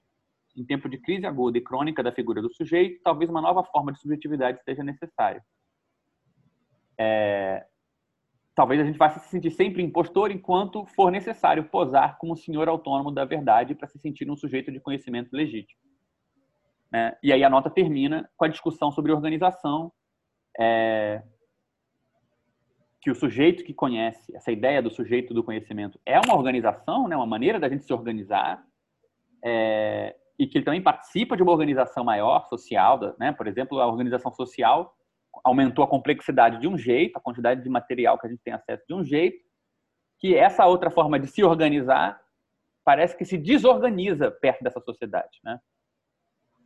[0.56, 3.92] Em tempo de crise aguda e crônica da figura do sujeito, talvez uma nova forma
[3.92, 5.42] de subjetividade seja necessária.
[6.98, 7.64] É...
[8.54, 13.10] talvez a gente vá se sentir sempre impostor enquanto for necessário posar como senhor autônomo
[13.10, 15.80] da verdade para se sentir um sujeito de conhecimento legítimo.
[16.92, 17.16] Né?
[17.22, 19.92] E aí a nota termina com a discussão sobre organização,
[20.58, 21.22] é,
[23.00, 27.16] que o sujeito que conhece, essa ideia do sujeito do conhecimento é uma organização, né,
[27.16, 28.62] uma maneira da gente se organizar,
[29.42, 33.30] é, e que ele também participa de uma organização maior, social, né?
[33.30, 34.96] por exemplo, a organização social
[35.44, 38.82] aumentou a complexidade de um jeito, a quantidade de material que a gente tem acesso
[38.88, 39.38] de um jeito,
[40.18, 42.18] que essa outra forma de se organizar
[42.82, 45.38] parece que se desorganiza perto dessa sociedade.
[45.44, 45.60] Né?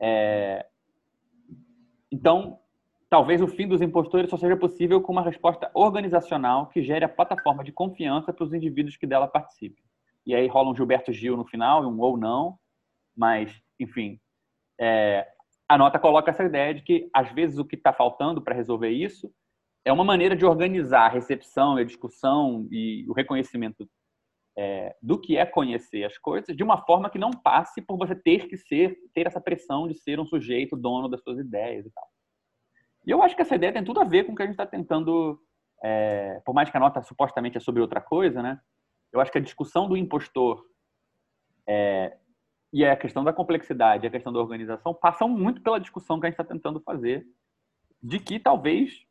[0.00, 0.66] É...
[2.12, 2.60] Então,
[3.08, 7.08] talvez o fim dos impostores só seja possível com uma resposta organizacional que gere a
[7.08, 9.82] plataforma de confiança para os indivíduos que dela participem.
[10.26, 12.58] E aí rola um Gilberto Gil no final, um ou não,
[13.16, 14.18] mas, enfim,
[14.80, 15.26] é,
[15.68, 18.90] a nota coloca essa ideia de que, às vezes, o que está faltando para resolver
[18.90, 19.30] isso
[19.84, 23.88] é uma maneira de organizar a recepção, a discussão e o reconhecimento
[24.56, 28.14] é, do que é conhecer as coisas de uma forma que não passe por você
[28.14, 31.90] ter que ser, ter essa pressão de ser um sujeito dono das suas ideias e
[31.90, 32.13] tal.
[33.06, 34.54] E eu acho que essa ideia tem tudo a ver com o que a gente
[34.54, 35.40] está tentando,
[35.82, 38.60] é, por mais que a nota supostamente é sobre outra coisa, né?
[39.12, 40.64] Eu acho que a discussão do impostor
[41.66, 42.16] é,
[42.72, 46.30] e a questão da complexidade, a questão da organização passam muito pela discussão que a
[46.30, 47.26] gente está tentando fazer
[48.02, 49.06] de que talvez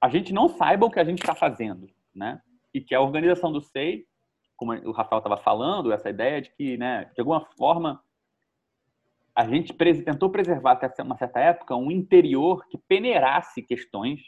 [0.00, 2.40] a gente não saiba o que a gente está fazendo, né?
[2.72, 4.06] E que a organização do SEI,
[4.56, 8.02] como o Rafael estava falando, essa ideia de que, né, de alguma forma,
[9.38, 14.20] a gente tentou preservar até uma certa época um interior que peneirasse questões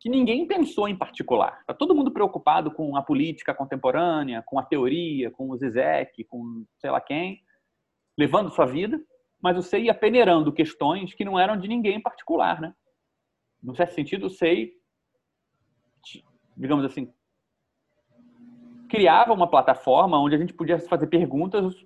[0.00, 1.58] que ninguém pensou em particular.
[1.60, 6.64] Está todo mundo preocupado com a política contemporânea, com a teoria, com o Zizek, com
[6.78, 7.42] sei lá quem,
[8.16, 8.98] levando sua vida,
[9.38, 12.74] mas o SEI ia peneirando questões que não eram de ninguém em particular, né?
[13.62, 14.72] No certo sentido, o SEI,
[16.56, 17.12] digamos assim,
[18.88, 21.76] criava uma plataforma onde a gente podia fazer perguntas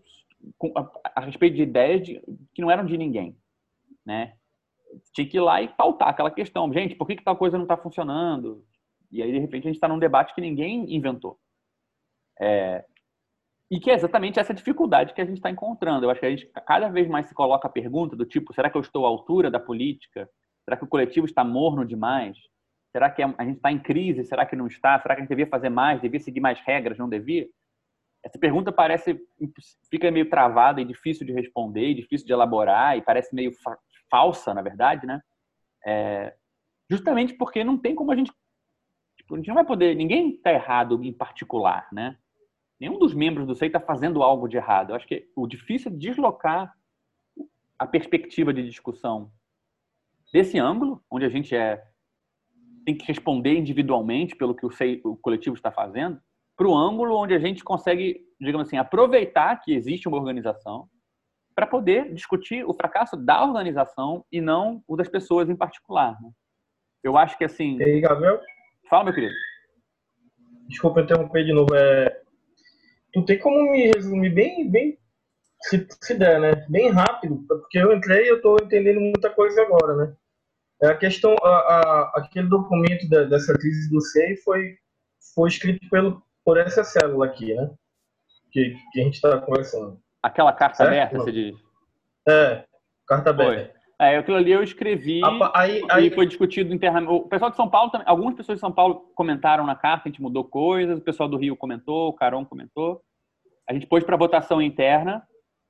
[1.14, 2.20] a, respeito de ideias de,
[2.54, 3.36] que não eram de ninguém,
[4.04, 4.34] né?
[5.12, 6.72] Tinha que ir lá e pautar aquela questão.
[6.72, 8.64] Gente, por que, que tal coisa não está funcionando?
[9.10, 11.38] E aí, de repente, a gente está num debate que ninguém inventou.
[12.40, 12.84] É,
[13.70, 16.06] e que é exatamente essa dificuldade que a gente está encontrando.
[16.06, 18.70] Eu acho que a gente cada vez mais se coloca a pergunta do tipo: será
[18.70, 20.28] que eu estou à altura da política?
[20.64, 22.36] Será que o coletivo está morno demais?
[22.92, 24.24] Será que a gente está em crise?
[24.24, 25.00] Será que não está?
[25.00, 26.00] Será que a gente devia fazer mais?
[26.00, 26.96] Devia seguir mais regras?
[26.96, 27.48] Não devia?
[28.26, 29.18] Essa pergunta parece
[29.88, 33.78] fica meio travada e difícil de responder, difícil de elaborar e parece meio fa
[34.10, 35.20] falsa, na verdade, né?
[35.84, 36.34] É,
[36.88, 38.32] justamente porque não tem como a gente
[39.16, 42.16] tipo, a gente não vai poder ninguém está errado em particular, né?
[42.78, 44.90] nenhum dos membros do SEI está fazendo algo de errado.
[44.90, 46.74] Eu acho que o difícil é deslocar
[47.78, 49.30] a perspectiva de discussão
[50.32, 51.82] desse ângulo, onde a gente é
[52.84, 56.20] tem que responder individualmente pelo que o, SEI, o coletivo está fazendo,
[56.56, 60.88] para o ângulo onde a gente consegue, digamos assim, aproveitar que existe uma organização
[61.54, 66.20] para poder discutir o fracasso da organização e não o das pessoas em particular.
[66.20, 66.30] Né?
[67.02, 67.78] Eu acho que assim.
[67.78, 68.40] E aí, Gabriel?
[68.88, 69.34] Fala, meu querido.
[70.68, 71.74] Desculpa interromper de novo.
[71.74, 72.22] É,
[73.12, 74.98] tu tem como me resumir bem, bem
[75.62, 76.66] se, se der, né?
[76.68, 80.16] Bem rápido, porque eu entrei e eu estou entendendo muita coisa agora, né?
[80.82, 84.76] É a questão, a, a, aquele documento da, dessa crise do SEI foi,
[85.34, 87.68] foi escrito pelo, por essa célula aqui, né?
[88.52, 90.00] Que, que a gente está conversando.
[90.22, 90.90] Aquela carta certo?
[90.90, 91.56] aberta, você diz?
[92.26, 92.64] É,
[93.06, 93.72] carta aberta.
[93.72, 93.76] Foi.
[93.98, 95.22] É, aquilo ali eu escrevi
[95.54, 97.12] aí, aí, e foi discutido internamente.
[97.12, 100.10] O pessoal de São Paulo, também, algumas pessoas de São Paulo comentaram na carta, a
[100.10, 103.02] gente mudou coisas, o pessoal do Rio comentou, o Caron comentou.
[103.68, 105.26] A gente pôs para votação interna,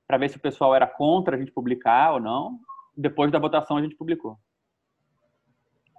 [0.07, 2.59] para ver se o pessoal era contra a gente publicar ou não.
[2.95, 4.37] Depois da votação a gente publicou.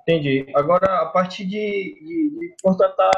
[0.09, 0.51] Entendi.
[0.55, 3.13] Agora, a partir de, de, de constatar,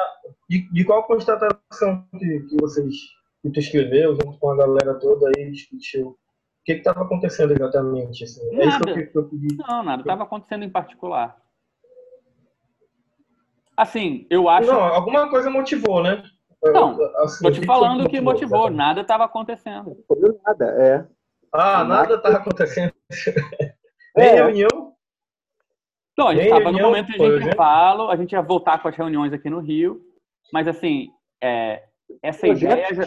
[0.49, 2.93] de, de, qual constatação que, que vocês
[3.41, 6.17] que tu escreveu, junto com a galera toda aí, discutiu, o
[6.65, 8.25] que estava acontecendo exatamente?
[8.25, 8.45] Assim?
[8.51, 8.65] Nada.
[8.65, 9.57] É isso que eu, que eu pedi.
[9.57, 10.03] Não, nada.
[10.03, 11.37] Estava acontecendo em particular.
[13.77, 14.67] Assim, eu acho.
[14.67, 16.25] Não, alguma coisa motivou, né?
[16.61, 18.63] Não, assim, tô te falando que motivou.
[18.63, 18.71] motivou.
[18.71, 19.97] Nada estava acontecendo.
[20.45, 21.07] Nada, é.
[21.53, 22.93] Ah, nada estava acontecendo.
[24.17, 24.35] Nem é.
[24.35, 24.70] reunião?
[26.21, 29.33] Não, a gente estava no momento de intervalo, a gente ia voltar com as reuniões
[29.33, 30.05] aqui no Rio,
[30.53, 31.11] mas assim,
[31.43, 31.85] é,
[32.23, 33.05] essa ideia já...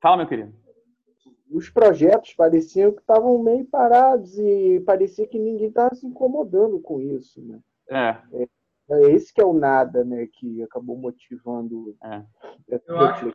[0.00, 0.52] Fala, meu querido
[1.50, 7.00] os projetos pareciam que estavam meio parados e parecia que ninguém estava se incomodando com
[7.00, 7.60] isso, né?
[7.88, 8.42] É.
[8.42, 8.48] é.
[8.90, 11.94] É esse que é o nada, né, que acabou motivando.
[12.02, 12.24] É.
[12.86, 13.28] Eu acho,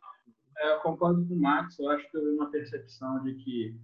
[0.58, 1.78] é, eu concordo com o Max.
[1.78, 3.76] Eu acho que houve uma percepção de que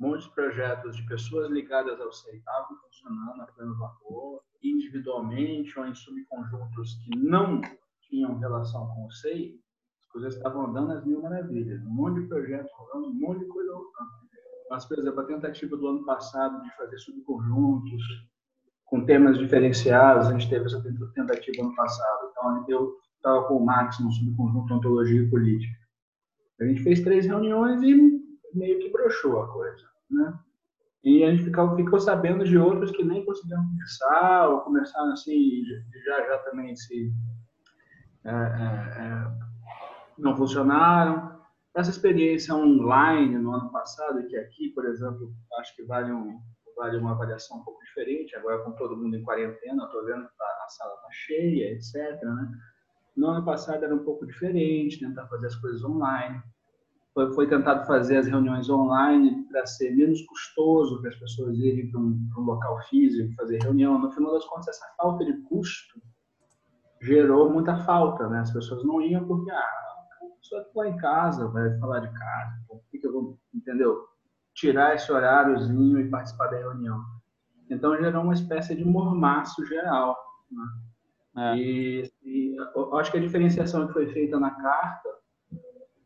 [0.00, 5.78] Um monte de projetos de pessoas ligadas ao SEI estavam funcionando a pleno vapor, individualmente
[5.78, 7.60] ou em subconjuntos que não
[8.02, 9.54] tinham relação com o SEI,
[10.00, 11.82] as coisas estavam andando às mil maravilhas.
[11.84, 14.24] Um monte de projetos rolando, um monte de coisa rolando.
[14.70, 18.02] Mas, por exemplo, a tentativa do ano passado de fazer subconjuntos
[18.84, 20.82] com temas diferenciados, a gente teve essa
[21.14, 22.30] tentativa ano passado.
[22.30, 25.74] Então, eu estava com o Max no subconjunto Ontologia e Política.
[26.60, 28.23] A gente fez três reuniões e
[28.56, 30.38] meio que broxou a coisa, né?
[31.04, 35.62] E a gente ficou, ficou sabendo de outros que nem conseguiram começar, ou começaram assim,
[36.06, 37.12] já já também se
[38.24, 39.32] é, é, é,
[40.16, 41.34] não funcionaram.
[41.76, 46.40] Essa experiência online no ano passado, que aqui, por exemplo, acho que vale, um,
[46.74, 50.36] vale uma avaliação um pouco diferente, agora com todo mundo em quarentena, estou vendo que
[50.38, 52.22] tá, a sala está cheia, etc.
[52.22, 52.52] Né?
[53.14, 56.40] No ano passado era um pouco diferente, tentar fazer as coisas online.
[57.14, 61.88] Foi, foi tentado fazer as reuniões online para ser menos custoso para as pessoas irem
[61.88, 63.98] para um, um, local físico, fazer reunião.
[63.98, 66.02] No final das contas, essa falta de custo
[67.00, 68.40] gerou muita falta, né?
[68.40, 72.64] As pessoas não iam porque, ah, a pessoa está em casa, vai falar de casa,
[72.66, 73.96] por que, que eu vou, entendeu?
[74.52, 77.00] Tirar esse horáriozinho e participar da reunião.
[77.70, 80.16] Então, gerou uma espécie de mormaço geral,
[80.50, 80.64] né?
[81.36, 81.56] É.
[81.56, 82.56] E, e
[82.94, 85.23] acho que a diferenciação que foi feita na carta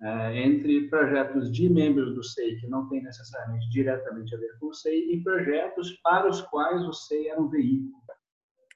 [0.00, 4.66] é, entre projetos de membros do SEI, que não tem necessariamente diretamente a ver com
[4.66, 7.92] o SEI, e projetos para os quais o SEI era um veículo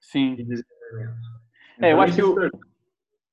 [0.00, 0.34] Sim.
[0.34, 1.16] de desenvolvimento.
[1.76, 2.34] Então, é, eu então, acho que o...
[2.34, 2.60] projetos,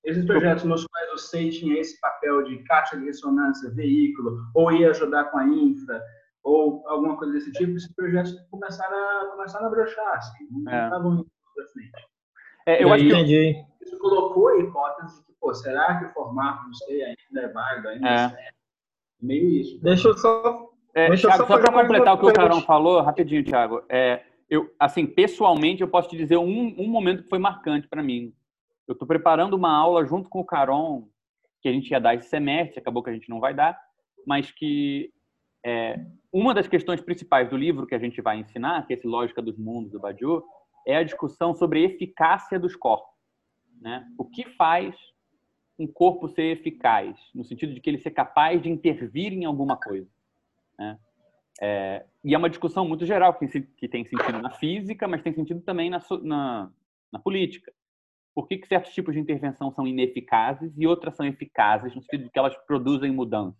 [0.03, 4.71] esses projetos nos quais o SEI tinha esse papel de caixa de ressonância, veículo, ou
[4.71, 6.01] ia ajudar com a infra,
[6.43, 10.85] ou alguma coisa desse tipo, esses projetos começaram a, começaram a brochar, assim, não É.
[10.85, 11.91] estavam indo para frente.
[12.65, 13.65] É, eu acho que Entendi.
[13.81, 17.87] Isso colocou a hipótese que, pô, será que o formato do SEI ainda é válido,
[17.89, 18.29] ainda é, É.
[18.29, 18.55] certo?
[19.21, 19.81] Meio isso.
[19.81, 20.69] Deixa eu só.
[20.93, 22.65] É, Deixa eu Thiago, só só para completar o que o Carão pergunta.
[22.67, 23.83] falou, rapidinho, Thiago.
[23.89, 28.01] É, eu, assim, pessoalmente, eu posso te dizer um, um momento que foi marcante para
[28.01, 28.33] mim.
[28.87, 31.07] Eu estou preparando uma aula junto com o Caron,
[31.61, 33.79] que a gente ia dar esse semestre, acabou que a gente não vai dar,
[34.25, 35.11] mas que
[35.63, 35.99] é,
[36.33, 39.41] uma das questões principais do livro que a gente vai ensinar, que é esse Lógica
[39.41, 40.43] dos Mundos, do Badiou,
[40.87, 43.13] é a discussão sobre a eficácia dos corpos.
[43.79, 44.05] Né?
[44.17, 44.95] O que faz
[45.79, 49.77] um corpo ser eficaz, no sentido de que ele ser capaz de intervir em alguma
[49.77, 50.09] coisa.
[50.77, 50.99] Né?
[51.61, 55.33] É, e é uma discussão muito geral, que, que tem sentido na física, mas tem
[55.33, 56.69] sentido também na, na,
[57.11, 57.71] na política.
[58.35, 62.25] Por que, que certos tipos de intervenção são ineficazes e outras são eficazes, no sentido
[62.25, 63.57] de que elas produzem mudança?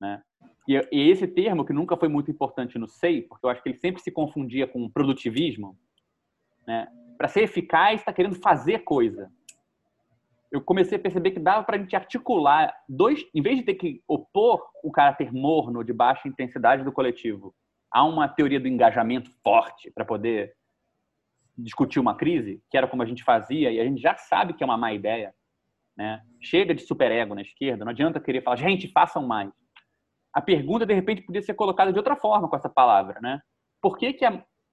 [0.00, 0.22] Né?
[0.68, 3.70] E, e esse termo, que nunca foi muito importante no SEI, porque eu acho que
[3.70, 5.78] ele sempre se confundia com produtivismo,
[6.66, 6.88] né?
[7.16, 9.30] para ser eficaz, está querendo fazer coisa.
[10.52, 13.74] Eu comecei a perceber que dava para a gente articular dois, em vez de ter
[13.74, 17.54] que opor o caráter morno de baixa intensidade do coletivo
[17.90, 20.54] a uma teoria do engajamento forte para poder
[21.56, 24.62] discutir uma crise, que era como a gente fazia, e a gente já sabe que
[24.62, 25.34] é uma má ideia.
[25.96, 26.22] Né?
[26.40, 29.50] Chega de superego na esquerda, não adianta querer falar, gente, façam mais.
[30.34, 33.18] A pergunta, de repente, podia ser colocada de outra forma com essa palavra.
[33.22, 33.40] Né?
[33.80, 34.24] Por que, que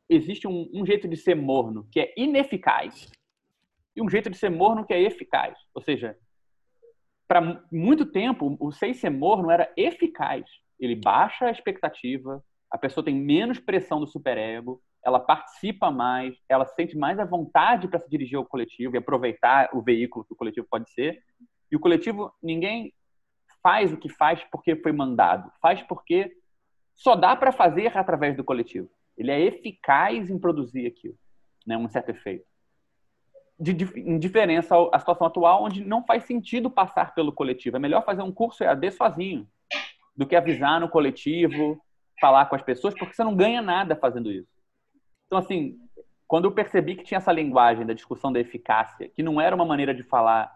[0.09, 3.09] existe um, um jeito de ser morno que é ineficaz
[3.95, 5.57] e um jeito de ser morno que é eficaz?
[5.73, 6.17] Ou seja,
[7.27, 10.45] para muito tempo, o sei ser morno era eficaz.
[10.79, 16.65] Ele baixa a expectativa, a pessoa tem menos pressão do superego, ela participa mais, ela
[16.65, 20.33] se sente mais à vontade para se dirigir ao coletivo e aproveitar o veículo que
[20.33, 21.21] o coletivo pode ser.
[21.71, 22.93] E o coletivo, ninguém
[23.61, 26.31] faz o que faz porque foi mandado, faz porque
[26.95, 28.89] só dá para fazer através do coletivo.
[29.17, 31.15] Ele é eficaz em produzir aquilo,
[31.65, 32.48] né, um certo efeito.
[33.59, 37.75] De, dif- em diferença ao- à situação atual, onde não faz sentido passar pelo coletivo.
[37.75, 39.47] É melhor fazer um curso EAD sozinho
[40.15, 41.81] do que avisar no coletivo,
[42.19, 44.49] falar com as pessoas, porque você não ganha nada fazendo isso.
[45.25, 45.77] Então, assim,
[46.27, 49.65] quando eu percebi que tinha essa linguagem da discussão da eficácia, que não era uma
[49.65, 50.53] maneira de falar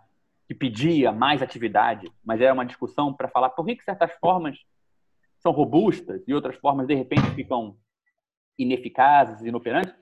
[0.47, 4.57] que pedia mais atividade, mas era uma discussão para falar por que, que certas formas
[5.39, 7.77] são robustas e outras formas, de repente, ficam
[8.57, 9.93] ineficazes, inoperantes.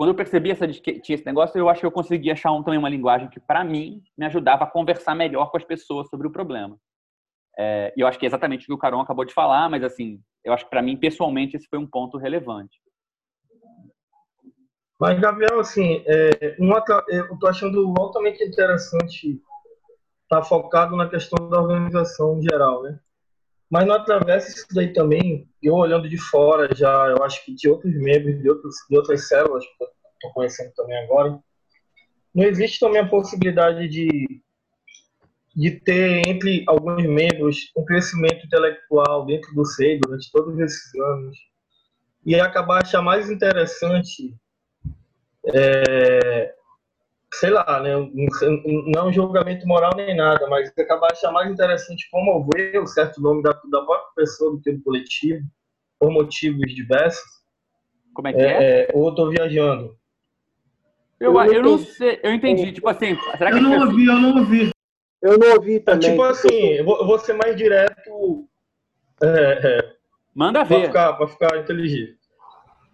[0.00, 2.62] Quando eu percebi essa, que tinha esse negócio, eu acho que eu consegui achar um,
[2.62, 6.26] também uma linguagem que, para mim, me ajudava a conversar melhor com as pessoas sobre
[6.26, 6.78] o problema.
[7.58, 9.84] É, e eu acho que é exatamente o que o Caron acabou de falar, mas,
[9.84, 12.80] assim, eu acho que, para mim, pessoalmente, esse foi um ponto relevante.
[14.98, 19.38] Mas, Gabriel, assim, é, atra- eu tô achando altamente interessante
[20.22, 22.98] estar focado na questão da organização geral, né?
[23.70, 27.68] Mas não atravessa isso daí também, eu olhando de fora já, eu acho que de
[27.68, 31.38] outros membros, de, outros, de outras células que eu estou conhecendo também agora,
[32.34, 34.42] não existe também a possibilidade de
[35.54, 41.36] de ter entre alguns membros um crescimento intelectual dentro do SEI durante todos esses anos.
[42.24, 44.34] E acabar achar mais interessante,
[45.44, 46.54] é,
[47.34, 48.10] sei lá, né, um-
[48.94, 53.42] não um julgamento moral nem nada, mas acabar achar mais interessante promover o certo nome
[53.42, 55.44] da, da própria pessoa do que do coletivo,
[55.98, 57.24] por motivos diversos.
[58.14, 58.88] Como é que é?
[58.92, 59.96] ou eu tô viajando.
[61.20, 62.72] Eu, eu não sei, eu entendi.
[62.72, 64.70] Tipo assim, será que Eu não ouvi, eu não ouvi.
[65.22, 66.10] Eu não ouvi também.
[66.10, 68.48] Tipo assim, eu vou, eu vou ser mais direto.
[69.22, 69.92] É, é,
[70.34, 70.86] Manda Pra ver.
[70.86, 72.14] ficar, pra ficar inteligível.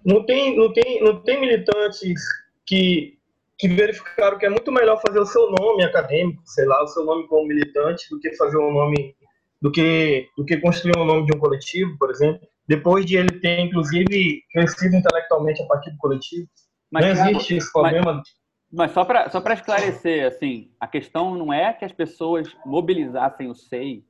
[0.05, 2.21] Não tem, não, tem, não tem militantes
[2.67, 3.16] que,
[3.59, 7.05] que verificaram que é muito melhor fazer o seu nome acadêmico, sei lá, o seu
[7.05, 9.17] nome como militante, do que fazer um nome.
[9.63, 13.41] do que, do que construir um nome de um coletivo, por exemplo, depois de ele
[13.41, 16.47] ter, inclusive, crescido intelectualmente a partir do coletivo.
[16.91, 18.23] Mas, não existe esse mas- problema.
[18.71, 23.55] Mas só para só esclarecer, assim, a questão não é que as pessoas mobilizassem o
[23.55, 24.05] SEI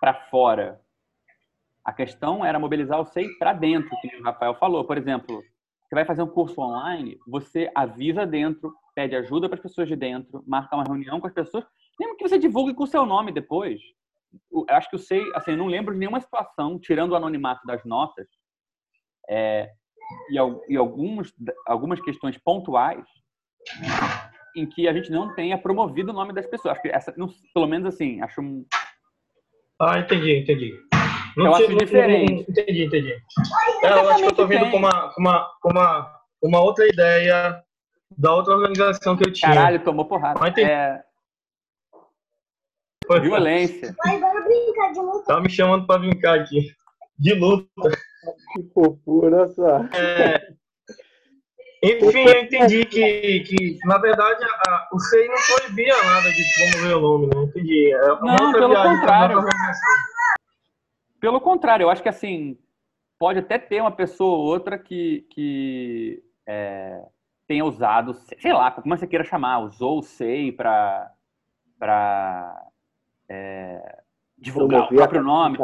[0.00, 0.80] para fora.
[1.84, 4.84] A questão era mobilizar o SEI para dentro, que o Rafael falou.
[4.84, 5.42] Por exemplo,
[5.88, 9.94] você vai fazer um curso online, você avisa dentro, pede ajuda para as pessoas de
[9.94, 11.64] dentro, marca uma reunião com as pessoas,
[11.98, 13.80] mesmo que você divulgue com o seu nome depois.
[14.52, 17.64] Eu acho que o SEI, assim, eu não lembro de nenhuma situação, tirando o anonimato
[17.66, 18.26] das notas,
[19.28, 19.70] é,
[20.30, 20.36] e,
[20.72, 21.32] e alguns,
[21.66, 23.04] algumas questões pontuais,
[24.56, 26.72] em que a gente não tenha promovido o nome das pessoas.
[26.72, 28.64] Acho que essa, não- pelo menos assim, acho um.
[29.80, 30.72] Ah, entendi, entendi.
[31.36, 32.46] Eu acho diferente.
[32.48, 33.12] entendi, entendi.
[33.82, 37.62] É, eu acho que eu tô vendo com uma, uma, uma, uma outra ideia
[38.16, 39.52] da outra organização que eu tinha.
[39.52, 40.38] Caralho, tomou porrada.
[40.40, 40.70] Mas entendi.
[40.70, 41.02] É,
[43.20, 43.94] violência.
[44.04, 45.24] Vai, bora brincar de luta.
[45.26, 46.72] Tá me chamando pra brincar aqui.
[47.18, 47.68] De luta.
[48.54, 49.84] Que fofura só.
[49.94, 50.48] É,
[51.82, 56.96] Enfim, eu entendi que, que na verdade, a- o SEI não proibia nada de promover
[56.96, 57.92] o nome, não entendi.
[57.92, 59.36] É uma Não, pelo pra contrário.
[59.38, 59.90] organização.
[61.20, 62.58] Pelo contrário, eu acho que assim,
[63.18, 67.02] pode até ter uma pessoa ou outra que, que é,
[67.46, 71.12] tenha usado, sei lá, como você queira chamar, usou o SEI para
[74.38, 75.58] divulgar o próprio nome.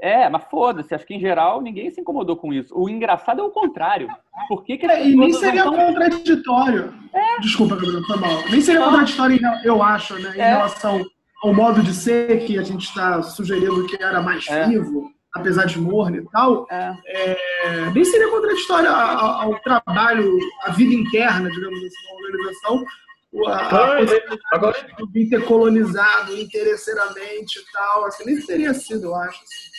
[0.00, 2.76] É, mas foda-se, acho que em geral ninguém se incomodou com isso.
[2.78, 4.08] O engraçado é o contrário.
[4.48, 6.92] Por que, que É, e nem seria tão- contraditório.
[7.40, 8.30] Desculpa, Gabriel, foi mal.
[8.50, 8.90] Nem seria Não.
[8.90, 10.48] contraditório, eu acho, né, em É.
[10.56, 11.02] relação
[11.42, 14.66] ao modo de ser que a gente está sugerindo que era mais É.
[14.66, 16.66] vivo, apesar de morno e tal.
[16.70, 16.94] É.
[17.06, 22.84] É, nem seria contraditório ao, ao trabalho, à vida interna, digamos assim, da organização.
[23.32, 28.04] o- A, a possibilidade agora- de vir ter colonizado interesseiramente e tal.
[28.04, 29.74] Assim, nem teria sido, eu acho, assim,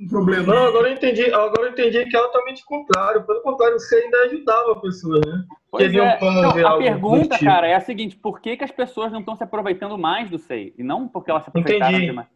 [0.00, 0.54] um problema.
[0.54, 3.22] Não, agora eu entendi, agora eu entendi que é altamente contrário.
[3.26, 5.44] Pelo contrário, você ainda ajudava a pessoa, né?
[5.70, 6.16] Pois é.
[6.16, 9.36] promover Não, a pergunta, cara, é a seguinte: por que, que as pessoas não estão
[9.36, 10.72] se aproveitando mais do SEI?
[10.78, 12.06] E não porque elas se aproveitaram Entendi.
[12.06, 12.28] demais.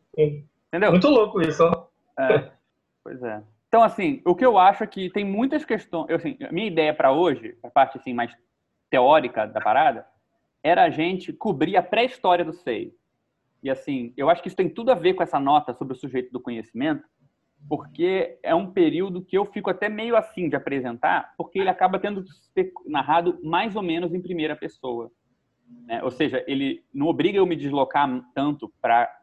[0.69, 0.91] Entendeu?
[0.91, 1.87] Muito louco isso, ó.
[2.21, 2.53] É,
[3.03, 3.43] pois é.
[3.69, 6.09] Então, assim, o que eu acho é que tem muitas questões.
[6.11, 8.37] Eu, assim, a minha ideia para hoje, a parte assim, mais
[8.91, 10.05] teórica da parada,
[10.63, 12.93] era a gente cobrir a pré-história do SEI.
[13.63, 15.97] E, assim, eu acho que isso tem tudo a ver com essa nota sobre o
[15.97, 17.05] sujeito do conhecimento,
[17.69, 21.99] porque é um período que eu fico até meio assim de apresentar, porque ele acaba
[21.99, 25.13] tendo que ser narrado mais ou menos em primeira pessoa.
[25.87, 26.03] né?
[26.03, 29.15] Ou seja, ele não obriga eu me deslocar tanto para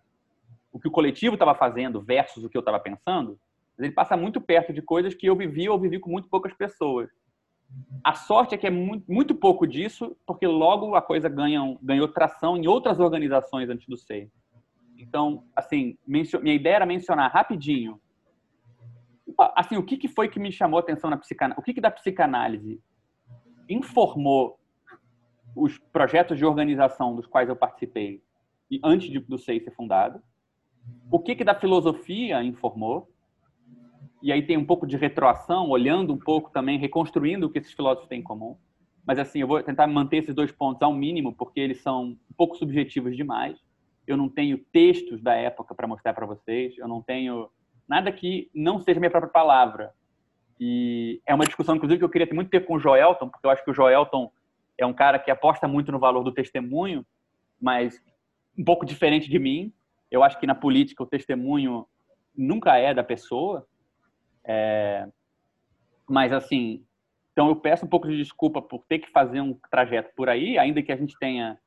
[0.72, 3.40] o que o coletivo estava fazendo versus o que eu estava pensando,
[3.78, 7.10] ele passa muito perto de coisas que eu vivi ou vivi com muito poucas pessoas.
[8.04, 12.08] A sorte é que é muito, muito pouco disso, porque logo a coisa ganha, ganhou
[12.08, 14.32] tração em outras organizações antes do SEI.
[14.98, 18.00] Então, assim, minha ideia era mencionar rapidinho
[19.56, 21.60] assim, o que, que foi que me chamou a atenção na psicanálise?
[21.60, 22.82] O que, que da psicanálise
[23.70, 24.60] informou
[25.56, 28.22] os projetos de organização dos quais eu participei
[28.84, 30.22] antes do SEI ser fundado?
[31.10, 33.10] O que, que da filosofia informou?
[34.22, 37.74] E aí tem um pouco de retroação, olhando um pouco também, reconstruindo o que esses
[37.74, 38.58] filósofos têm em comum.
[39.06, 42.34] Mas assim, eu vou tentar manter esses dois pontos ao mínimo, porque eles são um
[42.36, 43.58] pouco subjetivos demais.
[44.06, 47.50] Eu não tenho textos da época para mostrar para vocês, eu não tenho
[47.88, 49.94] nada que não seja minha própria palavra.
[50.60, 53.46] E é uma discussão, inclusive, que eu queria ter muito tempo com o Joelton, porque
[53.46, 54.32] eu acho que o Joelton
[54.78, 57.06] é um cara que aposta muito no valor do testemunho,
[57.62, 58.02] mas
[58.58, 59.72] um pouco diferente de mim.
[60.10, 61.86] Eu acho que na política o testemunho
[62.36, 63.68] nunca é da pessoa.
[64.44, 65.08] É...
[66.08, 66.86] Mas, assim,
[67.32, 70.58] então eu peço um pouco de desculpa por ter que fazer um trajeto por aí,
[70.58, 71.58] ainda que a gente tenha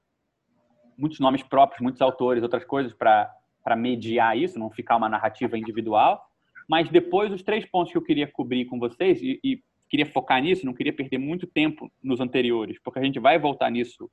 [0.96, 6.22] muitos nomes próprios, muitos autores, outras coisas para mediar isso, não ficar uma narrativa individual.
[6.68, 10.40] Mas depois, os três pontos que eu queria cobrir com vocês, e, e, queria focar
[10.40, 14.10] nisso, não queria perder muito tempo nos anteriores, porque a gente vai voltar nisso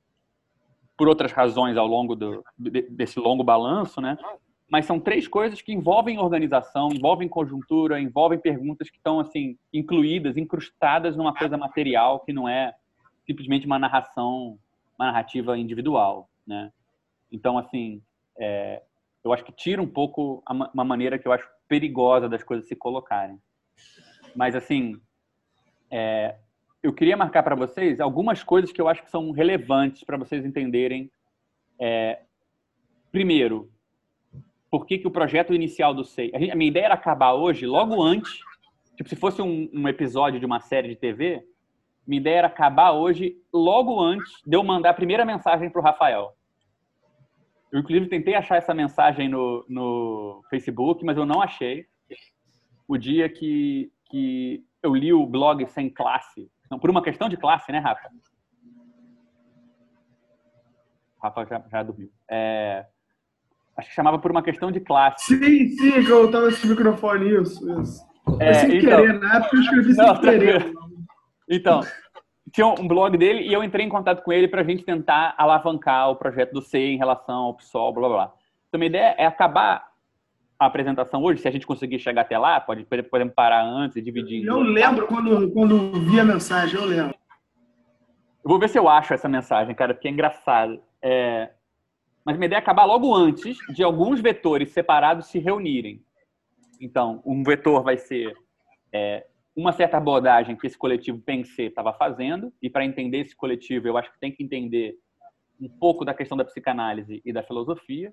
[0.98, 4.18] por outras razões ao longo do, de- desse longo balanço, né?
[4.70, 10.36] Mas são três coisas que envolvem organização, envolvem conjuntura, envolvem perguntas que estão assim incluídas,
[10.36, 12.74] incrustadas numa coisa material que não é
[13.24, 14.58] simplesmente uma narração,
[14.98, 16.70] uma narrativa individual, né?
[17.30, 18.02] Então, assim,
[18.38, 18.82] é,
[19.24, 22.42] eu acho que tira um pouco a ma- uma maneira que eu acho perigosa das
[22.42, 23.38] coisas se colocarem.
[24.34, 25.00] Mas, assim,
[25.90, 26.36] é,
[26.88, 30.44] eu queria marcar para vocês algumas coisas que eu acho que são relevantes para vocês
[30.44, 31.10] entenderem.
[31.78, 32.22] É,
[33.12, 33.70] primeiro,
[34.70, 36.32] por que, que o projeto inicial do SEI...
[36.34, 38.40] A, minha ideia era acabar hoje, logo antes,
[38.96, 41.46] tipo, se fosse um, um episódio de uma série de TV,
[42.06, 45.84] minha ideia era acabar hoje, logo antes de eu mandar a primeira mensagem para o
[45.84, 46.32] Rafael.
[47.70, 51.84] Eu, inclusive, tentei achar essa mensagem no, no Facebook, mas eu não achei.
[52.88, 57.36] O dia que, que eu li o blog Sem Classe, não, por uma questão de
[57.36, 58.08] classe, né, Rafa?
[61.22, 62.10] Rafa já, já dormiu.
[62.30, 62.86] É,
[63.76, 65.24] acho que chamava por uma questão de classe.
[65.36, 68.06] Sim, sim, que eu tava sem microfone, isso, isso.
[68.40, 70.58] É, sem então- querer, na época eu escrevi sem Não, querer.
[70.62, 70.88] tranquilo.
[71.48, 71.80] Então,
[72.52, 75.34] tinha um blog dele e eu entrei em contato com ele para a gente tentar
[75.36, 78.34] alavancar o projeto do C em relação ao PSOL, blá blá blá.
[78.68, 79.87] Então, a minha ideia é acabar
[80.58, 84.02] a apresentação hoje, se a gente conseguir chegar até lá, pode, podemos parar antes e
[84.02, 84.44] dividir.
[84.44, 87.14] Eu lembro quando, quando vi a mensagem, eu lembro.
[88.44, 90.82] Eu vou ver se eu acho essa mensagem, cara, porque é engraçado.
[91.00, 91.50] É,
[92.24, 96.02] Mas minha ideia é acabar logo antes de alguns vetores separados se reunirem.
[96.80, 98.34] Então, um vetor vai ser
[98.92, 103.86] é, uma certa abordagem que esse coletivo Pensê estava fazendo, e para entender esse coletivo,
[103.86, 104.96] eu acho que tem que entender
[105.60, 108.12] um pouco da questão da psicanálise e da filosofia.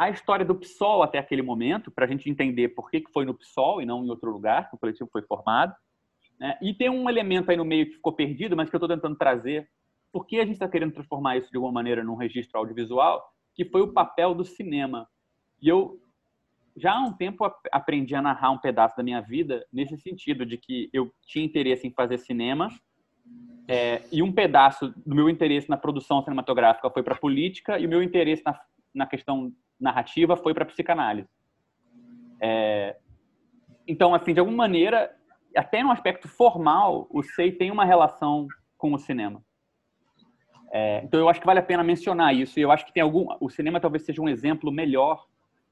[0.00, 3.26] A história do PSOL até aquele momento, para a gente entender por que que foi
[3.26, 5.74] no PSOL e não em outro lugar que o coletivo foi formado.
[6.38, 6.56] né?
[6.62, 9.14] E tem um elemento aí no meio que ficou perdido, mas que eu estou tentando
[9.14, 9.68] trazer,
[10.10, 13.22] porque a gente está querendo transformar isso de alguma maneira num registro audiovisual,
[13.54, 15.06] que foi o papel do cinema.
[15.60, 16.00] E eu
[16.74, 20.46] já há um tempo ap- aprendi a narrar um pedaço da minha vida nesse sentido,
[20.46, 22.70] de que eu tinha interesse em fazer cinema,
[23.68, 27.88] é, e um pedaço do meu interesse na produção cinematográfica foi para política, e o
[27.90, 28.58] meu interesse na,
[28.94, 31.28] na questão narrativa foi para psicanálise.
[32.40, 32.96] É,
[33.86, 35.14] então, assim, de alguma maneira,
[35.56, 38.46] até no aspecto formal, o SEI tem uma relação
[38.76, 39.42] com o cinema.
[40.72, 42.58] É, então, eu acho que vale a pena mencionar isso.
[42.58, 45.26] E eu acho que tem algum, o cinema talvez seja um exemplo melhor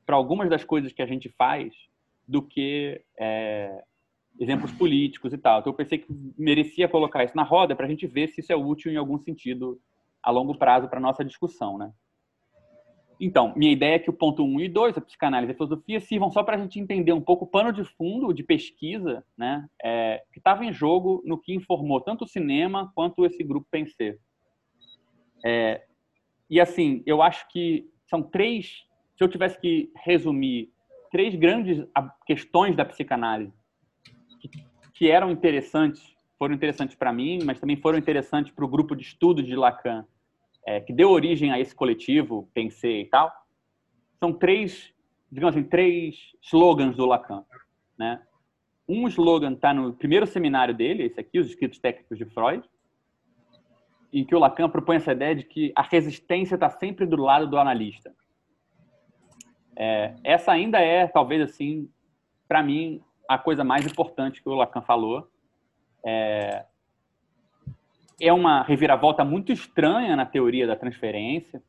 [0.05, 1.73] para algumas das coisas que a gente faz
[2.27, 3.83] do que é,
[4.39, 5.61] exemplos políticos e tal.
[5.61, 6.07] Então, eu pensei que
[6.37, 9.19] merecia colocar isso na roda para a gente ver se isso é útil em algum
[9.19, 9.81] sentido
[10.23, 11.93] a longo prazo para nossa discussão, né?
[13.21, 15.57] Então, minha ideia é que o ponto 1 um e 2, a psicanálise e a
[15.57, 19.25] filosofia, sirvam só para a gente entender um pouco o pano de fundo de pesquisa
[19.37, 23.67] né, é, que estava em jogo no que informou tanto o cinema quanto esse grupo
[23.71, 24.19] Pensê.
[25.45, 25.85] É,
[26.49, 28.85] e assim, eu acho que são três,
[29.17, 30.71] se eu tivesse que resumir,
[31.11, 31.85] três grandes
[32.25, 33.53] questões da psicanálise
[34.41, 34.49] que,
[34.95, 36.03] que eram interessantes,
[36.39, 40.07] foram interessantes para mim, mas também foram interessantes para o grupo de estudo de Lacan,
[40.69, 43.33] é, que deu origem a esse coletivo, Pensei e tal,
[44.21, 44.93] são três,
[45.33, 47.43] digamos assim, três slogans do Lacan,
[47.99, 48.23] né?
[48.87, 52.69] Um slogan está no primeiro seminário dele, esse aqui, os escritos técnicos de Freud,
[54.13, 57.47] em que o Lacan propõe essa ideia de que a resistência está sempre do lado
[57.47, 58.15] do analista.
[59.75, 61.91] É, essa ainda é, talvez assim,
[62.47, 65.31] para mim, a coisa mais importante que o Lacan falou.
[66.05, 66.67] É,
[68.21, 71.63] é uma reviravolta muito estranha na teoria da transferência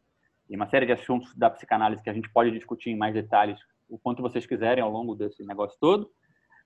[0.49, 3.59] e uma série de assuntos da psicanálise que a gente pode discutir em mais detalhes
[3.88, 6.09] o quanto vocês quiserem ao longo desse negócio todo.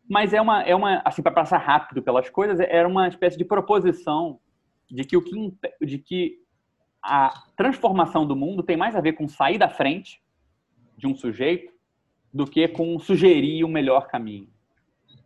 [0.10, 3.46] Mas é uma, é uma assim, para passar rápido pelas coisas, era uma espécie de
[3.46, 4.40] proposição
[4.90, 6.40] de que o que, de que
[7.02, 10.22] a transformação do mundo tem mais a ver com sair da frente
[10.98, 11.74] de um sujeito
[12.34, 14.50] do que com sugerir um melhor caminho.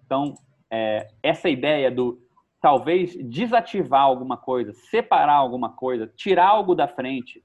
[0.06, 0.36] Então,
[0.70, 2.27] é, essa ideia do
[2.68, 7.42] talvez desativar alguma coisa, separar alguma coisa, tirar algo da frente,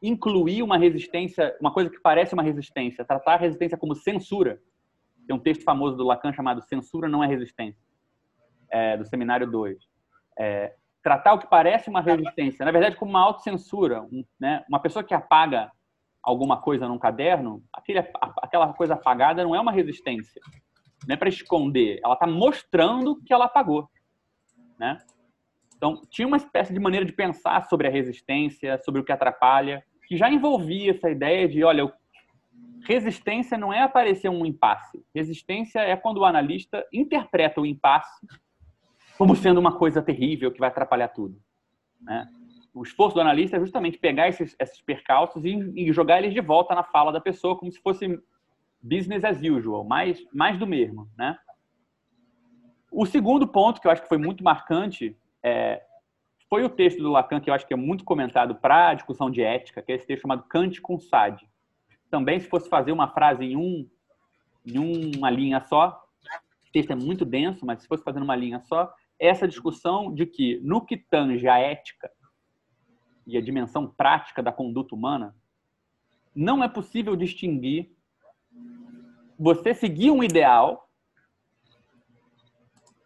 [0.00, 4.60] incluir uma resistência, uma coisa que parece uma resistência, tratar a resistência como censura.
[5.26, 7.82] Tem um texto famoso do Lacan chamado Censura não é resistência,
[8.70, 9.78] é, do seminário 2.
[10.38, 14.02] É, tratar o que parece uma resistência, na verdade, como uma autocensura.
[14.02, 14.64] Um, né?
[14.68, 15.72] Uma pessoa que apaga
[16.22, 17.98] alguma coisa num caderno, aquele,
[18.40, 20.40] aquela coisa apagada não é uma resistência.
[21.04, 23.90] Não é para esconder, ela está mostrando que ela apagou.
[24.82, 24.98] Né?
[25.76, 29.84] Então, tinha uma espécie de maneira de pensar sobre a resistência, sobre o que atrapalha,
[30.08, 31.92] que já envolvia essa ideia de, olha,
[32.84, 35.00] resistência não é aparecer um impasse.
[35.14, 38.26] Resistência é quando o analista interpreta o impasse
[39.16, 41.40] como sendo uma coisa terrível que vai atrapalhar tudo.
[42.00, 42.26] Né?
[42.74, 46.40] o esforço do analista é justamente pegar esses, esses percalços e, e jogar eles de
[46.40, 48.18] volta na fala da pessoa, como se fosse
[48.82, 51.36] business as usual, mais, mais do mesmo, né?
[52.92, 55.82] O segundo ponto que eu acho que foi muito marcante é,
[56.46, 59.30] foi o texto do Lacan, que eu acho que é muito comentado para a discussão
[59.30, 61.48] de ética, que é esse texto chamado Kant com Sade.
[62.10, 63.88] Também, se fosse fazer uma frase em, um,
[64.66, 66.04] em uma linha só,
[66.68, 70.12] o texto é muito denso, mas se fosse fazer uma linha só, é essa discussão
[70.12, 72.10] de que, no que tange a ética
[73.26, 75.34] e a dimensão prática da conduta humana,
[76.34, 77.90] não é possível distinguir
[79.38, 80.88] você seguir um ideal,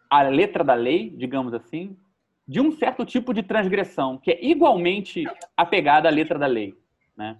[0.09, 1.97] a letra da lei, digamos assim,
[2.47, 5.25] de um certo tipo de transgressão, que é igualmente
[5.55, 6.73] apegada à letra da lei.
[7.15, 7.37] Né?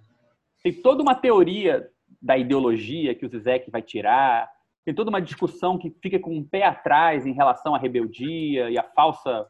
[0.62, 1.88] Tem toda uma teoria
[2.20, 4.50] da ideologia que o Zizek vai tirar,
[4.84, 8.78] tem toda uma discussão que fica com um pé atrás em relação à rebeldia e
[8.78, 9.46] à falsa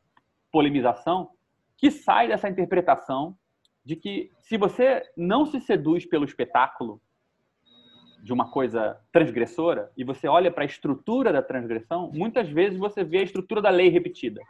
[0.50, 1.30] polemização,
[1.76, 3.36] que sai dessa interpretação
[3.84, 7.00] de que se você não se seduz pelo espetáculo,
[8.22, 13.04] de uma coisa transgressora e você olha para a estrutura da transgressão, muitas vezes você
[13.04, 14.40] vê a estrutura da lei repetida.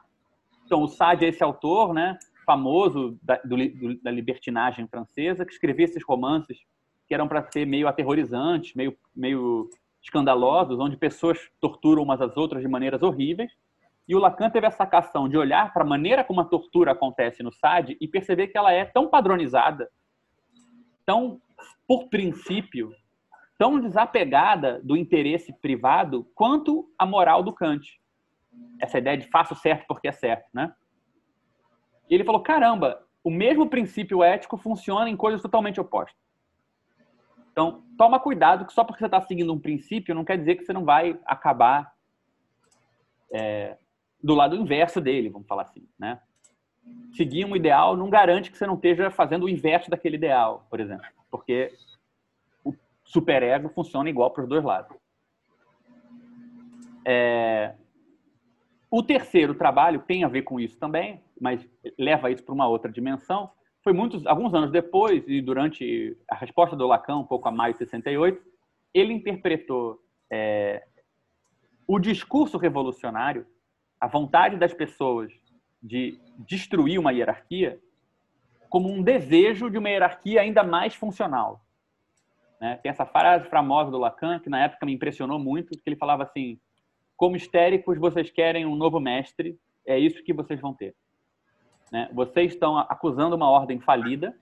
[0.65, 5.53] Então, o Sade é esse autor, né, famoso da, do, do, da libertinagem francesa, que
[5.53, 6.59] escrevia esses romances
[7.07, 9.69] que eram para ser meio aterrorizantes, meio, meio
[10.03, 13.51] escandalosos, onde pessoas torturam umas às outras de maneiras horríveis.
[14.07, 17.43] E o Lacan teve essa sacação de olhar para a maneira como a tortura acontece
[17.43, 19.89] no Sade e perceber que ela é tão padronizada,
[21.05, 21.41] tão
[21.87, 22.93] por princípio,
[23.59, 28.01] tão desapegada do interesse privado quanto a moral do Kant.
[28.81, 30.73] Essa ideia de faço certo porque é certo, né?
[32.09, 36.17] E ele falou: caramba, o mesmo princípio ético funciona em coisas totalmente opostas.
[37.51, 40.65] Então, toma cuidado que só porque você está seguindo um princípio não quer dizer que
[40.65, 41.93] você não vai acabar
[43.33, 43.77] é,
[44.23, 46.21] do lado inverso dele, vamos falar assim, né?
[47.13, 50.79] Seguir um ideal não garante que você não esteja fazendo o inverso daquele ideal, por
[50.79, 51.75] exemplo, porque
[53.09, 54.97] superego funciona igual para os dois lados.
[57.07, 57.75] É...
[58.91, 61.67] O terceiro trabalho tem a ver com isso também, mas
[61.99, 63.51] leva isso para uma outra dimensão.
[63.83, 67.73] Foi muitos, alguns anos depois, e durante a resposta do Lacan, um pouco a maio
[67.73, 68.43] de 68,
[68.95, 69.99] ele interpretou
[70.31, 70.87] é,
[71.87, 73.47] o discurso revolucionário,
[74.01, 75.33] a vontade das pessoas
[75.83, 77.81] de destruir uma hierarquia,
[78.69, 81.63] como um desejo de uma hierarquia ainda mais funcional.
[82.61, 82.77] Né?
[82.83, 86.25] Tem essa frase famosa do Lacan, que na época me impressionou muito, que ele falava
[86.25, 86.59] assim,
[87.17, 90.95] como histéricos, vocês querem um novo mestre, é isso que vocês vão ter.
[91.93, 92.09] Né?
[92.13, 94.35] Vocês estão acusando uma ordem falida,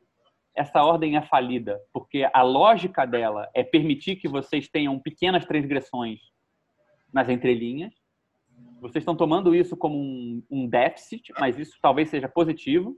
[0.55, 6.20] essa ordem é falida porque a lógica dela é permitir que vocês tenham pequenas transgressões
[7.12, 7.93] nas entrelinhas.
[8.80, 12.97] Vocês estão tomando isso como um, um déficit, mas isso talvez seja positivo.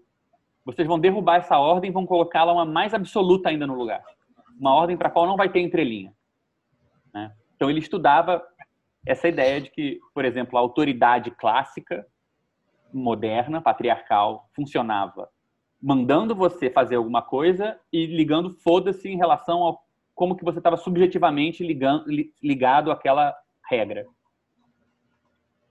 [0.64, 4.04] Vocês vão derrubar essa ordem e vão colocá-la uma mais absoluta ainda no lugar
[4.58, 6.12] uma ordem para a qual não vai ter entrelinha.
[7.14, 7.32] Né?
[7.54, 8.42] Então, ele estudava
[9.06, 12.06] essa ideia de que, por exemplo, a autoridade clássica,
[12.92, 15.28] moderna, patriarcal, funcionava
[15.80, 20.76] mandando você fazer alguma coisa e ligando foda-se em relação ao como que você estava
[20.76, 22.04] subjetivamente ligando,
[22.42, 23.34] ligado àquela
[23.70, 24.04] regra.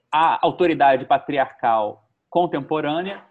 [0.09, 3.22] A autoridade patriarcal contemporânea,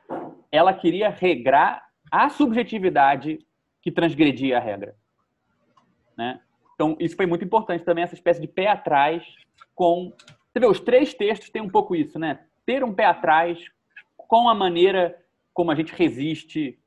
[0.52, 3.38] ela queria regrar a subjetividade
[3.80, 4.94] que transgredia a regra.
[6.16, 6.40] Né?
[6.74, 9.24] Então, isso foi muito importante também, essa espécie de pé atrás
[9.74, 10.12] com...
[10.52, 12.40] Você vê, os três textos têm um pouco isso, né?
[12.64, 13.59] Ter um pé atrás
[14.16, 15.16] com a maneira
[15.52, 16.78] como a gente resiste,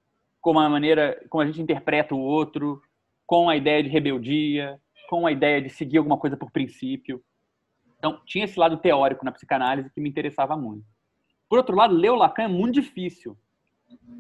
[0.42, 2.82] com a maneira como a gente interpreta o outro,
[3.26, 4.80] com a ideia de rebeldia,
[5.10, 7.24] com a ideia de seguir alguma coisa por princípio.
[7.98, 10.86] Então, tinha esse lado teórico na psicanálise que me interessava muito.
[11.50, 13.38] Por outro lado, ler o Lacan é muito difícil.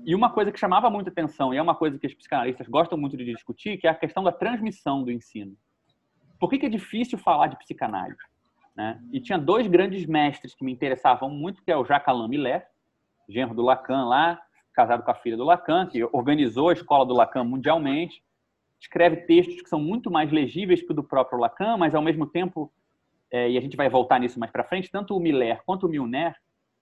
[0.05, 2.97] E uma coisa que chamava muita atenção, e é uma coisa que os psicanalistas gostam
[2.97, 5.55] muito de discutir, que é a questão da transmissão do ensino.
[6.39, 8.17] Por que, que é difícil falar de psicanálise?
[8.75, 8.99] Né?
[9.11, 12.65] E tinha dois grandes mestres que me interessavam muito, que é o Jacques Alain Millet,
[13.27, 14.41] genro do Lacan lá,
[14.73, 18.23] casado com a filha do Lacan, que organizou a escola do Lacan mundialmente,
[18.79, 22.25] escreve textos que são muito mais legíveis que o do próprio Lacan, mas ao mesmo
[22.25, 22.71] tempo,
[23.29, 25.89] é, e a gente vai voltar nisso mais para frente, tanto o Miller quanto o
[25.89, 26.33] Milner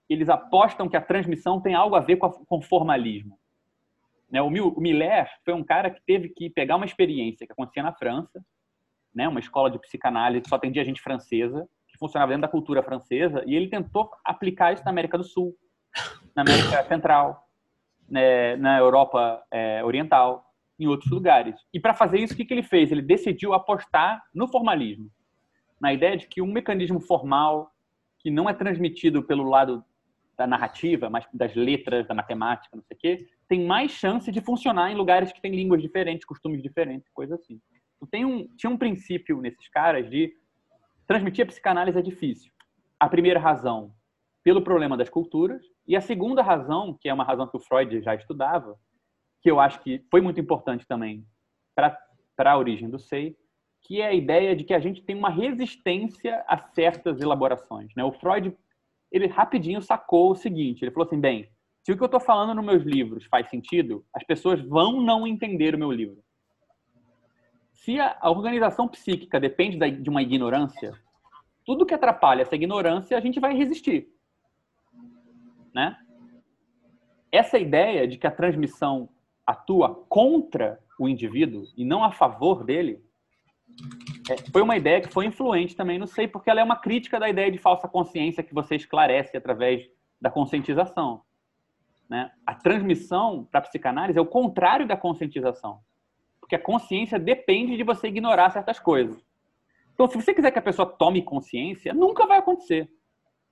[0.09, 3.37] eles apostam que a transmissão tem algo a ver com, formalismo.
[4.29, 4.41] Né?
[4.41, 7.93] O, o Miller foi um cara que teve que pegar uma experiência que acontecia na
[7.93, 8.43] França,
[9.13, 9.27] né?
[9.27, 13.43] uma escola de psicanálise que só atendia gente francesa, que funcionava dentro da cultura francesa,
[13.45, 15.55] e ele tentou aplicar isso na América do Sul,
[16.35, 17.47] na América Central,
[18.09, 18.55] né?
[18.55, 20.45] na Europa é, Oriental,
[20.79, 21.55] em outros lugares.
[21.73, 22.91] E para fazer isso, o que, que ele fez?
[22.91, 25.09] Ele decidiu apostar no formalismo,
[25.79, 27.71] na ideia de que um mecanismo formal
[28.19, 29.83] que não é transmitido pelo lado
[30.37, 34.39] da narrativa, mais das letras, da matemática, não sei o quê, tem mais chance de
[34.39, 37.59] funcionar em lugares que têm línguas diferentes, costumes diferentes, coisa assim.
[37.95, 40.31] Então, tem um, tinha um princípio nesses caras de
[41.07, 42.51] transmitir a psicanálise é difícil.
[42.99, 43.91] A primeira razão,
[44.43, 48.01] pelo problema das culturas, e a segunda razão, que é uma razão que o Freud
[48.01, 48.77] já estudava,
[49.41, 51.25] que eu acho que foi muito importante também
[51.75, 51.97] para
[52.39, 53.35] a origem do SEI,
[53.81, 57.93] que é a ideia de que a gente tem uma resistência a certas elaborações.
[57.95, 58.03] Né?
[58.03, 58.55] O Freud,
[59.11, 61.49] ele rapidinho sacou o seguinte, ele falou assim, bem,
[61.83, 65.25] se o que eu estou falando nos meus livros faz sentido, as pessoas vão não
[65.25, 66.21] entender o meu livro.
[67.71, 70.93] Se a organização psíquica depende de uma ignorância,
[71.65, 74.09] tudo que atrapalha essa ignorância, a gente vai resistir.
[75.73, 75.97] Né?
[77.31, 79.09] Essa ideia de que a transmissão
[79.45, 83.01] atua contra o indivíduo e não a favor dele,
[84.51, 87.29] foi uma ideia que foi influente também, não sei, porque ela é uma crítica da
[87.29, 89.89] ideia de falsa consciência que você esclarece através
[90.19, 91.21] da conscientização.
[92.09, 92.31] Né?
[92.45, 95.79] A transmissão para a psicanálise é o contrário da conscientização,
[96.39, 99.25] porque a consciência depende de você ignorar certas coisas.
[99.93, 102.89] Então, se você quiser que a pessoa tome consciência, nunca vai acontecer.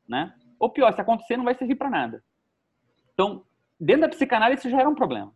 [0.07, 0.33] Né?
[0.59, 2.23] Ou pior, se acontecer, não vai servir para nada.
[3.13, 3.43] Então,
[3.79, 5.33] dentro da psicanálise, isso já era um problema.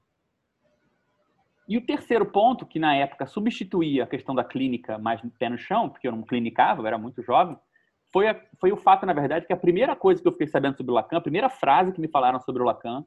[1.70, 5.58] E o terceiro ponto, que na época substituía a questão da clínica mais pé no
[5.58, 7.56] chão, porque eu não clinicava, eu era muito jovem,
[8.12, 10.78] foi, a, foi o fato, na verdade, que a primeira coisa que eu fiquei sabendo
[10.78, 13.06] sobre o Lacan, a primeira frase que me falaram sobre o Lacan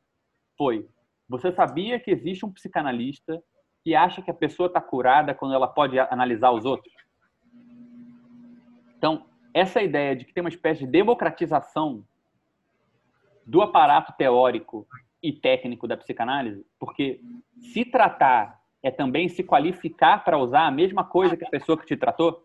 [0.57, 0.89] foi:
[1.29, 3.43] Você sabia que existe um psicanalista
[3.83, 6.95] que acha que a pessoa está curada quando ela pode analisar os outros?
[8.97, 12.05] Então, essa ideia de que tem uma espécie de democratização
[13.45, 14.87] do aparato teórico
[15.23, 17.21] e técnico da psicanálise, porque
[17.57, 21.87] se tratar é também se qualificar para usar a mesma coisa que a pessoa que
[21.87, 22.45] te tratou.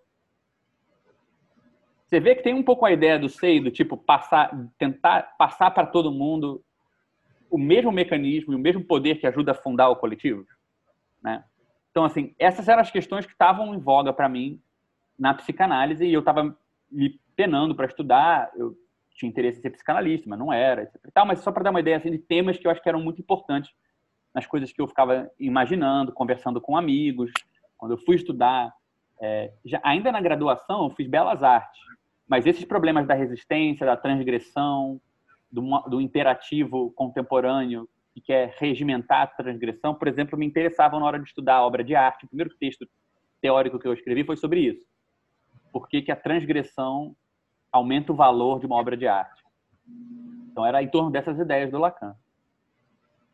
[2.06, 5.72] Você vê que tem um pouco a ideia do SEI, do tipo passar, tentar passar
[5.72, 6.64] para todo mundo
[7.50, 10.46] o mesmo mecanismo e o mesmo poder que ajuda a fundar o coletivo,
[11.22, 11.44] né?
[11.90, 14.62] Então, assim, essas eram as questões que estavam em voga para mim
[15.18, 16.56] na psicanálise e eu estava
[16.92, 18.52] me penando para estudar.
[18.56, 18.78] Eu
[19.18, 20.96] tinha interesse em ser psicanalista, mas não era, etc.
[21.14, 23.02] Tal, mas só para dar uma ideia assim, de temas que eu acho que eram
[23.02, 23.72] muito importantes
[24.34, 27.32] nas coisas que eu ficava imaginando, conversando com amigos.
[27.78, 28.72] Quando eu fui estudar,
[29.20, 31.82] é, já, ainda na graduação, eu fiz belas artes,
[32.28, 35.02] mas esses problemas da resistência, da transgressão,
[35.52, 41.20] do, do imperativo contemporâneo que quer regimentar a transgressão, por exemplo, me interessavam na hora
[41.20, 42.26] de estudar a obra de arte.
[42.26, 42.88] O primeiro texto
[43.42, 44.86] teórico que eu escrevi foi sobre isso.
[45.72, 47.16] Por que, que a transgressão
[47.72, 49.44] aumenta o valor de uma obra de arte.
[50.52, 52.16] Então, era em torno dessas ideias do Lacan.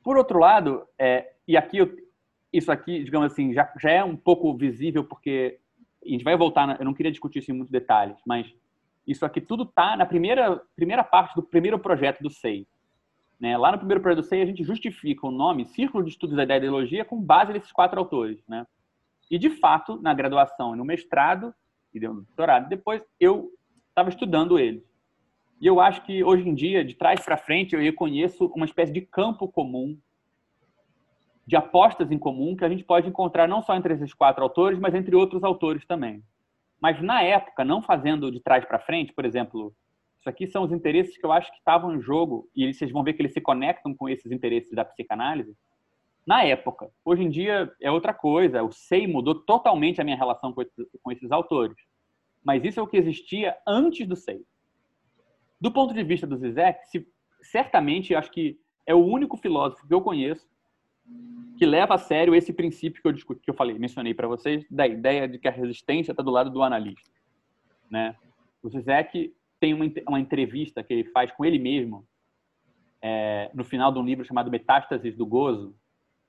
[0.03, 1.80] Por outro lado, é, e aqui
[2.53, 5.60] isso aqui, digamos assim, já, já é um pouco visível porque
[6.05, 8.53] a gente vai voltar, na, eu não queria discutir isso em muitos detalhes, mas
[9.07, 12.68] isso aqui tudo está na primeira, primeira parte do primeiro projeto do SEI.
[13.39, 13.57] Né?
[13.57, 16.43] Lá no primeiro projeto do SEI, a gente justifica o nome Círculo de Estudos da
[16.43, 18.39] Ideologia com base nesses quatro autores.
[18.47, 18.65] Né?
[19.31, 21.53] E, de fato, na graduação e no mestrado,
[21.93, 23.51] e no doutorado, depois eu
[23.93, 24.83] estava estudando eles.
[25.61, 28.91] E eu acho que hoje em dia, de trás para frente, eu reconheço uma espécie
[28.91, 29.97] de campo comum,
[31.45, 34.79] de apostas em comum, que a gente pode encontrar não só entre esses quatro autores,
[34.79, 36.23] mas entre outros autores também.
[36.81, 39.73] Mas na época, não fazendo de trás para frente, por exemplo,
[40.19, 43.03] isso aqui são os interesses que eu acho que estavam em jogo, e vocês vão
[43.03, 45.55] ver que eles se conectam com esses interesses da psicanálise.
[46.25, 50.53] Na época, hoje em dia é outra coisa, o SEI mudou totalmente a minha relação
[50.53, 51.77] com esses, autores
[52.43, 54.43] mas isso é o que existia antes do SEI.
[55.59, 57.07] Do ponto de vista do Zizek, se,
[57.41, 60.47] certamente acho que é o único filósofo que eu conheço
[61.57, 64.65] que leva a sério esse princípio que eu discuti, que eu falei, mencionei para vocês,
[64.69, 67.11] da ideia de que a resistência está do lado do analista,
[67.89, 68.15] né?
[68.61, 72.05] O Zizek tem uma, uma entrevista que ele faz com ele mesmo
[73.01, 75.75] é, no final de um livro chamado Metástases do Gozo,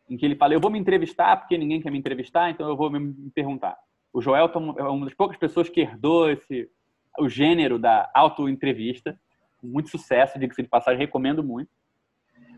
[0.08, 2.76] em que ele fala: eu vou me entrevistar porque ninguém quer me entrevistar, então eu
[2.76, 3.76] vou me perguntar
[4.14, 6.70] o Joel é uma das poucas pessoas que herdou esse,
[7.18, 9.18] o gênero da auto-entrevista,
[9.60, 11.68] muito sucesso, diga-se de passagem, recomendo muito.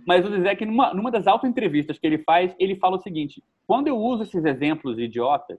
[0.06, 3.88] Mas o que numa, numa das auto-entrevistas que ele faz, ele fala o seguinte: quando
[3.88, 5.58] eu uso esses exemplos idiotas,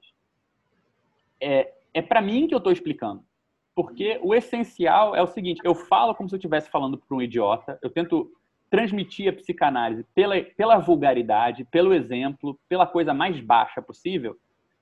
[1.41, 3.23] é, é para mim que eu estou explicando.
[3.73, 7.21] Porque o essencial é o seguinte: eu falo como se eu estivesse falando para um
[7.21, 8.31] idiota, eu tento
[8.69, 14.37] transmitir a psicanálise pela, pela vulgaridade, pelo exemplo, pela coisa mais baixa possível,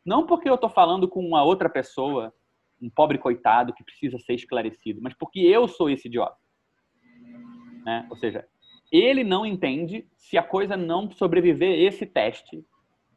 [0.06, 2.34] não porque eu estou falando com uma outra pessoa,
[2.82, 6.38] um pobre coitado que precisa ser esclarecido, mas porque eu sou esse idiota.
[7.84, 8.06] Né?
[8.10, 8.48] Ou seja,
[8.92, 12.64] ele não entende se a coisa não sobreviver esse teste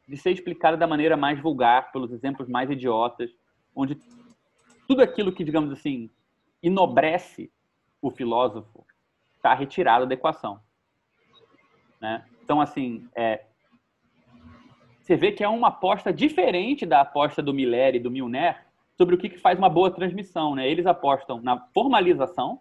[0.09, 3.31] de ser explicada da maneira mais vulgar, pelos exemplos mais idiotas,
[3.75, 3.99] onde
[4.87, 6.11] tudo aquilo que, digamos assim,
[6.63, 7.53] enobrece
[8.01, 8.87] o filósofo
[9.37, 10.61] está retirado da equação.
[12.01, 12.25] Né?
[12.43, 13.45] Então, assim, é,
[15.09, 18.63] você vê que é uma aposta diferente da aposta do Miller e do Milner
[18.95, 20.55] sobre o que, que faz uma boa transmissão.
[20.55, 20.69] Né?
[20.69, 22.61] Eles apostam na formalização.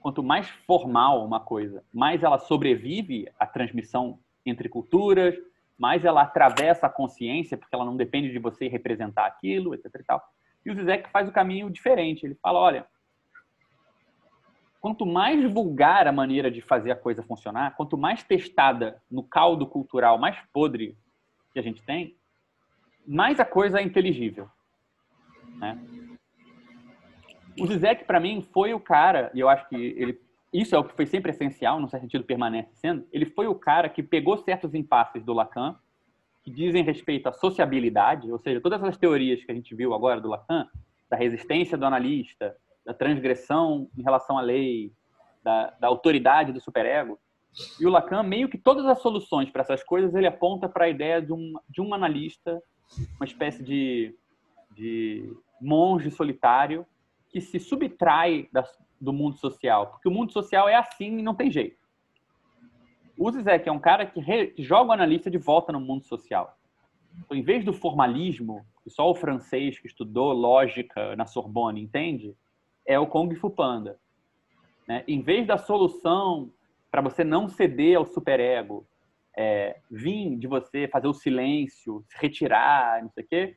[0.00, 5.34] Quanto mais formal uma coisa, mais ela sobrevive à transmissão entre culturas,
[5.78, 9.94] mais ela atravessa a consciência, porque ela não depende de você representar aquilo, etc.
[9.94, 10.22] E, tal.
[10.64, 12.24] e o Zizek faz o caminho diferente.
[12.24, 12.86] Ele fala: olha,
[14.84, 19.66] quanto mais vulgar a maneira de fazer a coisa funcionar, quanto mais testada no caldo
[19.66, 20.94] cultural mais podre
[21.54, 22.14] que a gente tem,
[23.06, 24.46] mais a coisa é inteligível.
[25.56, 25.78] Né?
[27.58, 30.20] O Zizek, para mim, foi o cara, e eu acho que ele,
[30.52, 33.54] isso é o que foi sempre essencial, no certo sentido permanece sendo, ele foi o
[33.54, 35.76] cara que pegou certos impasses do Lacan,
[36.42, 40.20] que dizem respeito à sociabilidade, ou seja, todas as teorias que a gente viu agora
[40.20, 40.68] do Lacan,
[41.08, 42.54] da resistência do analista,
[42.84, 44.92] da transgressão em relação à lei,
[45.42, 47.18] da, da autoridade do superego.
[47.78, 50.88] E o Lacan, meio que todas as soluções para essas coisas, ele aponta para a
[50.88, 52.60] ideia de um, de um analista,
[53.16, 54.14] uma espécie de,
[54.72, 56.84] de monge solitário
[57.28, 58.64] que se subtrai da,
[59.00, 61.76] do mundo social, porque o mundo social é assim e não tem jeito.
[63.16, 66.04] O Zizek é um cara que, re, que joga o analista de volta no mundo
[66.04, 66.56] social.
[67.18, 72.36] Então, em vez do formalismo, que só o francês que estudou lógica na Sorbonne entende,
[72.86, 73.98] é o Kung Fu Panda.
[74.86, 75.04] Né?
[75.08, 76.50] Em vez da solução
[76.90, 78.86] para você não ceder ao superego,
[79.36, 83.56] é, vir de você fazer o silêncio, se retirar, não sei o quê,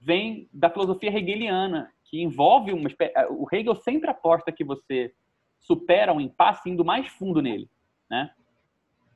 [0.00, 2.88] vem da filosofia hegeliana, que envolve uma
[3.30, 5.14] o Hegel sempre aposta que você
[5.60, 7.70] supera um impasse indo mais fundo nele,
[8.10, 8.32] né?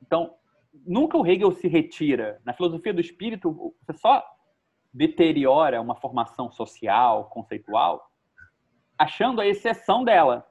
[0.00, 0.34] Então,
[0.86, 2.40] nunca o Hegel se retira.
[2.44, 4.24] Na filosofia do espírito, você só
[4.94, 8.08] deteriora uma formação social, conceitual,
[8.98, 10.46] achando a exceção dela,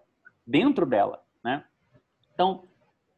[0.45, 1.23] dentro dela.
[1.43, 1.63] Né?
[2.34, 2.63] Então,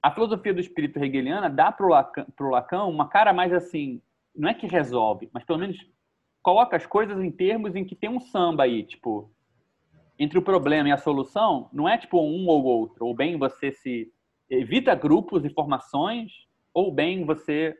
[0.01, 4.01] a filosofia do espírito hegeliana dá para o Lacan, Lacan uma cara mais assim,
[4.35, 5.77] não é que resolve, mas pelo menos
[6.41, 9.29] coloca as coisas em termos em que tem um samba aí, tipo,
[10.17, 13.71] entre o problema e a solução, não é tipo um ou outro, ou bem você
[13.71, 14.11] se
[14.49, 16.31] evita grupos e formações,
[16.73, 17.77] ou bem você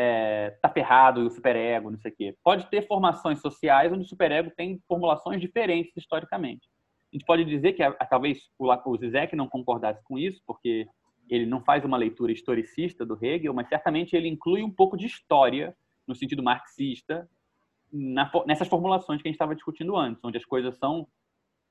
[0.00, 2.36] é, tá ferrado o superego, não sei o quê.
[2.44, 6.68] Pode ter formações sociais onde o superego tem formulações diferentes historicamente.
[7.12, 10.86] A gente pode dizer que talvez o Zizek não concordasse com isso, porque
[11.28, 15.06] ele não faz uma leitura historicista do Hegel, mas certamente ele inclui um pouco de
[15.06, 15.76] história,
[16.06, 17.28] no sentido marxista,
[17.92, 21.08] na, nessas formulações que a gente estava discutindo antes, onde as coisas são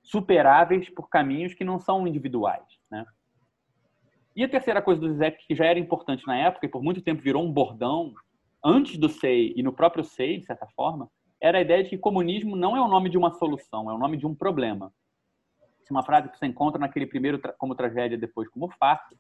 [0.03, 2.67] superáveis por caminhos que não são individuais.
[2.91, 3.05] Né?
[4.37, 7.01] E a terceira coisa do Zizek, que já era importante na época e por muito
[7.01, 8.13] tempo virou um bordão,
[8.63, 11.09] antes do SEI e no próprio SEI, de certa forma,
[11.41, 13.97] era a ideia de que comunismo não é o nome de uma solução, é o
[13.97, 14.93] nome de um problema.
[15.81, 19.17] Isso é uma frase que você encontra naquele primeiro como tragédia, depois como fato.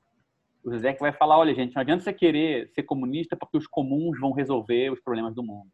[0.63, 4.19] O Zizek vai falar, olha gente, não adianta você querer ser comunista porque os comuns
[4.19, 5.71] vão resolver os problemas do mundo.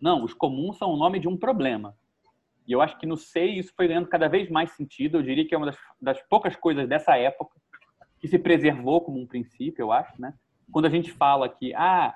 [0.00, 1.94] Não, os comuns são o nome de um problema.
[2.66, 5.18] E eu acho que no SEI isso foi ganhando cada vez mais sentido.
[5.18, 7.58] Eu diria que é uma das, das poucas coisas dessa época
[8.20, 10.34] que se preservou como um princípio, eu acho, né?
[10.70, 12.14] Quando a gente fala que, ah,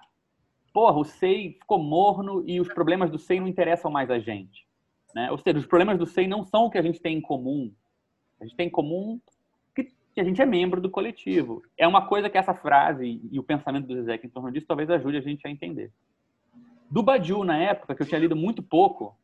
[0.73, 4.67] porra, o SEI ficou morno e os problemas do SEI não interessam mais a gente.
[5.15, 5.31] Né?
[5.31, 7.73] Ou seja, os problemas do SEI não são o que a gente tem em comum.
[8.41, 9.21] A gente tem em comum
[9.75, 11.63] que, a gente é membro do coletivo.
[11.77, 14.91] É uma coisa que essa frase e o pensamento do Zizek em torno disso talvez
[14.91, 15.93] ajude a gente a entender.
[16.91, 19.17] Do Badiou, na época, que eu tinha lido muito pouco,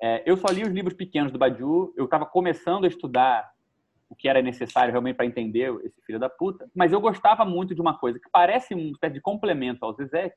[0.00, 3.52] é, eu só li os livros pequenos do Badiou, eu estava começando a estudar
[4.12, 7.74] o que era necessário realmente para entender esse filho da puta, mas eu gostava muito
[7.74, 10.36] de uma coisa que parece uma espécie de complemento ao Zizek,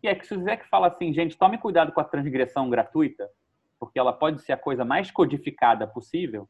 [0.00, 3.30] que é que se o Zizek fala assim, gente, tome cuidado com a transgressão gratuita,
[3.78, 6.48] porque ela pode ser a coisa mais codificada possível,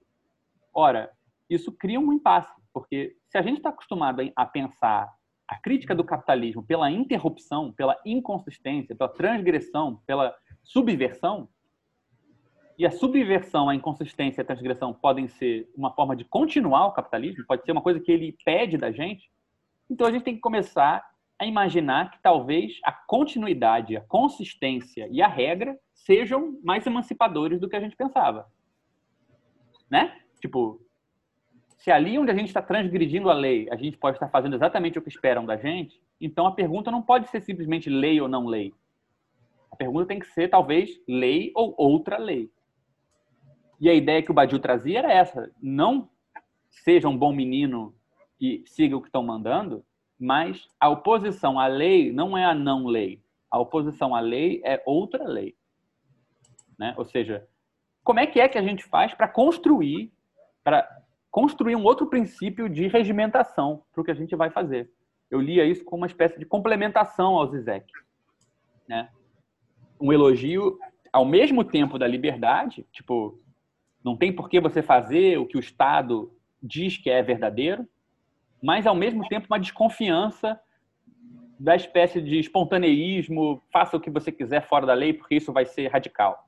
[0.73, 1.11] ora,
[1.51, 5.07] isso cria um impasse, porque se a gente está acostumado a pensar
[5.47, 11.47] a crítica do capitalismo pela interrupção, pela inconsistência, pela transgressão, pela subversão,
[12.77, 16.93] e a subversão, a inconsistência e a transgressão podem ser uma forma de continuar o
[16.93, 19.31] capitalismo, pode ser uma coisa que ele pede da gente,
[19.89, 21.05] então a gente tem que começar
[21.39, 27.69] a imaginar que talvez a continuidade, a consistência e a regra sejam mais emancipadores do
[27.69, 28.47] que a gente pensava.
[29.91, 30.21] Né?
[30.41, 30.81] Tipo,
[31.77, 34.99] se ali onde a gente está transgredindo a lei, a gente pode estar fazendo exatamente
[34.99, 38.47] o que esperam da gente, então a pergunta não pode ser simplesmente lei ou não
[38.47, 38.73] lei.
[39.71, 42.51] A pergunta tem que ser, talvez, lei ou outra lei.
[43.81, 46.09] E a ideia que o Badiou trazia era essa: não
[46.71, 47.95] seja um bom menino
[48.41, 49.85] e siga o que estão mandando,
[50.19, 53.23] mas a oposição à lei não é a não lei.
[53.51, 55.55] A oposição à lei é outra lei.
[56.79, 56.95] Né?
[56.97, 57.47] Ou seja,
[58.03, 60.13] como é que é que a gente faz para construir,
[60.63, 60.89] para
[61.35, 64.89] construir um outro princípio de regimentação para o que a gente vai fazer.
[65.29, 67.93] Eu lia isso como uma espécie de complementação ao Zizek.
[68.87, 69.09] Né?
[70.01, 70.79] Um elogio
[71.13, 73.37] ao mesmo tempo da liberdade, tipo,
[74.05, 76.31] não tem por que você fazer o que o Estado
[76.63, 77.89] diz que é verdadeiro,
[78.63, 80.61] mas ao mesmo tempo uma desconfiança
[81.59, 85.65] da espécie de espontaneísmo, faça o que você quiser fora da lei, porque isso vai
[85.65, 86.47] ser radical.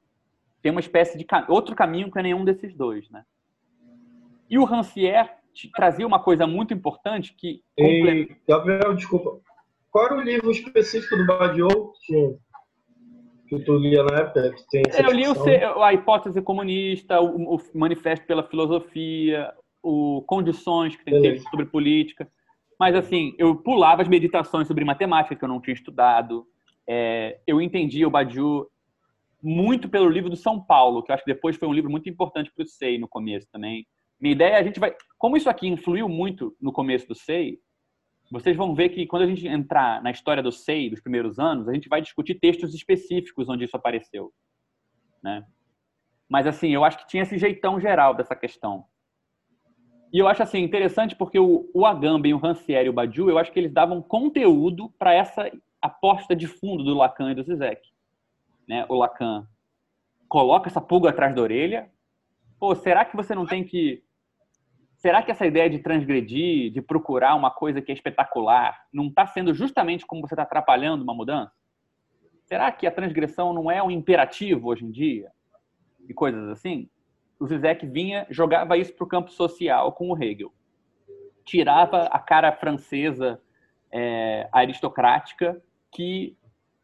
[0.61, 3.24] Tem uma espécie de outro caminho que é nenhum desses dois, né?
[4.51, 5.31] E o Rancière
[5.74, 9.41] trazia uma coisa muito importante que Ei, Gabriel, desculpa.
[9.91, 11.93] Qual era o livro específico do Badiou
[13.47, 14.52] que, tu lia na época?
[14.52, 19.52] Que tem essa Eu li o a hipótese comunista, o, o manifesto pela filosofia,
[19.82, 21.35] o condições que tem Beleza.
[21.35, 22.28] texto sobre política.
[22.78, 26.47] Mas assim, eu pulava as meditações sobre matemática que eu não tinha estudado.
[26.89, 28.68] É, eu entendia o Badiou
[29.43, 32.09] muito pelo livro do São Paulo, que eu acho que depois foi um livro muito
[32.09, 33.86] importante para o SEI no começo também.
[34.20, 37.59] Minha ideia é a gente vai, como isso aqui influiu muito no começo do SEI,
[38.31, 41.69] vocês vão ver que quando a gente entrar na história do SEI dos primeiros anos,
[41.69, 44.32] a gente vai discutir textos específicos onde isso apareceu,
[45.23, 45.44] né?
[46.28, 48.85] Mas assim, eu acho que tinha esse jeitão geral dessa questão.
[50.12, 53.39] E eu acho assim interessante porque o, o Agamben, o Rancière e o Badiou, eu
[53.39, 55.51] acho que eles davam conteúdo para essa
[55.81, 57.93] aposta de fundo do Lacan e do Zizek.
[58.69, 58.85] Né?
[58.89, 59.47] O Lacan
[60.28, 61.90] coloca essa pulga atrás da orelha.
[62.59, 64.03] Pô, será que você não tem que
[65.07, 69.24] Será que essa ideia de transgredir, de procurar uma coisa que é espetacular, não está
[69.24, 71.53] sendo justamente como você está atrapalhando uma mudança?
[72.43, 75.31] Será que a transgressão não é um imperativo hoje em dia?
[76.09, 76.91] E coisas assim?
[77.39, 80.53] O Zizek vinha, jogava isso para o campo social com o Hegel.
[81.45, 83.41] Tirava a cara francesa
[83.93, 85.62] é, aristocrática
[85.93, 86.37] que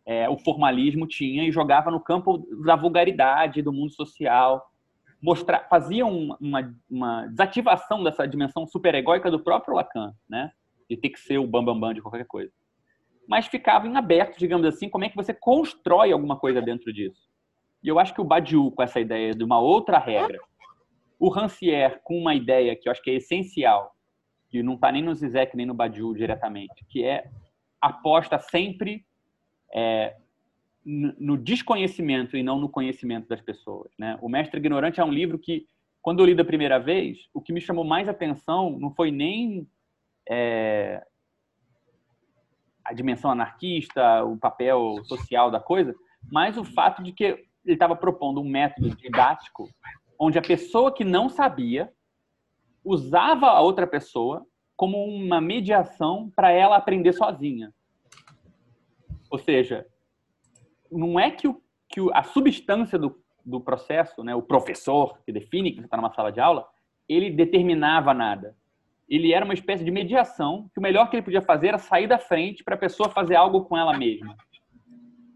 [0.07, 4.72] é, o formalismo tinha e jogava no campo da vulgaridade, do mundo social,
[5.23, 10.51] mostrar, fazia uma, uma, uma desativação dessa dimensão superegóica do próprio Lacan, né?
[10.91, 12.53] De ter que ser o bambambam bam, bam de qualquer coisa.
[13.29, 17.31] Mas ficava em aberto, digamos assim, como é que você constrói alguma coisa dentro disso.
[17.83, 20.39] E eu acho que o Badiou, com essa ideia de uma outra regra,
[21.19, 23.93] o Rancière, com uma ideia que eu acho que é essencial,
[24.51, 27.31] que não está nem no Zizek nem no Badiou diretamente, que é
[27.81, 29.05] aposta sempre
[29.73, 30.17] é,
[30.85, 33.91] no desconhecimento e não no conhecimento das pessoas.
[33.99, 34.19] Né?
[34.21, 35.67] O Mestre Ignorante é um livro que,
[36.01, 39.69] quando eu li da primeira vez, o que me chamou mais atenção não foi nem
[40.29, 41.05] é,
[42.85, 45.95] a dimensão anarquista, o papel social da coisa,
[46.31, 49.69] mas o fato de que ele estava propondo um método didático
[50.19, 51.93] onde a pessoa que não sabia
[52.85, 54.45] usava a outra pessoa
[54.77, 57.73] como uma mediação para ela aprender sozinha.
[59.31, 59.87] Ou seja,
[60.93, 65.73] não é que, o, que a substância do, do processo, né, o professor que define
[65.73, 66.67] que você está numa sala de aula,
[67.09, 68.57] ele determinava nada.
[69.09, 72.07] Ele era uma espécie de mediação que o melhor que ele podia fazer era sair
[72.07, 74.37] da frente para a pessoa fazer algo com ela mesma.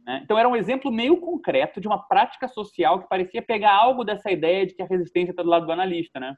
[0.07, 0.21] Né?
[0.23, 4.31] Então era um exemplo meio concreto de uma prática social que parecia pegar algo dessa
[4.31, 6.37] ideia de que a resistência está do lado do analista, né?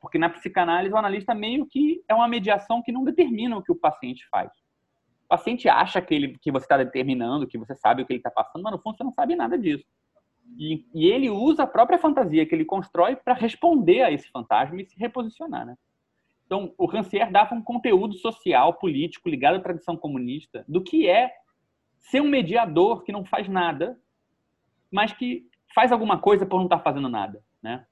[0.00, 3.72] Porque na psicanálise o analista meio que é uma mediação que não determina o que
[3.72, 4.50] o paciente faz.
[5.26, 8.20] O paciente acha que, ele, que você está determinando, que você sabe o que ele
[8.20, 9.84] está passando, mas no fundo você não sabe nada disso.
[10.56, 14.80] E, e ele usa a própria fantasia que ele constrói para responder a esse fantasma
[14.80, 15.76] e se reposicionar, né?
[16.46, 21.32] Então, o Rancière dava um conteúdo social, político, ligado à tradição comunista, do que é
[21.98, 23.98] ser um mediador que não faz nada,
[24.88, 27.84] mas que faz alguma coisa por não estar fazendo nada, né?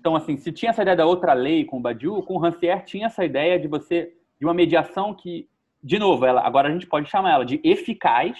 [0.00, 2.84] Então, assim, se tinha essa ideia da outra lei com o Badiou, com o Rancière
[2.84, 5.48] tinha essa ideia de você de uma mediação que,
[5.84, 8.38] de novo, ela, agora a gente pode chamar ela de eficaz,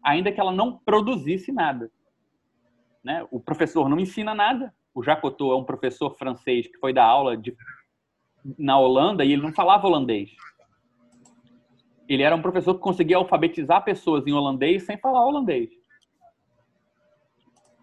[0.00, 1.90] ainda que ela não produzisse nada.
[3.02, 3.26] Né?
[3.32, 4.72] O professor não ensina nada.
[4.94, 7.52] O Jacotot é um professor francês que foi dar aula de,
[8.56, 10.30] na Holanda e ele não falava holandês.
[12.08, 15.70] Ele era um professor que conseguia alfabetizar pessoas em holandês sem falar holandês.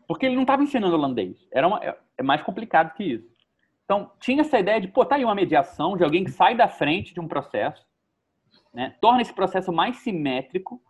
[0.07, 1.45] Porque ele não estava ensinando holandês.
[1.51, 1.81] Era uma,
[2.17, 3.35] é mais complicado que isso.
[3.84, 6.69] Então, tinha essa ideia de, pô, tá aí uma mediação de alguém que sai da
[6.69, 7.85] frente de um processo,
[8.76, 8.95] né?
[9.02, 10.81] torna esse processo mais simétrico,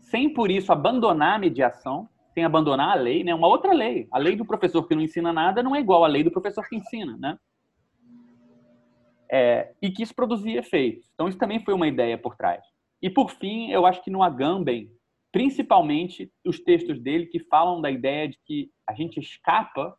[0.00, 3.34] sem por isso abandonar a mediação, sem abandonar a lei, né?
[3.34, 4.08] Uma outra lei.
[4.10, 6.66] A lei do professor que não ensina nada não é igual à lei do professor
[6.66, 7.38] que ensina, né?
[9.30, 11.10] É, e que isso produzia efeitos.
[11.14, 12.64] Então, isso também foi uma ideia por trás.
[13.00, 14.90] E, por fim, eu acho que no Agamben,
[15.30, 19.94] principalmente os textos dele que falam da ideia de que a gente escapa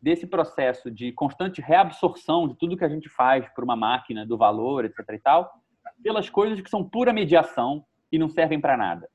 [0.00, 4.36] desse processo de constante reabsorção de tudo que a gente faz por uma máquina, do
[4.36, 4.98] valor, etc.
[5.12, 5.50] e tal,
[6.02, 9.08] pelas coisas que são pura mediação e não servem para nada.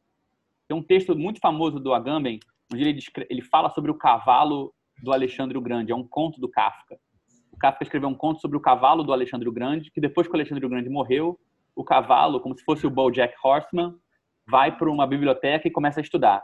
[0.68, 2.40] Tem um texto muito famoso do Agamben,
[2.74, 3.00] onde ele,
[3.30, 6.98] ele fala sobre o cavalo do Alexandre o Grande, é um conto do Kafka.
[7.52, 10.34] O Kafka escreveu um conto sobre o cavalo do Alexandre o Grande, que depois que
[10.34, 11.40] o Alexandre o Grande morreu,
[11.76, 13.96] o cavalo, como se fosse o BoJack Horseman,
[14.48, 16.44] vai para uma biblioteca e começa a estudar.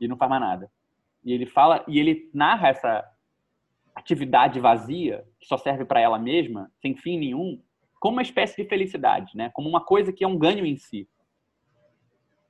[0.00, 0.70] E não faz mais nada.
[1.24, 3.04] E ele fala, e ele narra essa
[3.94, 7.60] atividade vazia, que só serve para ela mesma, sem fim nenhum,
[8.00, 9.50] como uma espécie de felicidade, né?
[9.52, 11.06] Como uma coisa que é um ganho em si.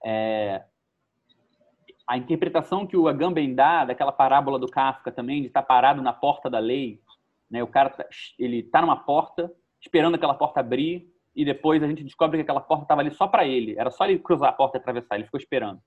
[0.04, 0.62] É...
[2.06, 6.12] A interpretação que o Agamben dá daquela parábola do Kafka também, de estar parado na
[6.12, 7.00] porta da lei,
[7.50, 7.62] né?
[7.62, 8.06] O cara tá,
[8.38, 12.60] ele tá numa porta, esperando aquela porta abrir, e depois a gente descobre que aquela
[12.60, 13.76] porta estava ali só para ele.
[13.76, 15.80] Era só ele cruzar a porta e atravessar, ele ficou esperando.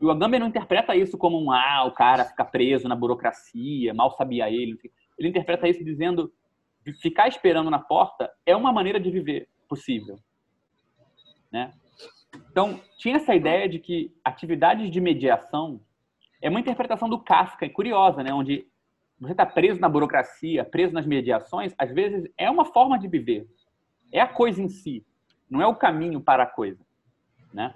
[0.00, 3.94] E o Agamben não interpreta isso como um ah, o cara fica preso na burocracia,
[3.94, 4.78] mal sabia ele.
[5.18, 6.32] Ele interpreta isso dizendo
[7.00, 10.18] ficar esperando na porta é uma maneira de viver possível,
[11.52, 11.72] né?
[12.50, 15.80] Então, tinha essa ideia de que atividades de mediação
[16.40, 18.32] é uma interpretação do Kafka, é curiosa, né?
[18.32, 18.66] Onde
[19.18, 23.46] você está preso na burocracia, preso nas mediações, às vezes é uma forma de viver.
[24.12, 25.04] É a coisa em si,
[25.50, 26.84] não é o caminho para a coisa,
[27.52, 27.74] né?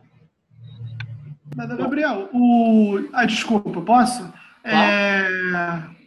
[1.55, 3.09] Mas, Gabriel, o...
[3.12, 4.33] Ah, desculpa, posso?
[4.65, 6.02] É...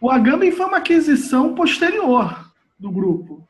[0.00, 3.46] O Agamben foi uma aquisição posterior do grupo.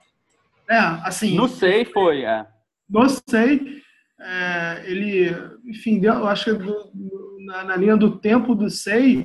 [0.68, 1.36] É, assim...
[1.36, 2.46] Não sei, foi, é.
[2.88, 3.82] Não sei.
[4.20, 5.30] É, ele,
[5.64, 9.24] enfim, eu acho que do, na, na, linha do tempo do SEI,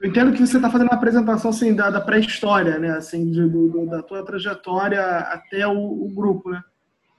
[0.00, 2.90] eu entendo que você está fazendo uma apresentação assim, da, da pré-história, né?
[2.90, 6.62] Assim, de, do, da tua trajetória até o, o, grupo, né?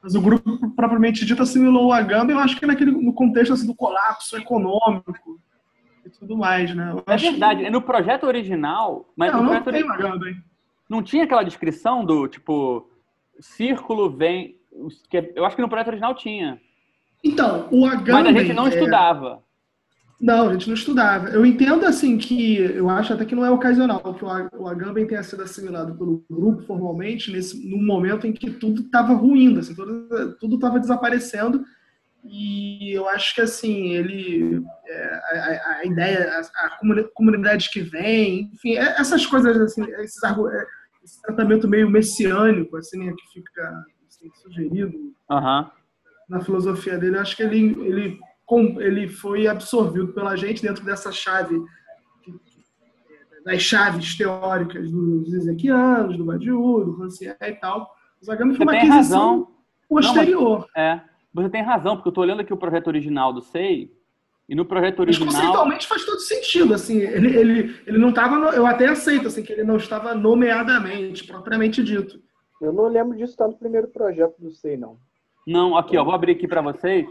[0.02, 3.68] Mas o grupo propriamente dito assimilou o Agamben, eu acho que naquele, no contexto assim,
[3.68, 5.40] do colapso econômico
[6.20, 6.92] tudo mais, né?
[6.92, 7.64] Eu é verdade.
[7.64, 7.70] Que...
[7.70, 10.44] No projeto original, mas não, no não projeto tem Agamben.
[10.90, 12.90] Não tinha aquela descrição do tipo
[13.40, 14.58] círculo vem,
[15.36, 16.60] eu acho que no projeto original tinha.
[17.24, 18.14] Então, o Agamben...
[18.14, 18.70] Mas a gente não é...
[18.70, 19.44] estudava.
[20.20, 21.30] Não, a gente não estudava.
[21.30, 25.24] Eu entendo, assim, que eu acho até que não é ocasional que o Agamben tenha
[25.24, 29.74] sido assimilado pelo grupo formalmente nesse, num momento em que tudo estava ruindo, assim,
[30.40, 31.64] tudo estava desaparecendo.
[32.24, 34.62] E eu acho que, assim, ele...
[34.88, 40.22] É, a, a, ideia, a, a, comunidade que vem, enfim, é, essas coisas, assim, esses,
[40.24, 40.66] é,
[41.04, 44.98] esse tratamento meio messiânico, assim, né, que fica assim, sugerido
[45.30, 45.66] uhum.
[46.28, 47.76] na filosofia dele, eu acho que ele...
[47.86, 48.20] ele
[48.80, 51.56] ele foi absorvido pela gente dentro dessa chave,
[53.46, 57.96] das chaves teóricas dos Ezequianos, do Badiou, do Rancière e tal.
[58.22, 59.48] O Zagami foi uma aquisição razão.
[59.88, 60.68] posterior.
[60.76, 63.92] Não, é, você tem razão, porque eu estou olhando aqui o projeto original do SEI,
[64.48, 65.28] e no projeto original.
[65.28, 66.74] Mas conceitualmente faz todo sentido.
[66.74, 68.36] Assim, ele, ele, ele não estava.
[68.56, 72.20] Eu até aceito assim, que ele não estava nomeadamente, propriamente dito.
[72.60, 74.98] Eu não lembro disso estar no primeiro projeto do SEI, não.
[75.46, 77.08] Não, aqui, ó, vou abrir aqui para vocês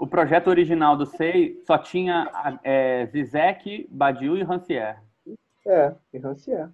[0.00, 4.96] o projeto original do SEI só tinha é, Zizek, Badiou e Rancière.
[5.66, 6.70] É, e Rancière.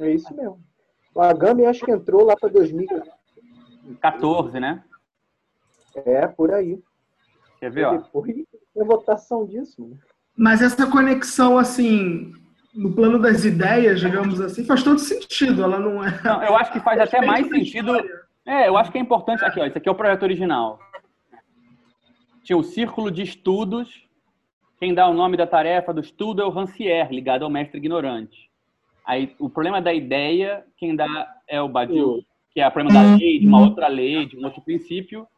[0.00, 0.60] É isso mesmo.
[1.14, 4.82] O Agami acho que entrou lá para 2014, né?
[5.94, 6.78] É, por aí.
[7.58, 7.96] Quer ver, ó?
[7.96, 8.46] Depois
[8.78, 9.86] a votação disso.
[9.86, 9.96] Né?
[10.36, 12.32] Mas essa conexão, assim,
[12.74, 15.62] no plano das ideias, digamos assim, faz todo sentido.
[15.62, 16.20] Ela não é.
[16.22, 17.92] Não, eu acho que faz até mais sentido.
[18.46, 19.44] É, eu acho que é importante.
[19.44, 20.78] Aqui, ó, esse aqui é o projeto original
[22.50, 24.08] tinha o Círculo de Estudos.
[24.80, 28.50] Quem dá o nome da tarefa do estudo é o Rancière, ligado ao mestre ignorante.
[29.06, 31.06] Aí, o problema da ideia, quem dá
[31.46, 34.44] é o Badiou, que é o problema da lei, de uma outra lei, de um
[34.44, 35.28] outro princípio.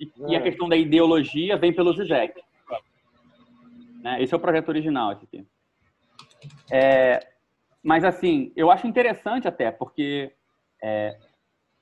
[0.00, 2.40] E, e a questão da ideologia vem pelo Zizek.
[4.02, 4.22] Né?
[4.22, 5.10] Esse é o projeto original.
[5.10, 5.46] Aqui.
[6.70, 7.20] É,
[7.82, 10.32] mas, assim, eu acho interessante até, porque...
[10.82, 11.18] É,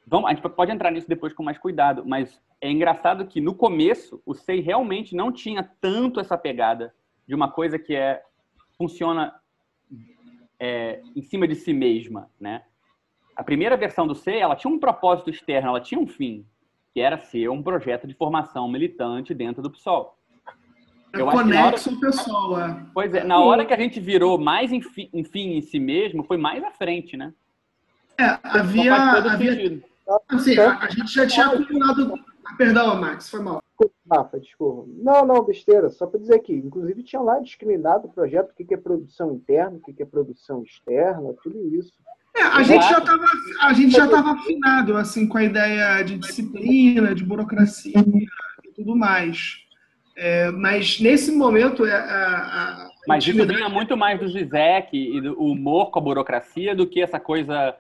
[0.04, 3.54] vamos, a gente pode entrar nisso depois com mais cuidado, mas é engraçado que no
[3.54, 6.92] começo o SEI realmente não tinha tanto essa pegada
[7.26, 8.22] de uma coisa que é
[8.76, 9.34] funciona
[10.58, 12.64] é, em cima de si mesma, né?
[13.36, 16.44] A primeira versão do SEI, ela tinha um propósito externo, ela tinha um fim,
[16.98, 20.18] que era ser um projeto de formação militante dentro do PSOL.
[21.12, 22.86] É Eu conexo o pessoal, é.
[22.92, 25.78] Pois é, na hora que a gente virou mais em, fi, em fim em si
[25.78, 27.32] mesmo, foi mais à frente, né?
[28.18, 28.96] É, havia...
[28.96, 29.80] havia
[30.28, 32.14] assim, a, a gente já tinha acumulado
[32.56, 33.62] Perdão, Max, foi mal.
[34.10, 34.90] Rafa, desculpa.
[34.96, 35.90] Não, não, besteira.
[35.90, 39.76] Só para dizer que, inclusive, tinha lá discriminado o projeto, o que é produção interna,
[39.76, 41.92] o que é produção externa, tudo isso.
[42.38, 43.24] É, a gente já estava
[43.60, 48.04] a gente já estava afinado assim com a ideia de disciplina, de burocracia
[48.64, 49.58] e tudo mais.
[50.16, 55.20] É, mas nesse momento é, a, a mas isso vinha muito mais do Zizek e
[55.20, 57.74] do humor com a burocracia do que essa coisa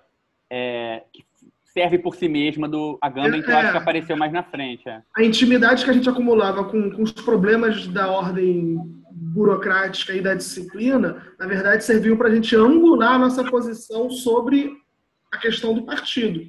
[0.50, 1.22] é, que
[1.64, 3.80] serve por si mesma do Agamben, que eu acho que é.
[3.80, 4.88] apareceu mais na frente.
[4.88, 5.02] É.
[5.16, 10.34] A intimidade que a gente acumulava com, com os problemas da ordem burocrática e da
[10.34, 14.72] disciplina, na verdade, serviu para a gente angular a nossa posição sobre
[15.32, 16.40] a questão do partido.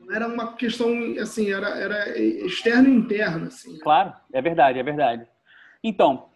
[0.00, 0.88] Não era uma questão,
[1.20, 3.74] assim, era, era externa e interna, assim.
[3.74, 3.78] né?
[3.82, 5.26] Claro, é verdade, é verdade.
[5.84, 6.28] Então,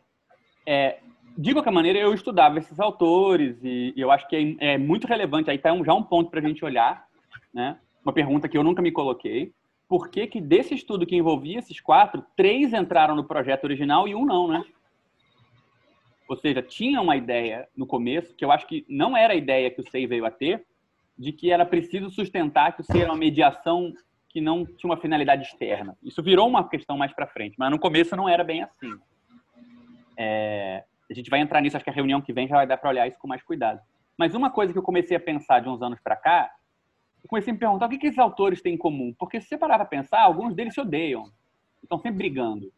[0.66, 0.98] é,
[1.36, 5.06] de qualquer maneira, eu estudava esses autores e, e eu acho que é, é muito
[5.06, 5.50] relevante.
[5.50, 7.06] Aí está um, já um ponto para a gente olhar,
[7.52, 7.78] né?
[8.04, 9.52] Uma pergunta que eu nunca me coloquei.
[9.92, 14.14] Por que, que desse estudo que envolvia esses quatro, três entraram no projeto original e
[14.14, 14.64] um não, né?
[16.26, 19.70] Ou seja, tinha uma ideia no começo, que eu acho que não era a ideia
[19.70, 20.64] que o SEI veio a ter,
[21.18, 23.92] de que era preciso sustentar que o SEI era uma mediação
[24.30, 25.94] que não tinha uma finalidade externa.
[26.02, 28.98] Isso virou uma questão mais para frente, mas no começo não era bem assim.
[30.16, 32.78] É, a gente vai entrar nisso, acho que a reunião que vem já vai dar
[32.78, 33.78] para olhar isso com mais cuidado.
[34.16, 36.50] Mas uma coisa que eu comecei a pensar de uns anos para cá,
[37.22, 39.14] eu comecei a me perguntar o que, que esses autores têm em comum.
[39.18, 41.24] Porque se você parar para pensar, alguns deles se odeiam.
[41.82, 42.72] Estão sempre brigando.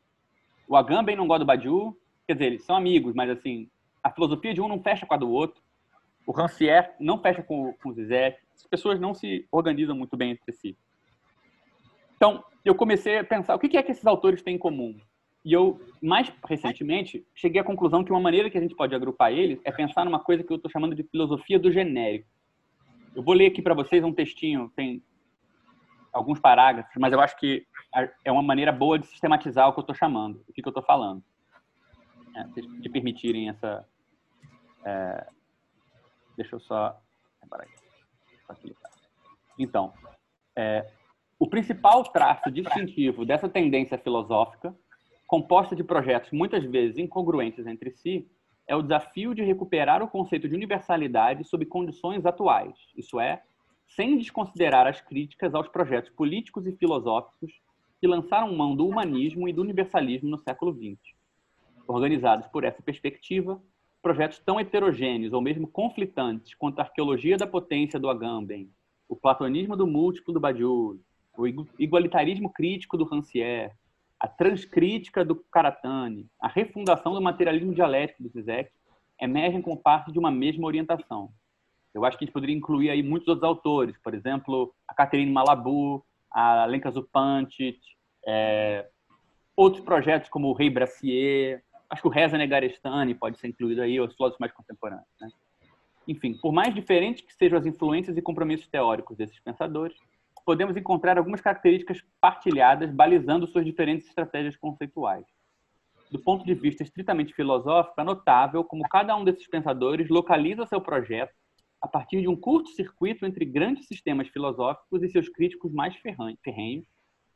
[0.68, 1.96] O Agamben não gosta do Badiou,
[2.26, 3.68] quer dizer, eles são amigos, mas assim,
[4.02, 5.62] a filosofia de um não fecha com a do outro.
[6.26, 8.38] O Rancière não fecha com, com o Zizek.
[8.54, 10.76] As pessoas não se organizam muito bem entre si.
[12.16, 14.96] Então, eu comecei a pensar o que é que esses autores têm em comum.
[15.44, 19.30] E eu, mais recentemente, cheguei à conclusão que uma maneira que a gente pode agrupar
[19.30, 22.26] eles é pensar numa coisa que eu estou chamando de filosofia do genérico.
[23.14, 25.02] Eu vou ler aqui para vocês um textinho, tem
[26.12, 27.66] alguns parágrafos, mas eu acho que
[28.24, 30.82] é uma maneira boa de sistematizar o que eu estou chamando, o que, eu estou
[30.82, 31.22] falando.
[32.34, 33.86] É, se te permitirem essa.
[34.84, 35.26] é,
[36.36, 37.00] deixa eu só.
[38.46, 38.90] Facilitar.
[39.58, 39.92] Então,
[40.56, 40.90] é,
[41.38, 44.74] o principal traço distintivo dessa tendência filosófica,
[45.26, 48.28] composta de projetos muitas vezes incongruentes entre si,
[48.66, 53.42] é o desafio de recuperar o conceito de universalidade sob condições atuais, isso é,
[53.88, 57.52] sem desconsiderar as críticas aos projetos políticos e filosóficos
[58.00, 61.14] que lançaram mão do humanismo e do universalismo no século XX.
[61.86, 63.60] Organizados por essa perspectiva,
[64.02, 68.70] projetos tão heterogêneos ou mesmo conflitantes quanto a arqueologia da potência do Agamben,
[69.08, 70.98] o platonismo do múltiplo do Badiou,
[71.36, 71.46] o
[71.78, 73.72] igualitarismo crítico do Rancière,
[74.24, 78.70] a transcrítica do Karatani, a refundação do materialismo dialético do Zizek,
[79.20, 81.30] emergem como parte de uma mesma orientação.
[81.92, 85.30] Eu acho que a gente poderia incluir aí muitos outros autores, por exemplo, a Catherine
[85.30, 87.78] Malabou, a Lenka Zupančić,
[88.26, 88.88] é,
[89.54, 94.00] outros projetos como o Rei Brassier, acho que o Reza Negarestani pode ser incluído aí,
[94.00, 95.06] os filósofos mais contemporâneos.
[95.20, 95.28] Né?
[96.08, 99.98] Enfim, por mais diferentes que sejam as influências e compromissos teóricos desses pensadores,
[100.44, 105.24] podemos encontrar algumas características partilhadas balizando suas diferentes estratégias conceituais.
[106.10, 110.80] Do ponto de vista estritamente filosófico, é notável como cada um desses pensadores localiza seu
[110.80, 111.32] projeto
[111.80, 116.86] a partir de um curto-circuito entre grandes sistemas filosóficos e seus críticos mais ferrenhos,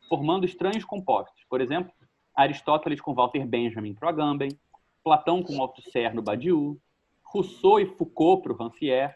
[0.08, 1.44] formando estranhos compostos.
[1.50, 1.92] Por exemplo,
[2.34, 4.50] Aristóteles com Walter Benjamin para o Agamben,
[5.02, 6.78] Platão com Althusser no Badiou,
[7.22, 9.14] Rousseau e Foucault para o Rancière,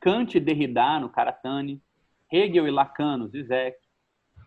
[0.00, 1.82] Kant e Derrida no Karatani,
[2.30, 3.78] Hegel e Lacan no Zizek.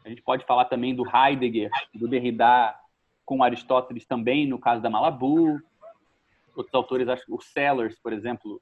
[0.04, 2.76] A gente pode falar também do Heidegger, do Derrida
[3.26, 5.60] com Aristóteles também no caso da Malabou.
[6.56, 8.62] Outros autores, o Sellers, por exemplo,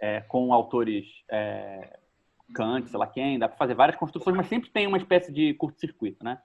[0.00, 1.98] é, com autores é,
[2.54, 5.52] Kant, sei lá quem, dá para fazer várias construções, mas sempre tem uma espécie de
[5.54, 6.40] curto-circuito, né?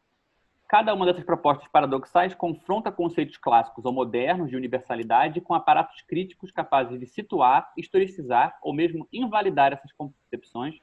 [0.68, 6.50] Cada uma dessas propostas paradoxais confronta conceitos clássicos ou modernos de universalidade com aparatos críticos
[6.50, 10.80] capazes de situar, historicizar ou mesmo invalidar essas concepções,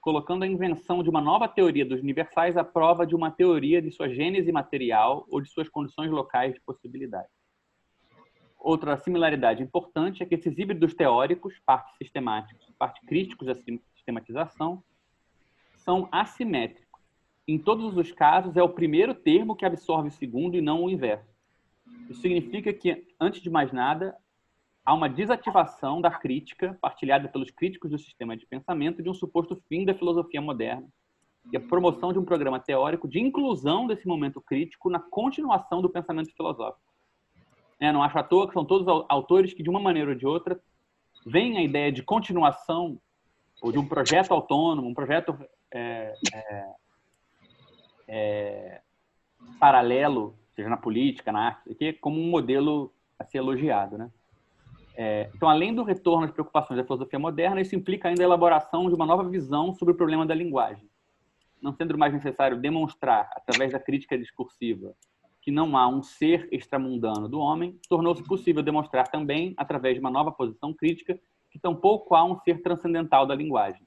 [0.00, 3.90] colocando a invenção de uma nova teoria dos universais à prova de uma teoria de
[3.90, 7.28] sua gênese material ou de suas condições locais de possibilidade.
[8.58, 13.54] Outra similaridade importante é que esses híbridos teóricos, parte sistemáticos, parte críticos da
[13.94, 14.82] sistematização,
[15.76, 16.86] são assimétricos.
[17.46, 20.90] Em todos os casos, é o primeiro termo que absorve o segundo e não o
[20.90, 21.32] inverso.
[22.10, 24.14] Isso significa que, antes de mais nada,
[24.88, 29.62] há uma desativação da crítica, partilhada pelos críticos do sistema de pensamento, de um suposto
[29.68, 30.88] fim da filosofia moderna
[31.52, 35.90] e a promoção de um programa teórico de inclusão desse momento crítico na continuação do
[35.90, 36.90] pensamento filosófico.
[37.78, 40.26] É, não acho à toa que são todos autores que, de uma maneira ou de
[40.26, 40.58] outra,
[41.26, 42.98] veem a ideia de continuação
[43.60, 45.38] ou de um projeto autônomo, um projeto
[45.70, 46.66] é, é,
[48.08, 48.80] é,
[49.60, 53.98] paralelo, seja na política, na arte, como um modelo a ser elogiado.
[53.98, 54.10] Né?
[55.00, 58.88] É, então, além do retorno às preocupações da filosofia moderna, isso implica ainda a elaboração
[58.88, 60.90] de uma nova visão sobre o problema da linguagem.
[61.62, 64.92] Não sendo mais necessário demonstrar, através da crítica discursiva,
[65.40, 70.10] que não há um ser extramundano do homem, tornou-se possível demonstrar também, através de uma
[70.10, 71.16] nova posição crítica,
[71.48, 73.86] que tampouco há um ser transcendental da linguagem.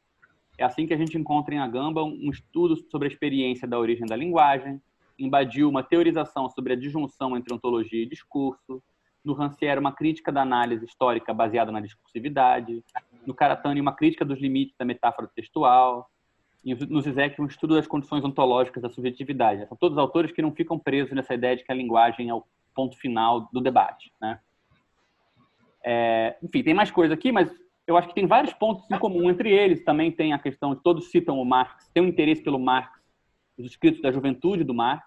[0.57, 4.05] É assim que a gente encontra em Agamba um estudo sobre a experiência da origem
[4.05, 4.81] da linguagem,
[5.19, 8.81] embadiu uma teorização sobre a disjunção entre ontologia e discurso.
[9.23, 12.83] No Rancière, uma crítica da análise histórica baseada na discursividade.
[13.25, 16.09] No Karatani, uma crítica dos limites da metáfora textual.
[16.63, 19.67] E no Zizek, um estudo das condições ontológicas da subjetividade.
[19.67, 22.43] São todos autores que não ficam presos nessa ideia de que a linguagem é o
[22.75, 24.11] ponto final do debate.
[24.21, 24.39] Né?
[25.83, 27.51] É, enfim, tem mais coisa aqui, mas
[27.87, 29.83] eu acho que tem vários pontos em comum entre eles.
[29.83, 32.99] Também tem a questão de todos citam o Marx, tem um interesse pelo Marx,
[33.57, 35.05] os escritos da juventude do Marx,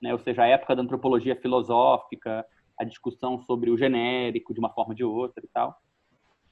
[0.00, 0.12] né?
[0.12, 2.44] ou seja, a época da antropologia filosófica,
[2.78, 5.76] a discussão sobre o genérico de uma forma ou de outra e tal.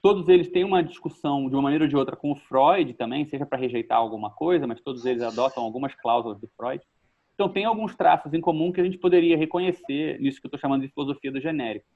[0.03, 3.25] Todos eles têm uma discussão de uma maneira ou de outra com o Freud também,
[3.27, 6.83] seja para rejeitar alguma coisa, mas todos eles adotam algumas cláusulas do Freud.
[7.35, 10.61] Então tem alguns traços em comum que a gente poderia reconhecer nisso que eu estou
[10.61, 11.87] chamando de filosofia do genérico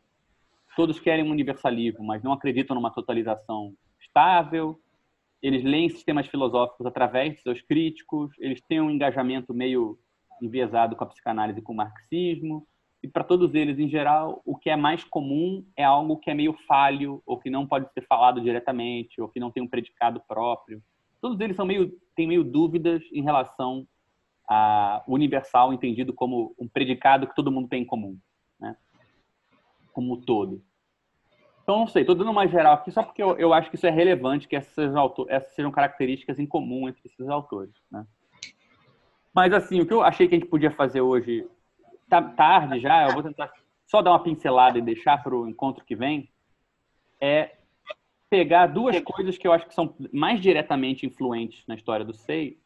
[0.79, 4.81] todos querem um universalismo, mas não acreditam numa totalização estável.
[5.43, 8.31] Eles leem sistemas filosóficos através de seus críticos.
[8.39, 9.99] Eles têm um engajamento meio
[10.41, 12.65] enviesado com a psicanálise e com o marxismo.
[13.03, 16.35] E para todos eles, em geral, o que é mais comum é algo que é
[16.35, 20.21] meio falho, ou que não pode ser falado diretamente, ou que não tem um predicado
[20.27, 20.83] próprio.
[21.21, 23.87] Todos eles são meio, têm meio dúvidas em relação
[24.47, 28.19] ao universal entendido como um predicado que todo mundo tem em comum,
[28.59, 28.77] né?
[29.93, 30.63] como um todo.
[31.63, 33.87] Então, não sei, estou dando uma geral aqui só porque eu, eu, acho que isso
[33.87, 34.91] é relevante, que essas,
[35.29, 37.75] essas sejam características em comum entre esses autores.
[37.91, 38.07] Né?
[39.35, 41.47] Mas, assim, o que eu achei que a gente podia fazer hoje,
[42.09, 43.53] tá tarde já, eu vou tentar
[43.87, 46.31] só dar uma pincelada e deixar para o encontro que vem,
[47.21, 47.57] é
[48.31, 52.59] pegar duas coisas que eu acho que são mais diretamente influentes na história do SEI,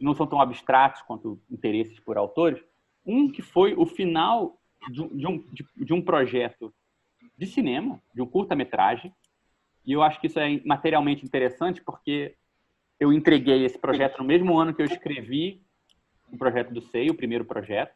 [0.00, 2.62] não são tão abstratos quanto interesses por autores.
[3.06, 4.60] Um que foi o final
[4.90, 6.74] de, um, de, de um projeto
[7.38, 9.14] de cinema, de um curta-metragem.
[9.86, 12.34] E eu acho que isso é materialmente interessante porque
[12.98, 15.62] eu entreguei esse projeto no mesmo ano que eu escrevi
[16.32, 17.94] o projeto do SEI, o primeiro projeto,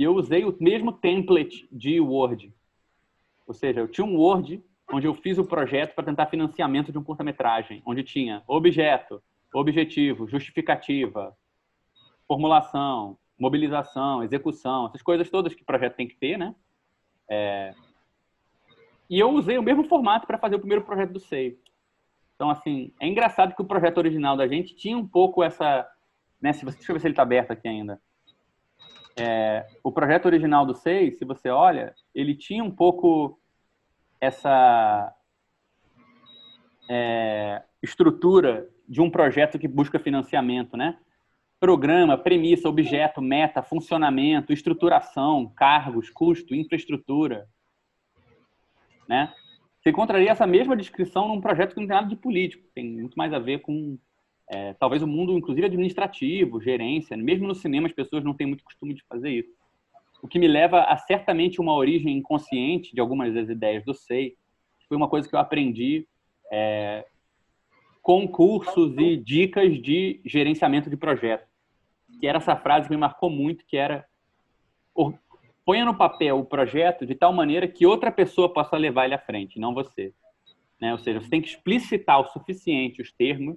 [0.00, 2.50] e eu usei o mesmo template de Word.
[3.46, 6.96] Ou seja, eu tinha um Word onde eu fiz o projeto para tentar financiamento de
[6.96, 9.22] um curta-metragem, onde tinha objeto,
[9.52, 11.36] objetivo, justificativa,
[12.26, 16.54] formulação, mobilização, execução, essas coisas todas que o projeto tem que ter, né?
[17.28, 17.74] É,
[19.10, 21.58] e eu usei o mesmo formato para fazer o primeiro projeto do SEI.
[22.36, 25.86] Então, assim, é engraçado que o projeto original da gente tinha um pouco essa.
[26.40, 28.00] Né, deixa eu ver se ele está aberto aqui ainda.
[29.18, 33.38] É, o projeto original do SEI, se você olha, ele tinha um pouco
[34.20, 35.14] essa
[36.88, 40.98] é, estrutura de um projeto que busca financiamento, né?
[41.58, 47.46] Programa, premissa, objeto, meta, funcionamento, estruturação, cargos, custo, infraestrutura
[49.10, 49.34] né?
[49.82, 53.16] Você encontraria essa mesma descrição num projeto que não tem nada de político, tem muito
[53.16, 53.98] mais a ver com
[54.52, 57.16] é, talvez o mundo, inclusive administrativo, gerência.
[57.16, 59.54] Mesmo no cinema, as pessoas não têm muito costume de fazer isso.
[60.20, 64.34] O que me leva a certamente uma origem inconsciente de algumas das ideias do SEI.
[64.88, 66.04] Foi uma coisa que eu aprendi
[66.52, 67.06] é,
[68.02, 71.48] com cursos e dicas de gerenciamento de projeto.
[72.18, 74.04] Que era essa frase que me marcou muito, que era
[75.64, 79.18] ponha no papel o projeto de tal maneira que outra pessoa possa levar ele à
[79.18, 80.12] frente, não você.
[80.80, 80.90] Né?
[80.90, 83.56] Ou seja, você tem que explicitar o suficiente os termos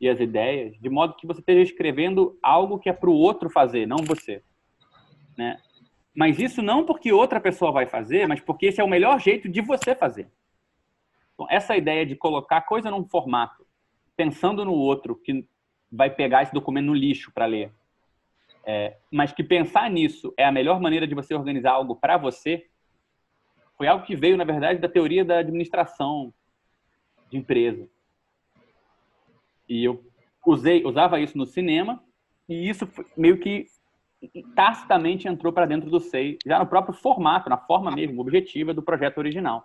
[0.00, 3.50] e as ideias, de modo que você esteja escrevendo algo que é para o outro
[3.50, 4.42] fazer, não você.
[5.36, 5.60] Né?
[6.14, 9.48] Mas isso não porque outra pessoa vai fazer, mas porque esse é o melhor jeito
[9.48, 10.28] de você fazer.
[11.34, 13.66] Então, essa ideia de colocar coisa num formato,
[14.16, 15.46] pensando no outro que
[15.92, 17.72] vai pegar esse documento no lixo para ler,
[18.64, 22.66] é, mas que pensar nisso é a melhor maneira de você organizar algo para você,
[23.76, 26.32] foi algo que veio, na verdade, da teoria da administração
[27.30, 27.88] de empresa.
[29.70, 30.04] E eu
[30.44, 32.02] usei, usava isso no cinema,
[32.48, 33.66] e isso meio que
[34.56, 38.82] tacitamente entrou para dentro do SEI, já no próprio formato, na forma mesmo, objetiva do
[38.82, 39.64] projeto original.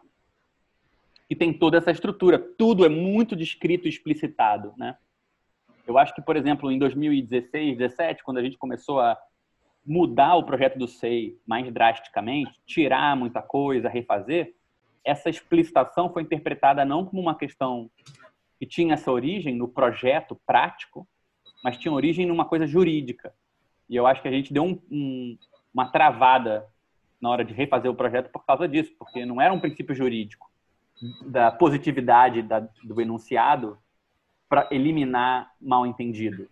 [1.27, 4.95] E tem toda essa estrutura, tudo é muito descrito e explicitado, né?
[5.88, 9.18] Eu acho que, por exemplo, em 2016, 2017, quando a gente começou a
[9.86, 14.53] mudar o projeto do SEI mais drasticamente, tirar muita coisa, refazer,
[15.03, 17.90] essa explicitação foi interpretada não como uma questão
[18.60, 21.07] que tinha essa origem no projeto prático,
[21.64, 23.34] mas tinha origem numa coisa jurídica.
[23.90, 25.38] E eu acho que a gente deu um, um,
[25.73, 26.68] uma travada
[27.22, 30.49] na hora de refazer o projeto por causa disso, porque não era um princípio jurídico
[31.26, 33.77] da positividade da, do enunciado
[34.48, 36.48] para eliminar mal entendido.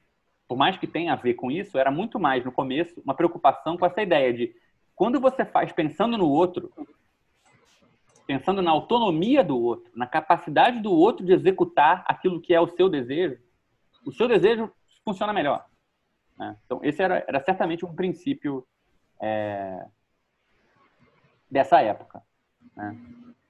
[0.48, 3.78] Por mais que tenha a ver com isso, era muito mais no começo uma preocupação
[3.78, 4.54] com essa ideia de
[4.96, 6.72] quando você faz pensando no outro,
[8.26, 12.68] pensando na autonomia do outro, na capacidade do outro de executar aquilo que é o
[12.68, 13.38] seu desejo,
[14.06, 14.72] o seu desejo
[15.04, 15.66] funciona melhor.
[16.38, 16.56] Né?
[16.66, 18.66] Então, esse era, era certamente um princípio
[19.22, 19.86] é,
[21.50, 22.22] dessa época.
[22.76, 22.98] Né?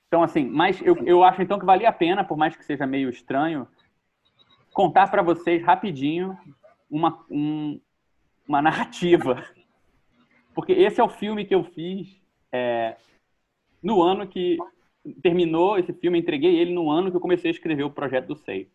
[0.08, 2.86] Então, assim, mas eu, eu acho então que valia a pena, por mais que seja
[2.86, 3.68] meio estranho,
[4.72, 6.38] contar para vocês rapidinho
[6.90, 7.80] uma, um,
[8.48, 9.44] uma narrativa.
[10.54, 12.22] Porque esse é o filme que eu fiz
[12.52, 12.96] é,
[13.84, 14.58] no ano que
[15.22, 18.38] terminou esse filme, entreguei ele no ano que eu comecei a escrever o projeto do
[18.38, 18.70] Sei.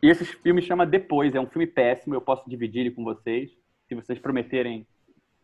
[0.00, 3.50] E esse filme chama Depois, é um filme péssimo, eu posso dividir ele com vocês,
[3.88, 4.86] se vocês prometerem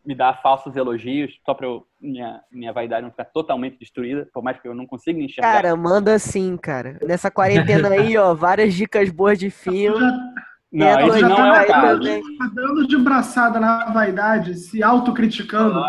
[0.05, 1.67] me dar falsos elogios, só para
[2.01, 5.53] minha, minha vaidade não ficar totalmente destruída, por mais que eu não consiga enxergar.
[5.53, 6.97] Cara, manda sim, cara.
[7.05, 9.99] Nessa quarentena aí, ó, várias dicas boas de filme.
[10.71, 12.01] Não, esse aí não é o caso.
[12.37, 15.81] Tá dando de braçada na vaidade, se autocriticando,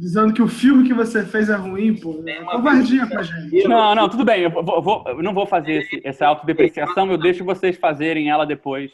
[0.00, 2.22] dizendo que o filme que você fez é ruim, pô.
[2.26, 3.68] É covardia com a gente.
[3.68, 7.18] Não, não, tudo bem, eu, vou- vou- eu não vou fazer esse, essa autodepreciação, eu
[7.18, 8.90] deixo vocês fazerem ela depois.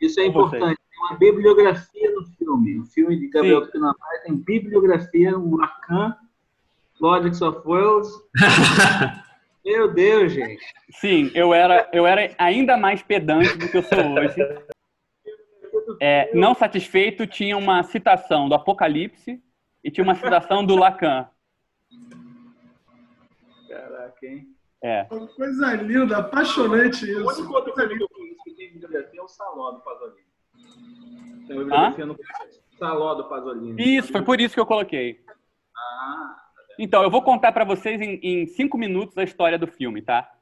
[0.00, 0.60] Isso é com vocês.
[0.62, 0.78] importante.
[0.90, 2.78] Tem uma bibliografia no filme.
[2.80, 3.62] O filme de Gabriel.
[3.66, 6.16] Tucunamara tem bibliografia, um Lacan,
[7.00, 8.10] Logics of Wells.
[9.64, 10.64] Meu Deus, gente.
[10.90, 14.34] Sim, eu era, eu era ainda mais pedante do que eu sou hoje.
[16.00, 19.40] É, não satisfeito, tinha uma citação do Apocalipse
[19.82, 21.28] e tinha uma citação do Lacan.
[23.68, 24.48] Caraca, hein?
[24.82, 25.04] É.
[25.04, 27.40] Coisa linda, apaixonante O isso.
[27.40, 30.26] único outro filme que eu conheço que tem bibliografia é o Saló do Pasolini.
[31.46, 32.16] Tem uma bibliografia no
[32.78, 33.96] Saló do Pasolini.
[33.96, 35.20] Isso, foi por isso que eu coloquei.
[35.76, 36.36] Ah,
[36.78, 40.32] Então, eu vou contar para vocês em, em cinco minutos a história do filme, tá?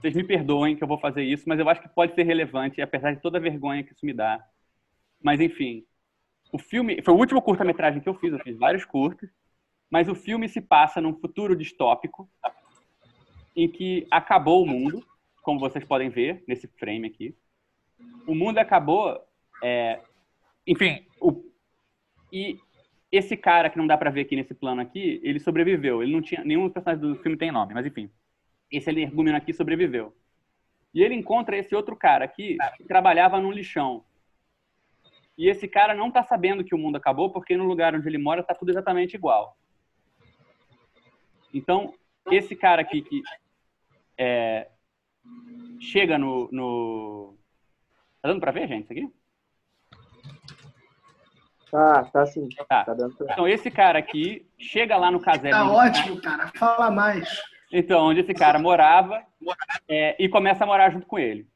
[0.00, 2.80] Vocês me perdoem que eu vou fazer isso, mas eu acho que pode ser relevante,
[2.80, 4.40] apesar de toda a vergonha que isso me dá.
[5.20, 5.84] Mas, enfim,
[6.52, 9.30] o filme foi o último curta-metragem que eu fiz, eu fiz vários curtas,
[9.90, 12.28] mas o filme se passa num futuro distópico
[13.56, 15.04] em que acabou o mundo,
[15.42, 17.34] como vocês podem ver nesse frame aqui.
[18.26, 19.20] O mundo acabou,
[19.62, 20.00] é,
[20.66, 21.44] enfim, o,
[22.32, 22.58] e
[23.10, 26.02] esse cara que não dá pra ver aqui nesse plano aqui, ele sobreviveu.
[26.02, 28.10] Ele não tinha nenhum personagem do filme tem nome, mas enfim,
[28.70, 30.14] esse energúmeno aqui sobreviveu.
[30.94, 34.04] E ele encontra esse outro cara aqui que trabalhava num lixão.
[35.38, 38.18] E esse cara não tá sabendo que o mundo acabou porque no lugar onde ele
[38.18, 39.56] mora tá tudo exatamente igual.
[41.54, 41.94] Então,
[42.28, 43.22] esse cara aqui que
[44.18, 44.68] é,
[45.80, 47.36] chega no, no...
[48.20, 49.12] Tá dando pra ver, gente, isso aqui?
[51.70, 52.48] Tá, tá sim.
[52.68, 52.84] Tá.
[52.84, 53.32] Tá dando pra...
[53.32, 55.50] Então, esse cara aqui chega lá no casebre.
[55.50, 56.50] Tá ótimo, cara.
[56.56, 57.40] Fala mais.
[57.72, 59.22] Então, onde esse cara morava
[59.88, 61.46] é, e começa a morar junto com ele.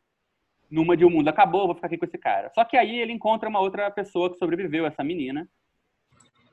[0.73, 2.51] Numa de o mundo acabou, vou ficar aqui com esse cara.
[2.55, 5.47] Só que aí ele encontra uma outra pessoa que sobreviveu, essa menina.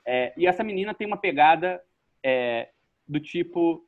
[0.06, 1.82] É, e essa menina tem uma pegada
[2.22, 2.70] é,
[3.08, 3.88] do tipo: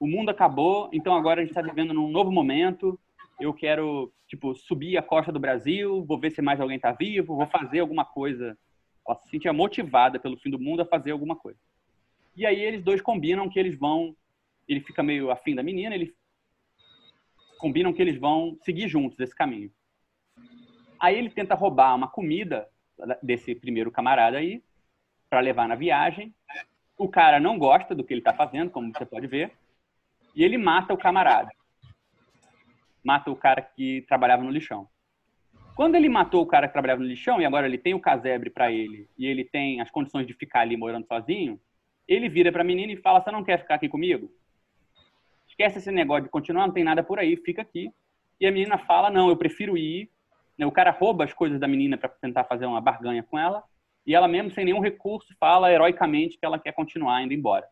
[0.00, 2.98] o mundo acabou, então agora a gente está vivendo num novo momento.
[3.38, 7.36] Eu quero, tipo, subir a costa do Brasil, vou ver se mais alguém está vivo,
[7.36, 8.56] vou fazer alguma coisa.
[9.06, 11.58] Ela se sentia motivada pelo fim do mundo a fazer alguma coisa.
[12.34, 14.16] E aí eles dois combinam que eles vão
[14.68, 16.12] ele fica meio afim da menina, eles
[17.58, 19.70] combinam que eles vão seguir juntos esse caminho.
[21.00, 22.68] Aí ele tenta roubar uma comida
[23.22, 24.62] desse primeiro camarada aí
[25.28, 26.34] para levar na viagem.
[26.96, 29.52] O cara não gosta do que ele está fazendo, como você pode ver,
[30.34, 31.50] e ele mata o camarada.
[33.04, 34.88] Mata o cara que trabalhava no lixão.
[35.74, 38.48] Quando ele matou o cara que trabalhava no lixão e agora ele tem o casebre
[38.48, 41.60] para ele e ele tem as condições de ficar ali morando sozinho,
[42.08, 44.30] ele vira para a menina e fala: "Você não quer ficar aqui comigo?"
[45.56, 47.90] Esquece esse negócio de continuar, não tem nada por aí, fica aqui.
[48.38, 50.10] E a menina fala, não, eu prefiro ir.
[50.58, 53.64] Né, O cara rouba as coisas da menina para tentar fazer uma barganha com ela.
[54.06, 57.66] E ela mesmo, sem nenhum recurso, fala heroicamente que ela quer continuar indo embora.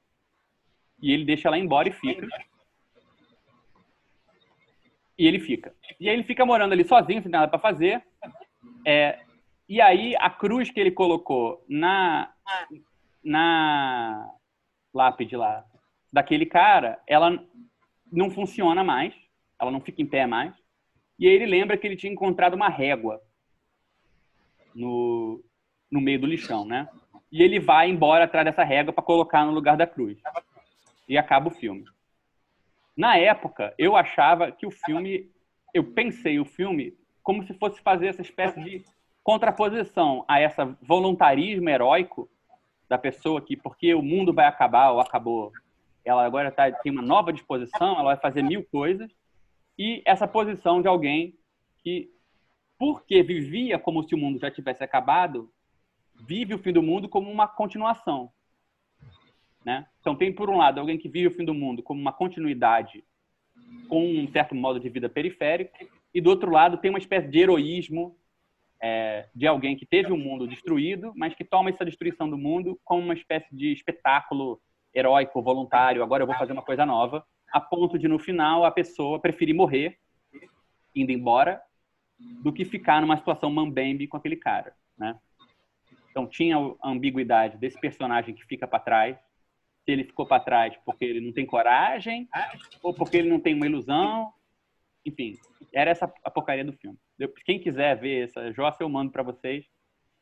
[1.01, 2.27] E ele deixa ela embora e fica.
[5.16, 5.74] E ele fica.
[6.01, 8.02] E aí ele fica morando ali sozinho, sem nada para fazer.
[8.86, 9.20] É,
[9.69, 12.32] e aí a cruz que ele colocou na,
[13.23, 14.35] na
[14.93, 15.65] lápide lá
[16.12, 17.39] daquele cara, ela
[18.15, 19.15] não funciona mais,
[19.61, 20.55] ela não fica em pé mais.
[21.19, 23.20] E aí ele lembra que ele tinha encontrado uma régua
[24.74, 25.43] no,
[25.91, 26.89] no meio do lixão, né?
[27.31, 30.19] E ele vai embora atrás dessa régua para colocar no lugar da cruz.
[31.09, 31.85] E acaba o filme.
[32.97, 35.31] Na época, eu achava que o filme,
[35.73, 38.85] eu pensei o filme como se fosse fazer essa espécie de
[39.23, 42.28] contraposição a esse voluntarismo heróico
[42.89, 45.51] da pessoa que, porque o mundo vai acabar ou acabou,
[46.05, 49.11] ela agora tá, tem uma nova disposição, ela vai fazer mil coisas,
[49.79, 51.37] e essa posição de alguém
[51.83, 52.11] que,
[52.79, 55.51] porque vivia como se o mundo já tivesse acabado,
[56.15, 58.31] vive o fim do mundo como uma continuação.
[59.65, 59.87] Né?
[60.01, 63.03] Então, tem, por um lado, alguém que vive o fim do mundo como uma continuidade,
[63.89, 65.73] com um certo modo de vida periférico,
[66.13, 68.17] e do outro lado, tem uma espécie de heroísmo
[68.81, 72.79] é, de alguém que teve o mundo destruído, mas que toma essa destruição do mundo
[72.85, 74.61] como uma espécie de espetáculo
[74.95, 76.03] heróico, voluntário.
[76.03, 79.55] Agora eu vou fazer uma coisa nova, a ponto de no final a pessoa preferir
[79.55, 79.99] morrer
[80.95, 81.61] indo embora
[82.19, 85.19] do que ficar numa situação mambembe com aquele cara, né?
[86.11, 89.16] Então tinha a ambiguidade desse personagem que fica para trás,
[89.85, 92.29] se ele ficou para trás porque ele não tem coragem
[92.83, 94.33] ou porque ele não tem uma ilusão,
[95.05, 95.37] enfim,
[95.73, 96.97] era essa a porcaria do filme.
[97.45, 99.66] Quem quiser ver essa jossa eu mando para vocês,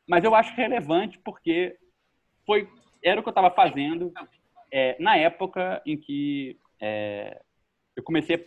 [0.07, 1.77] mas eu acho relevante porque
[2.45, 2.67] foi
[3.03, 4.11] era o que eu estava fazendo
[4.73, 7.39] é, na época em que é,
[7.95, 8.39] eu comecei a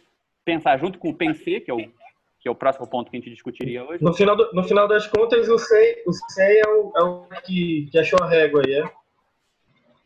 [0.44, 1.78] pensar junto com o Pensê, que é o
[2.38, 4.04] que é o próximo ponto que a gente discutiria hoje.
[4.04, 7.28] No final, do- no final das contas, o Sei, o Sei é o, é o
[7.44, 8.92] que, que achou a régua aí, é?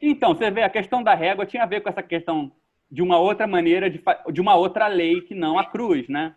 [0.00, 2.50] Então, você vê, a questão da régua tinha a ver com essa questão
[2.90, 4.02] de uma outra maneira, de,
[4.32, 6.34] de uma outra lei que não a cruz, né?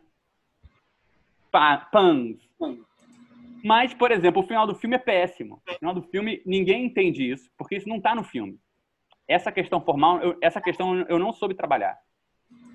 [1.51, 2.38] Pa- Pans.
[3.64, 5.61] Mas, por exemplo, o final do filme é péssimo.
[5.69, 8.60] O final do filme, ninguém entende isso, porque isso não está no filme.
[9.27, 11.97] Essa questão formal, eu- essa questão eu não soube trabalhar.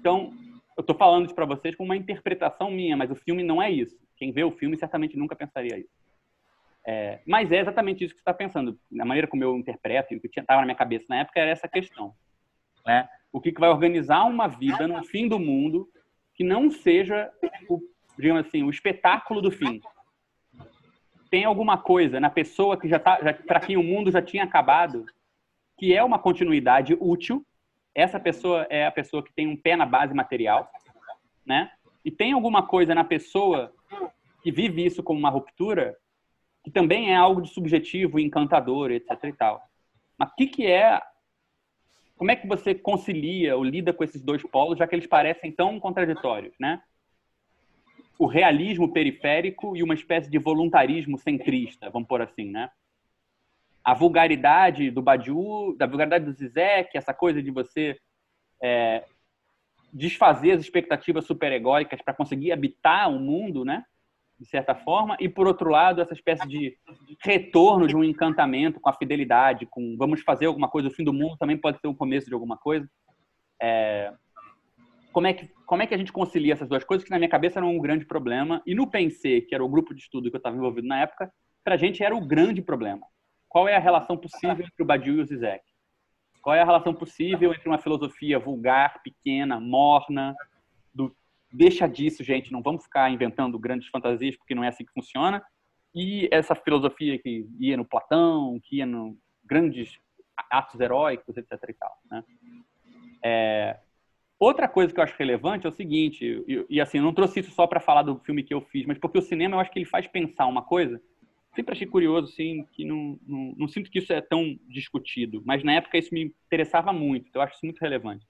[0.00, 0.32] Então,
[0.76, 3.70] eu estou falando isso para vocês com uma interpretação minha, mas o filme não é
[3.70, 3.96] isso.
[4.16, 5.98] Quem vê o filme certamente nunca pensaria isso.
[6.86, 8.78] É, mas é exatamente isso que você está pensando.
[8.90, 11.50] Na maneira como eu interpreto, e o que estava na minha cabeça na época era
[11.50, 12.14] essa questão.
[12.86, 13.08] Né?
[13.32, 15.88] O que, que vai organizar uma vida no fim do mundo
[16.34, 17.30] que não seja,
[17.68, 17.80] o,
[18.16, 19.80] digamos assim, o espetáculo do fim.
[21.30, 24.44] Tem alguma coisa na pessoa que já tá, já, para quem o mundo já tinha
[24.44, 25.04] acabado,
[25.78, 27.46] que é uma continuidade útil.
[27.94, 30.70] Essa pessoa é a pessoa que tem um pé na base material,
[31.46, 31.70] né?
[32.05, 33.72] E tem alguma coisa na pessoa
[34.42, 35.96] que vive isso como uma ruptura
[36.64, 39.62] que também é algo de subjetivo, encantador, etc e tal.
[40.18, 41.00] Mas o que, que é...
[42.16, 45.52] Como é que você concilia ou lida com esses dois polos, já que eles parecem
[45.52, 46.82] tão contraditórios, né?
[48.18, 52.68] O realismo periférico e uma espécie de voluntarismo centrista, vamos pôr assim, né?
[53.89, 57.98] A vulgaridade do Badiou, da vulgaridade do Zizek, essa coisa de você
[58.62, 59.02] é,
[59.93, 63.85] desfazer as expectativas superegóicas para conseguir habitar o mundo, né?
[64.39, 66.77] de certa forma, e por outro lado, essa espécie de
[67.24, 71.12] retorno de um encantamento com a fidelidade, com vamos fazer alguma coisa, o fim do
[71.12, 72.89] mundo também pode ser o começo de alguma coisa.
[73.60, 74.12] É,
[75.12, 77.28] como, é que, como é que a gente concilia essas duas coisas, que na minha
[77.28, 80.36] cabeça eram um grande problema, e no Pensei, que era o grupo de estudo que
[80.36, 81.32] eu estava envolvido na época,
[81.65, 83.05] para a gente era o grande problema.
[83.48, 85.64] Qual é a relação possível entre o Badiou e o Zizek?
[86.42, 90.34] Qual é a relação possível entre uma filosofia vulgar, pequena, morna,
[90.94, 91.14] do
[91.52, 95.42] deixa disso, gente, não vamos ficar inventando grandes fantasias, porque não é assim que funciona.
[95.94, 99.98] E essa filosofia que ia no Platão, que ia no grandes
[100.50, 101.52] atos heróicos, etc.
[101.68, 101.98] e tal.
[102.10, 102.24] Né?
[103.22, 103.80] É,
[104.38, 107.40] outra coisa que eu acho relevante é o seguinte, e, e assim, eu não trouxe
[107.40, 109.70] isso só para falar do filme que eu fiz, mas porque o cinema eu acho
[109.70, 111.00] que ele faz pensar uma coisa.
[111.59, 115.64] Sempre achei curioso, assim, que não, não, não sinto que isso é tão discutido, mas
[115.64, 118.24] na época isso me interessava muito, então eu acho isso muito relevante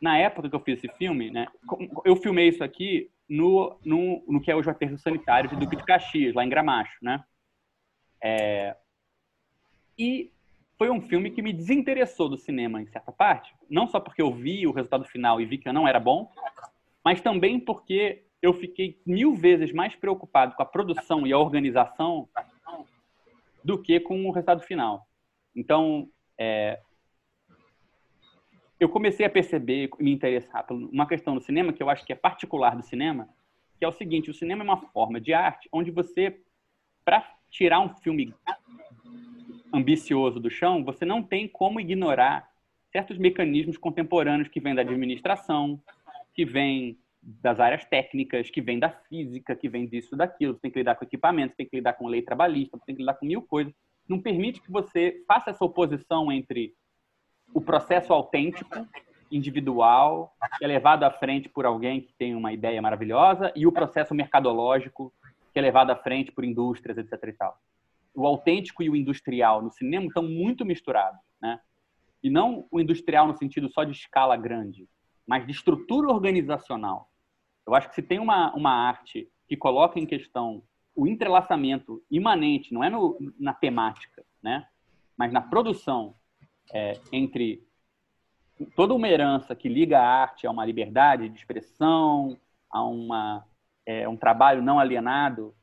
[0.00, 1.46] na época que eu fiz esse filme, né,
[2.04, 5.76] eu filmei isso aqui no, no, no que é hoje o aterro sanitário de Duque
[5.76, 7.24] de Caxias, lá em Gramacho, né?
[8.22, 8.76] É,
[9.98, 10.30] e
[10.78, 14.32] foi um filme que me desinteressou do cinema em certa parte, não só porque eu
[14.32, 16.30] vi o resultado final e vi que não era bom,
[17.04, 22.28] mas também porque eu fiquei mil vezes mais preocupado com a produção e a organização
[23.64, 25.04] do que com o resultado final.
[25.54, 26.08] Então,
[26.38, 26.80] é,
[28.78, 32.06] eu comecei a perceber e me interessar por uma questão do cinema que eu acho
[32.06, 33.28] que é particular do cinema,
[33.78, 36.40] que é o seguinte: o cinema é uma forma de arte onde você,
[37.04, 38.32] para tirar um filme
[39.74, 42.48] ambicioso do chão, você não tem como ignorar
[42.92, 45.82] certos mecanismos contemporâneos que vêm da administração,
[46.32, 46.96] que vêm
[47.28, 50.54] das áreas técnicas, que vêm da física, que vêm disso, daquilo.
[50.54, 53.14] Você tem que lidar com equipamentos, tem que lidar com lei trabalhista, tem que lidar
[53.14, 53.74] com mil coisas.
[54.08, 56.72] Não permite que você faça essa oposição entre
[57.52, 58.86] o processo autêntico,
[59.30, 63.72] individual, que é levado à frente por alguém que tem uma ideia maravilhosa, e o
[63.72, 65.12] processo mercadológico,
[65.52, 67.12] que é levado à frente por indústrias, etc.
[67.26, 67.58] E tal.
[68.14, 71.58] O autêntico e o industrial no cinema estão muito misturados, né?
[72.22, 74.88] E não o industrial no sentido só de escala grande,
[75.26, 77.10] mas de estrutura organizacional.
[77.66, 80.62] Eu acho que se tem uma, uma arte que coloca em questão
[80.94, 84.66] o entrelaçamento imanente, não é no, na temática, né?
[85.16, 86.14] mas na produção
[86.72, 87.62] é, entre
[88.74, 92.38] toda uma herança que liga a arte a uma liberdade de expressão,
[92.70, 93.44] a uma,
[93.84, 95.54] é, um trabalho não alienado,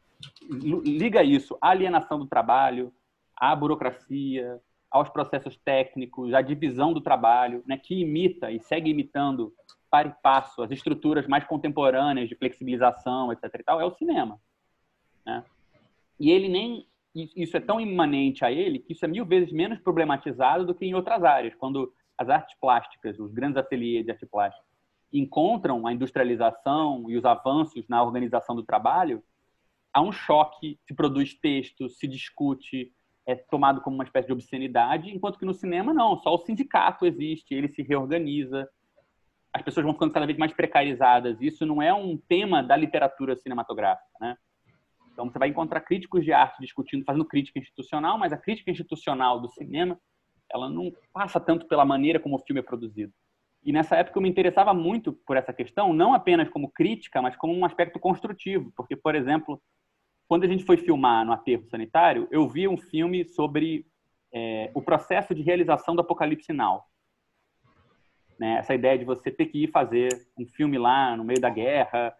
[0.49, 2.93] liga isso à alienação do trabalho,
[3.35, 4.61] à burocracia,
[4.91, 9.51] aos processos técnicos, à divisão do trabalho, né, que imita e segue imitando
[9.93, 13.43] para e passo as estruturas mais contemporâneas de flexibilização, etc.
[13.59, 14.41] E tal, é o cinema.
[15.23, 15.45] Né?
[16.19, 19.77] E ele nem isso é tão imanente a ele que isso é mil vezes menos
[19.77, 21.53] problematizado do que em outras áreas.
[21.53, 24.65] Quando as artes plásticas, os grandes ateliês de arte plástica,
[25.11, 29.23] encontram a industrialização e os avanços na organização do trabalho,
[29.93, 32.91] há um choque, se produz texto, se discute,
[33.27, 37.05] é tomado como uma espécie de obscenidade, enquanto que no cinema não, só o sindicato
[37.05, 38.67] existe, ele se reorganiza,
[39.53, 41.39] as pessoas vão ficando cada vez mais precarizadas.
[41.39, 44.35] Isso não é um tema da literatura cinematográfica, né?
[45.11, 49.39] Então você vai encontrar críticos de arte discutindo, fazendo crítica institucional, mas a crítica institucional
[49.39, 49.99] do cinema,
[50.51, 53.13] ela não passa tanto pela maneira como o filme é produzido.
[53.63, 57.35] E nessa época eu me interessava muito por essa questão, não apenas como crítica, mas
[57.35, 59.61] como um aspecto construtivo, porque por exemplo,
[60.27, 63.85] quando a gente foi filmar no aterro sanitário, eu vi um filme sobre
[64.33, 66.81] é, o processo de realização do Apocalipse Now.
[68.43, 68.57] Né?
[68.57, 72.13] Essa ideia de você ter que ir fazer um filme lá no meio da guerra.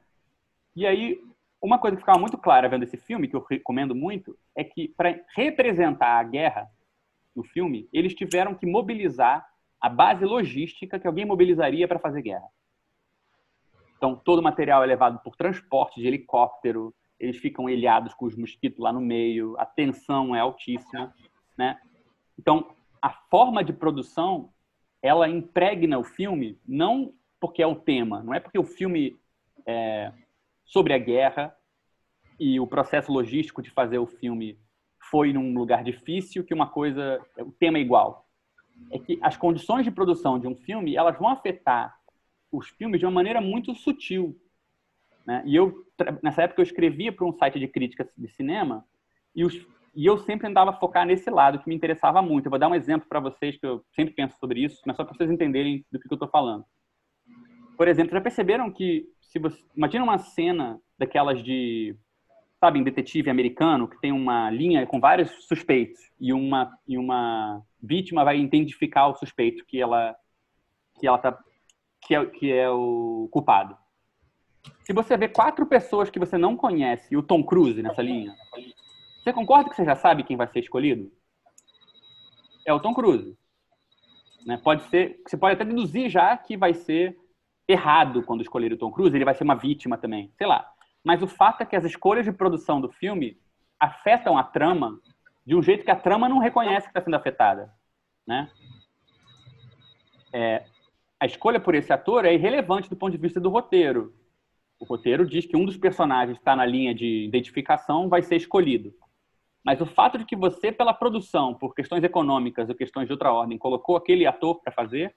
[0.74, 1.20] E aí
[1.62, 4.88] uma coisa que ficava muito clara vendo esse filme, que eu recomendo muito, é que
[4.88, 6.70] para representar a guerra
[7.36, 9.46] no filme, eles tiveram que mobilizar
[9.82, 12.48] a base logística que alguém mobilizaria para fazer guerra.
[13.98, 18.36] Então, todo o material é levado por transporte de helicóptero, eles ficam ilhados com os
[18.36, 21.14] mosquitos lá no meio, a tensão é altíssima,
[21.58, 21.78] né?
[22.40, 24.53] Então, a forma de produção,
[25.04, 29.20] ela impregna o filme, não porque é o tema, não é porque o filme
[29.66, 30.14] é,
[30.64, 31.54] sobre a guerra
[32.40, 34.58] e o processo logístico de fazer o filme
[35.10, 38.26] foi num lugar difícil que uma coisa o tema é igual
[38.90, 42.00] é que as condições de produção de um filme elas vão afetar
[42.52, 44.40] os filmes de uma maneira muito sutil
[45.26, 45.44] né?
[45.46, 45.86] e eu
[46.24, 48.86] nessa época eu escrevia para um site de crítica de cinema
[49.36, 52.60] e, os, e eu sempre andava focar nesse lado que me interessava muito eu vou
[52.60, 55.30] dar um exemplo para vocês que eu sempre penso sobre isso mas só para vocês
[55.30, 56.66] entenderem do que eu estou falando
[57.78, 61.96] por exemplo já perceberam que se você imagina uma cena daquelas de
[62.64, 68.24] sabe, detetive americano que tem uma linha com vários suspeitos e uma e uma vítima
[68.24, 70.16] vai identificar o suspeito que ela
[70.98, 71.38] que ela tá
[72.06, 73.78] que é, que é o culpado.
[74.86, 78.34] Se você vê quatro pessoas que você não conhece e o Tom Cruise nessa linha,
[79.24, 81.10] você concorda que você já sabe quem vai ser escolhido?
[82.66, 83.38] É o Tom Cruise.
[84.46, 84.58] Né?
[84.58, 87.18] Pode ser, você pode até deduzir já que vai ser
[87.68, 90.70] errado quando escolher o Tom Cruise, ele vai ser uma vítima também, sei lá.
[91.04, 93.40] Mas o fato é que as escolhas de produção do filme
[93.80, 95.00] afetam a trama
[95.46, 97.74] de um jeito que a trama não reconhece que está sendo afetada,
[98.28, 98.50] né?
[100.34, 100.66] É,
[101.20, 104.14] a escolha por esse ator é irrelevante do ponto de vista do roteiro.
[104.80, 108.94] O roteiro diz que um dos personagens está na linha de identificação vai ser escolhido.
[109.64, 113.32] Mas o fato de que você, pela produção, por questões econômicas ou questões de outra
[113.32, 115.16] ordem, colocou aquele ator para fazer,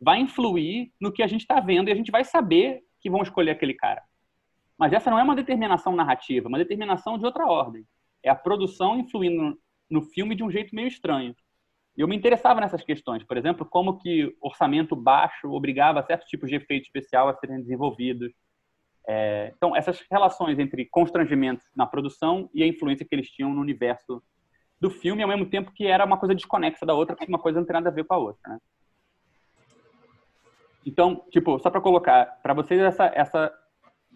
[0.00, 3.22] vai influir no que a gente está vendo e a gente vai saber que vão
[3.22, 4.02] escolher aquele cara.
[4.76, 7.86] Mas essa não é uma determinação narrativa, é uma determinação de outra ordem.
[8.22, 9.56] É a produção influindo
[9.88, 11.34] no filme de um jeito meio estranho.
[11.96, 16.50] E eu me interessava nessas questões, por exemplo, como que orçamento baixo obrigava certos tipos
[16.50, 18.32] de efeito especial a serem desenvolvidos.
[19.06, 23.60] É, então, essas relações entre constrangimentos na produção e a influência que eles tinham no
[23.60, 24.22] universo
[24.80, 27.58] do filme, ao mesmo tempo que era uma coisa desconexa da outra, porque uma coisa
[27.58, 28.52] não tem nada a ver com a outra.
[28.52, 28.58] Né?
[30.86, 33.52] Então, tipo, só para colocar para vocês essa, essa,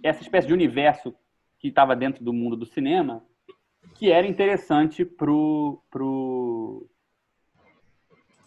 [0.02, 1.15] essa espécie de universo
[1.59, 3.24] que estava dentro do mundo do cinema,
[3.94, 6.89] que era interessante pro pro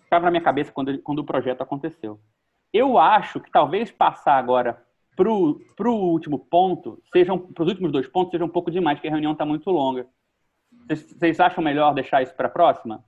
[0.04, 2.20] estava na minha cabeça quando quando o projeto aconteceu.
[2.72, 4.86] Eu acho que talvez passar agora
[5.16, 9.08] pro pro último ponto, sejam para os últimos dois pontos seja um pouco demais, porque
[9.08, 10.08] a reunião está muito longa.
[10.90, 13.04] Vocês acham melhor deixar isso para a próxima?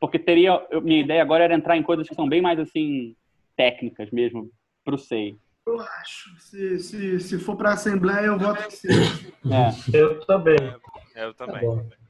[0.00, 3.14] Porque teria minha ideia agora era entrar em coisas que são bem mais assim
[3.56, 4.50] técnicas mesmo
[4.84, 5.36] para o SEI.
[5.66, 6.34] Eu acho.
[6.40, 8.88] Se, se, se for para a Assembleia, eu voto que sim.
[9.48, 9.96] É.
[9.96, 10.58] Eu também.
[11.14, 11.62] Eu também.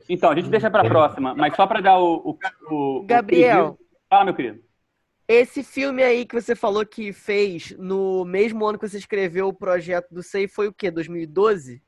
[0.08, 2.38] Então, a gente deixa para a próxima, mas só para dar o,
[2.70, 3.78] o, o Gabriel.
[3.78, 4.60] O Fala, meu querido.
[5.34, 9.54] Esse filme aí que você falou que fez no mesmo ano que você escreveu o
[9.54, 10.90] projeto do SEI foi o quê?
[10.90, 11.82] 2012?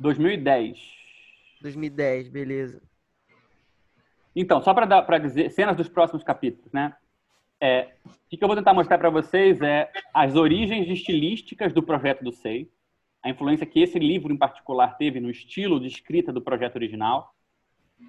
[0.00, 0.78] 2010.
[1.60, 2.80] 2010, beleza.
[4.34, 6.96] Então, só para dizer, cenas dos próximos capítulos, né?
[7.60, 12.24] É, o que eu vou tentar mostrar para vocês é as origens estilísticas do projeto
[12.24, 12.66] do SEI,
[13.22, 17.34] a influência que esse livro em particular teve no estilo de escrita do projeto original,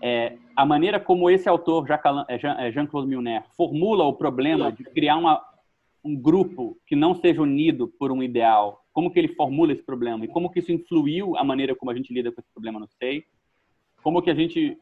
[0.02, 1.86] é, a maneira como esse autor,
[2.28, 5.44] é, é, Jean-Claude Milner, formula o problema de criar uma,
[6.04, 10.26] um grupo que não seja unido por um ideal, como que ele formula esse problema
[10.26, 12.88] e como que isso influiu a maneira como a gente lida com esse problema no
[12.88, 13.24] SEI,
[14.02, 14.78] como que a gente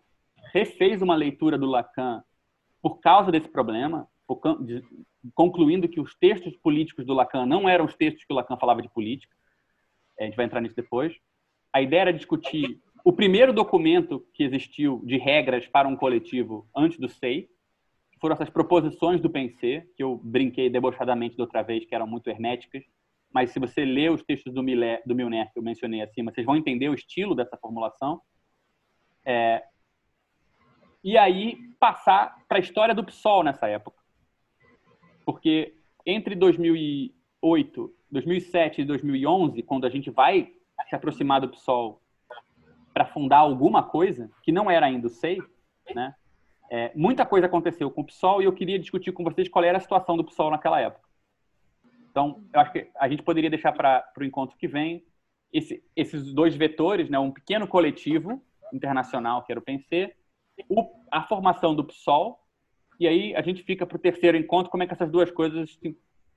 [0.54, 2.24] refez uma leitura do Lacan
[2.82, 4.08] por causa desse problema,
[5.34, 8.82] concluindo que os textos políticos do Lacan não eram os textos que o Lacan falava
[8.82, 9.36] de política.
[10.20, 11.16] A gente vai entrar nisso depois.
[11.74, 17.00] A ideia era discutir o primeiro documento que existiu de regras para um coletivo antes
[17.00, 17.48] do SEI
[18.20, 22.30] foram essas proposições do Pensê, que eu brinquei debochadamente da outra vez, que eram muito
[22.30, 22.84] herméticas,
[23.32, 26.46] mas se você ler os textos do, Milé, do Milner, que eu mencionei acima, vocês
[26.46, 28.22] vão entender o estilo dessa formulação.
[29.24, 29.64] É,
[31.02, 34.02] e aí passar para a história do PSOL nessa época.
[35.26, 40.52] Porque entre 2008, 2007 e 2011, quando a gente vai
[40.90, 42.02] se aproximar do PSOL
[42.98, 45.38] para fundar alguma coisa, que não era ainda o SEI,
[45.94, 46.16] né?
[46.68, 49.78] É, muita coisa aconteceu com o PSOL e eu queria discutir com vocês qual era
[49.78, 51.08] a situação do PSOL naquela época.
[52.10, 55.06] Então, eu acho que a gente poderia deixar para o encontro que vem
[55.54, 57.20] esse, esses dois vetores, né?
[57.20, 58.42] um pequeno coletivo
[58.74, 60.12] internacional, que era o PENSE,
[60.68, 62.40] o, a formação do PSOL,
[63.00, 65.80] e aí a gente fica para o terceiro encontro, como é que essas duas coisas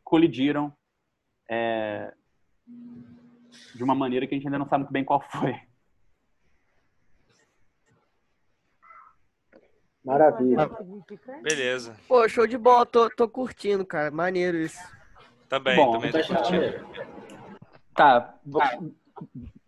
[0.04, 0.70] colidiram
[1.48, 2.12] é,
[3.74, 5.69] de uma maneira que a gente ainda não sabe muito bem qual foi.
[10.04, 10.70] Maravilha.
[11.42, 11.94] Beleza.
[12.08, 14.10] Pô, show de bola, tô, tô curtindo, cara.
[14.10, 14.78] Maneiro isso.
[15.48, 16.86] Também, Bom, também tá curtindo.
[17.94, 18.34] Tá.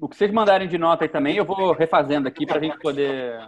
[0.01, 2.79] O que vocês mandarem de nota aí também, eu vou refazendo aqui para a gente
[2.79, 3.39] poder.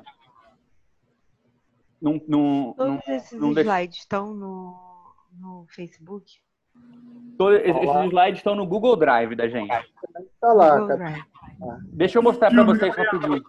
[2.03, 4.77] Não, não, não, Todos esses não deixar- slides estão no,
[5.39, 6.39] no Facebook?
[7.39, 9.71] Todos esses slides estão no Google Drive da gente.
[10.39, 10.97] Tá lá, cara.
[10.97, 11.25] Drive.
[11.85, 13.43] Deixa eu mostrar para vocês rapidinho.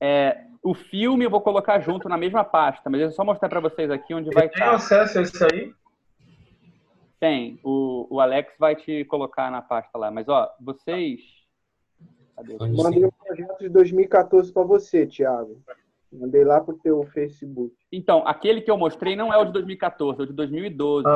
[0.00, 3.60] É, o filme eu vou colocar junto na mesma pasta, mas eu só mostrar para
[3.60, 4.74] vocês aqui onde vai Tem estar.
[4.74, 5.72] acesso a isso aí?
[7.20, 7.58] Tem.
[7.62, 10.10] O, o Alex vai te colocar na pasta lá.
[10.10, 11.20] Mas, ó, vocês.
[12.34, 12.56] Cadê?
[12.58, 15.62] Mandei um projeto de 2014 para você, Thiago.
[16.12, 17.74] Mandei lá pro teu Facebook.
[17.90, 21.06] Então, aquele que eu mostrei não é o de 2014, é o de 2012.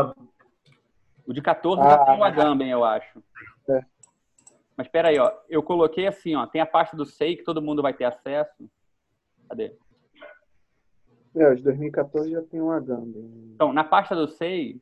[1.27, 1.90] O de 14 Ah.
[1.90, 3.22] já tem o Agamben, eu acho.
[3.68, 3.81] É.
[4.77, 5.31] Mas espera aí, ó.
[5.48, 6.47] Eu coloquei assim, ó.
[6.47, 8.70] Tem a pasta do SEI que todo mundo vai ter acesso.
[9.51, 9.72] Cadê?
[11.35, 13.18] É, os de 2014 já tem um Agamba.
[13.52, 14.81] Então, na pasta do SEI,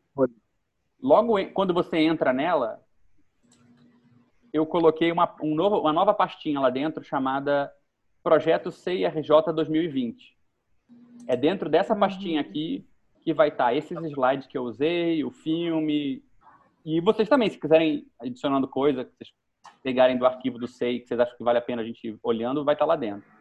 [1.01, 2.83] logo quando você entra nela,
[4.53, 7.73] eu coloquei uma, um novo, uma nova pastinha lá dentro chamada
[8.23, 10.37] Projeto CIRJ 2020.
[11.27, 12.87] É dentro dessa pastinha aqui
[13.23, 16.23] que vai estar esses slides que eu usei, o filme.
[16.85, 19.33] E vocês também, se quiserem adicionando coisa, que vocês
[19.83, 22.19] pegarem do arquivo do SEI, que vocês acham que vale a pena a gente ir
[22.23, 23.38] olhando, vai estar lá dentro.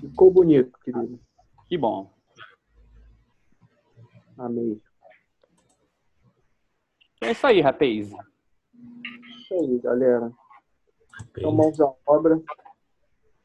[0.00, 1.18] Ficou bonito, querido.
[1.68, 2.10] Que bom.
[4.36, 4.80] Amei.
[7.20, 8.08] É isso aí, rapaz.
[8.10, 10.32] Isso aí, galera.
[11.32, 12.40] Então, mãos à obra.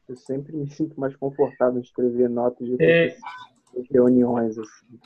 [0.08, 3.16] Eu sempre me sinto mais confortável em escrever notas de É.
[3.90, 4.56] reuniões.
[4.58, 5.00] Assim.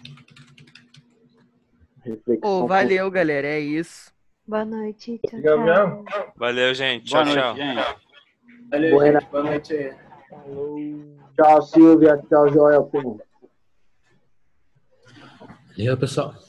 [2.03, 2.41] Reflexão.
[2.41, 3.47] Pô, valeu, galera.
[3.47, 4.13] É isso.
[4.47, 5.19] Boa noite.
[5.27, 6.05] Tchau, Gabriel?
[6.05, 6.33] tchau.
[6.37, 7.11] Valeu, gente.
[7.11, 7.57] Boa Tchau, noite, tchau.
[7.57, 8.69] gente.
[8.71, 9.21] Valeu, Buena.
[9.21, 9.31] gente.
[9.31, 11.19] Boa noite aí.
[11.39, 12.19] Tchau, Silvia.
[12.29, 12.91] Tchau, Joel.
[15.77, 16.48] Valeu, pessoal.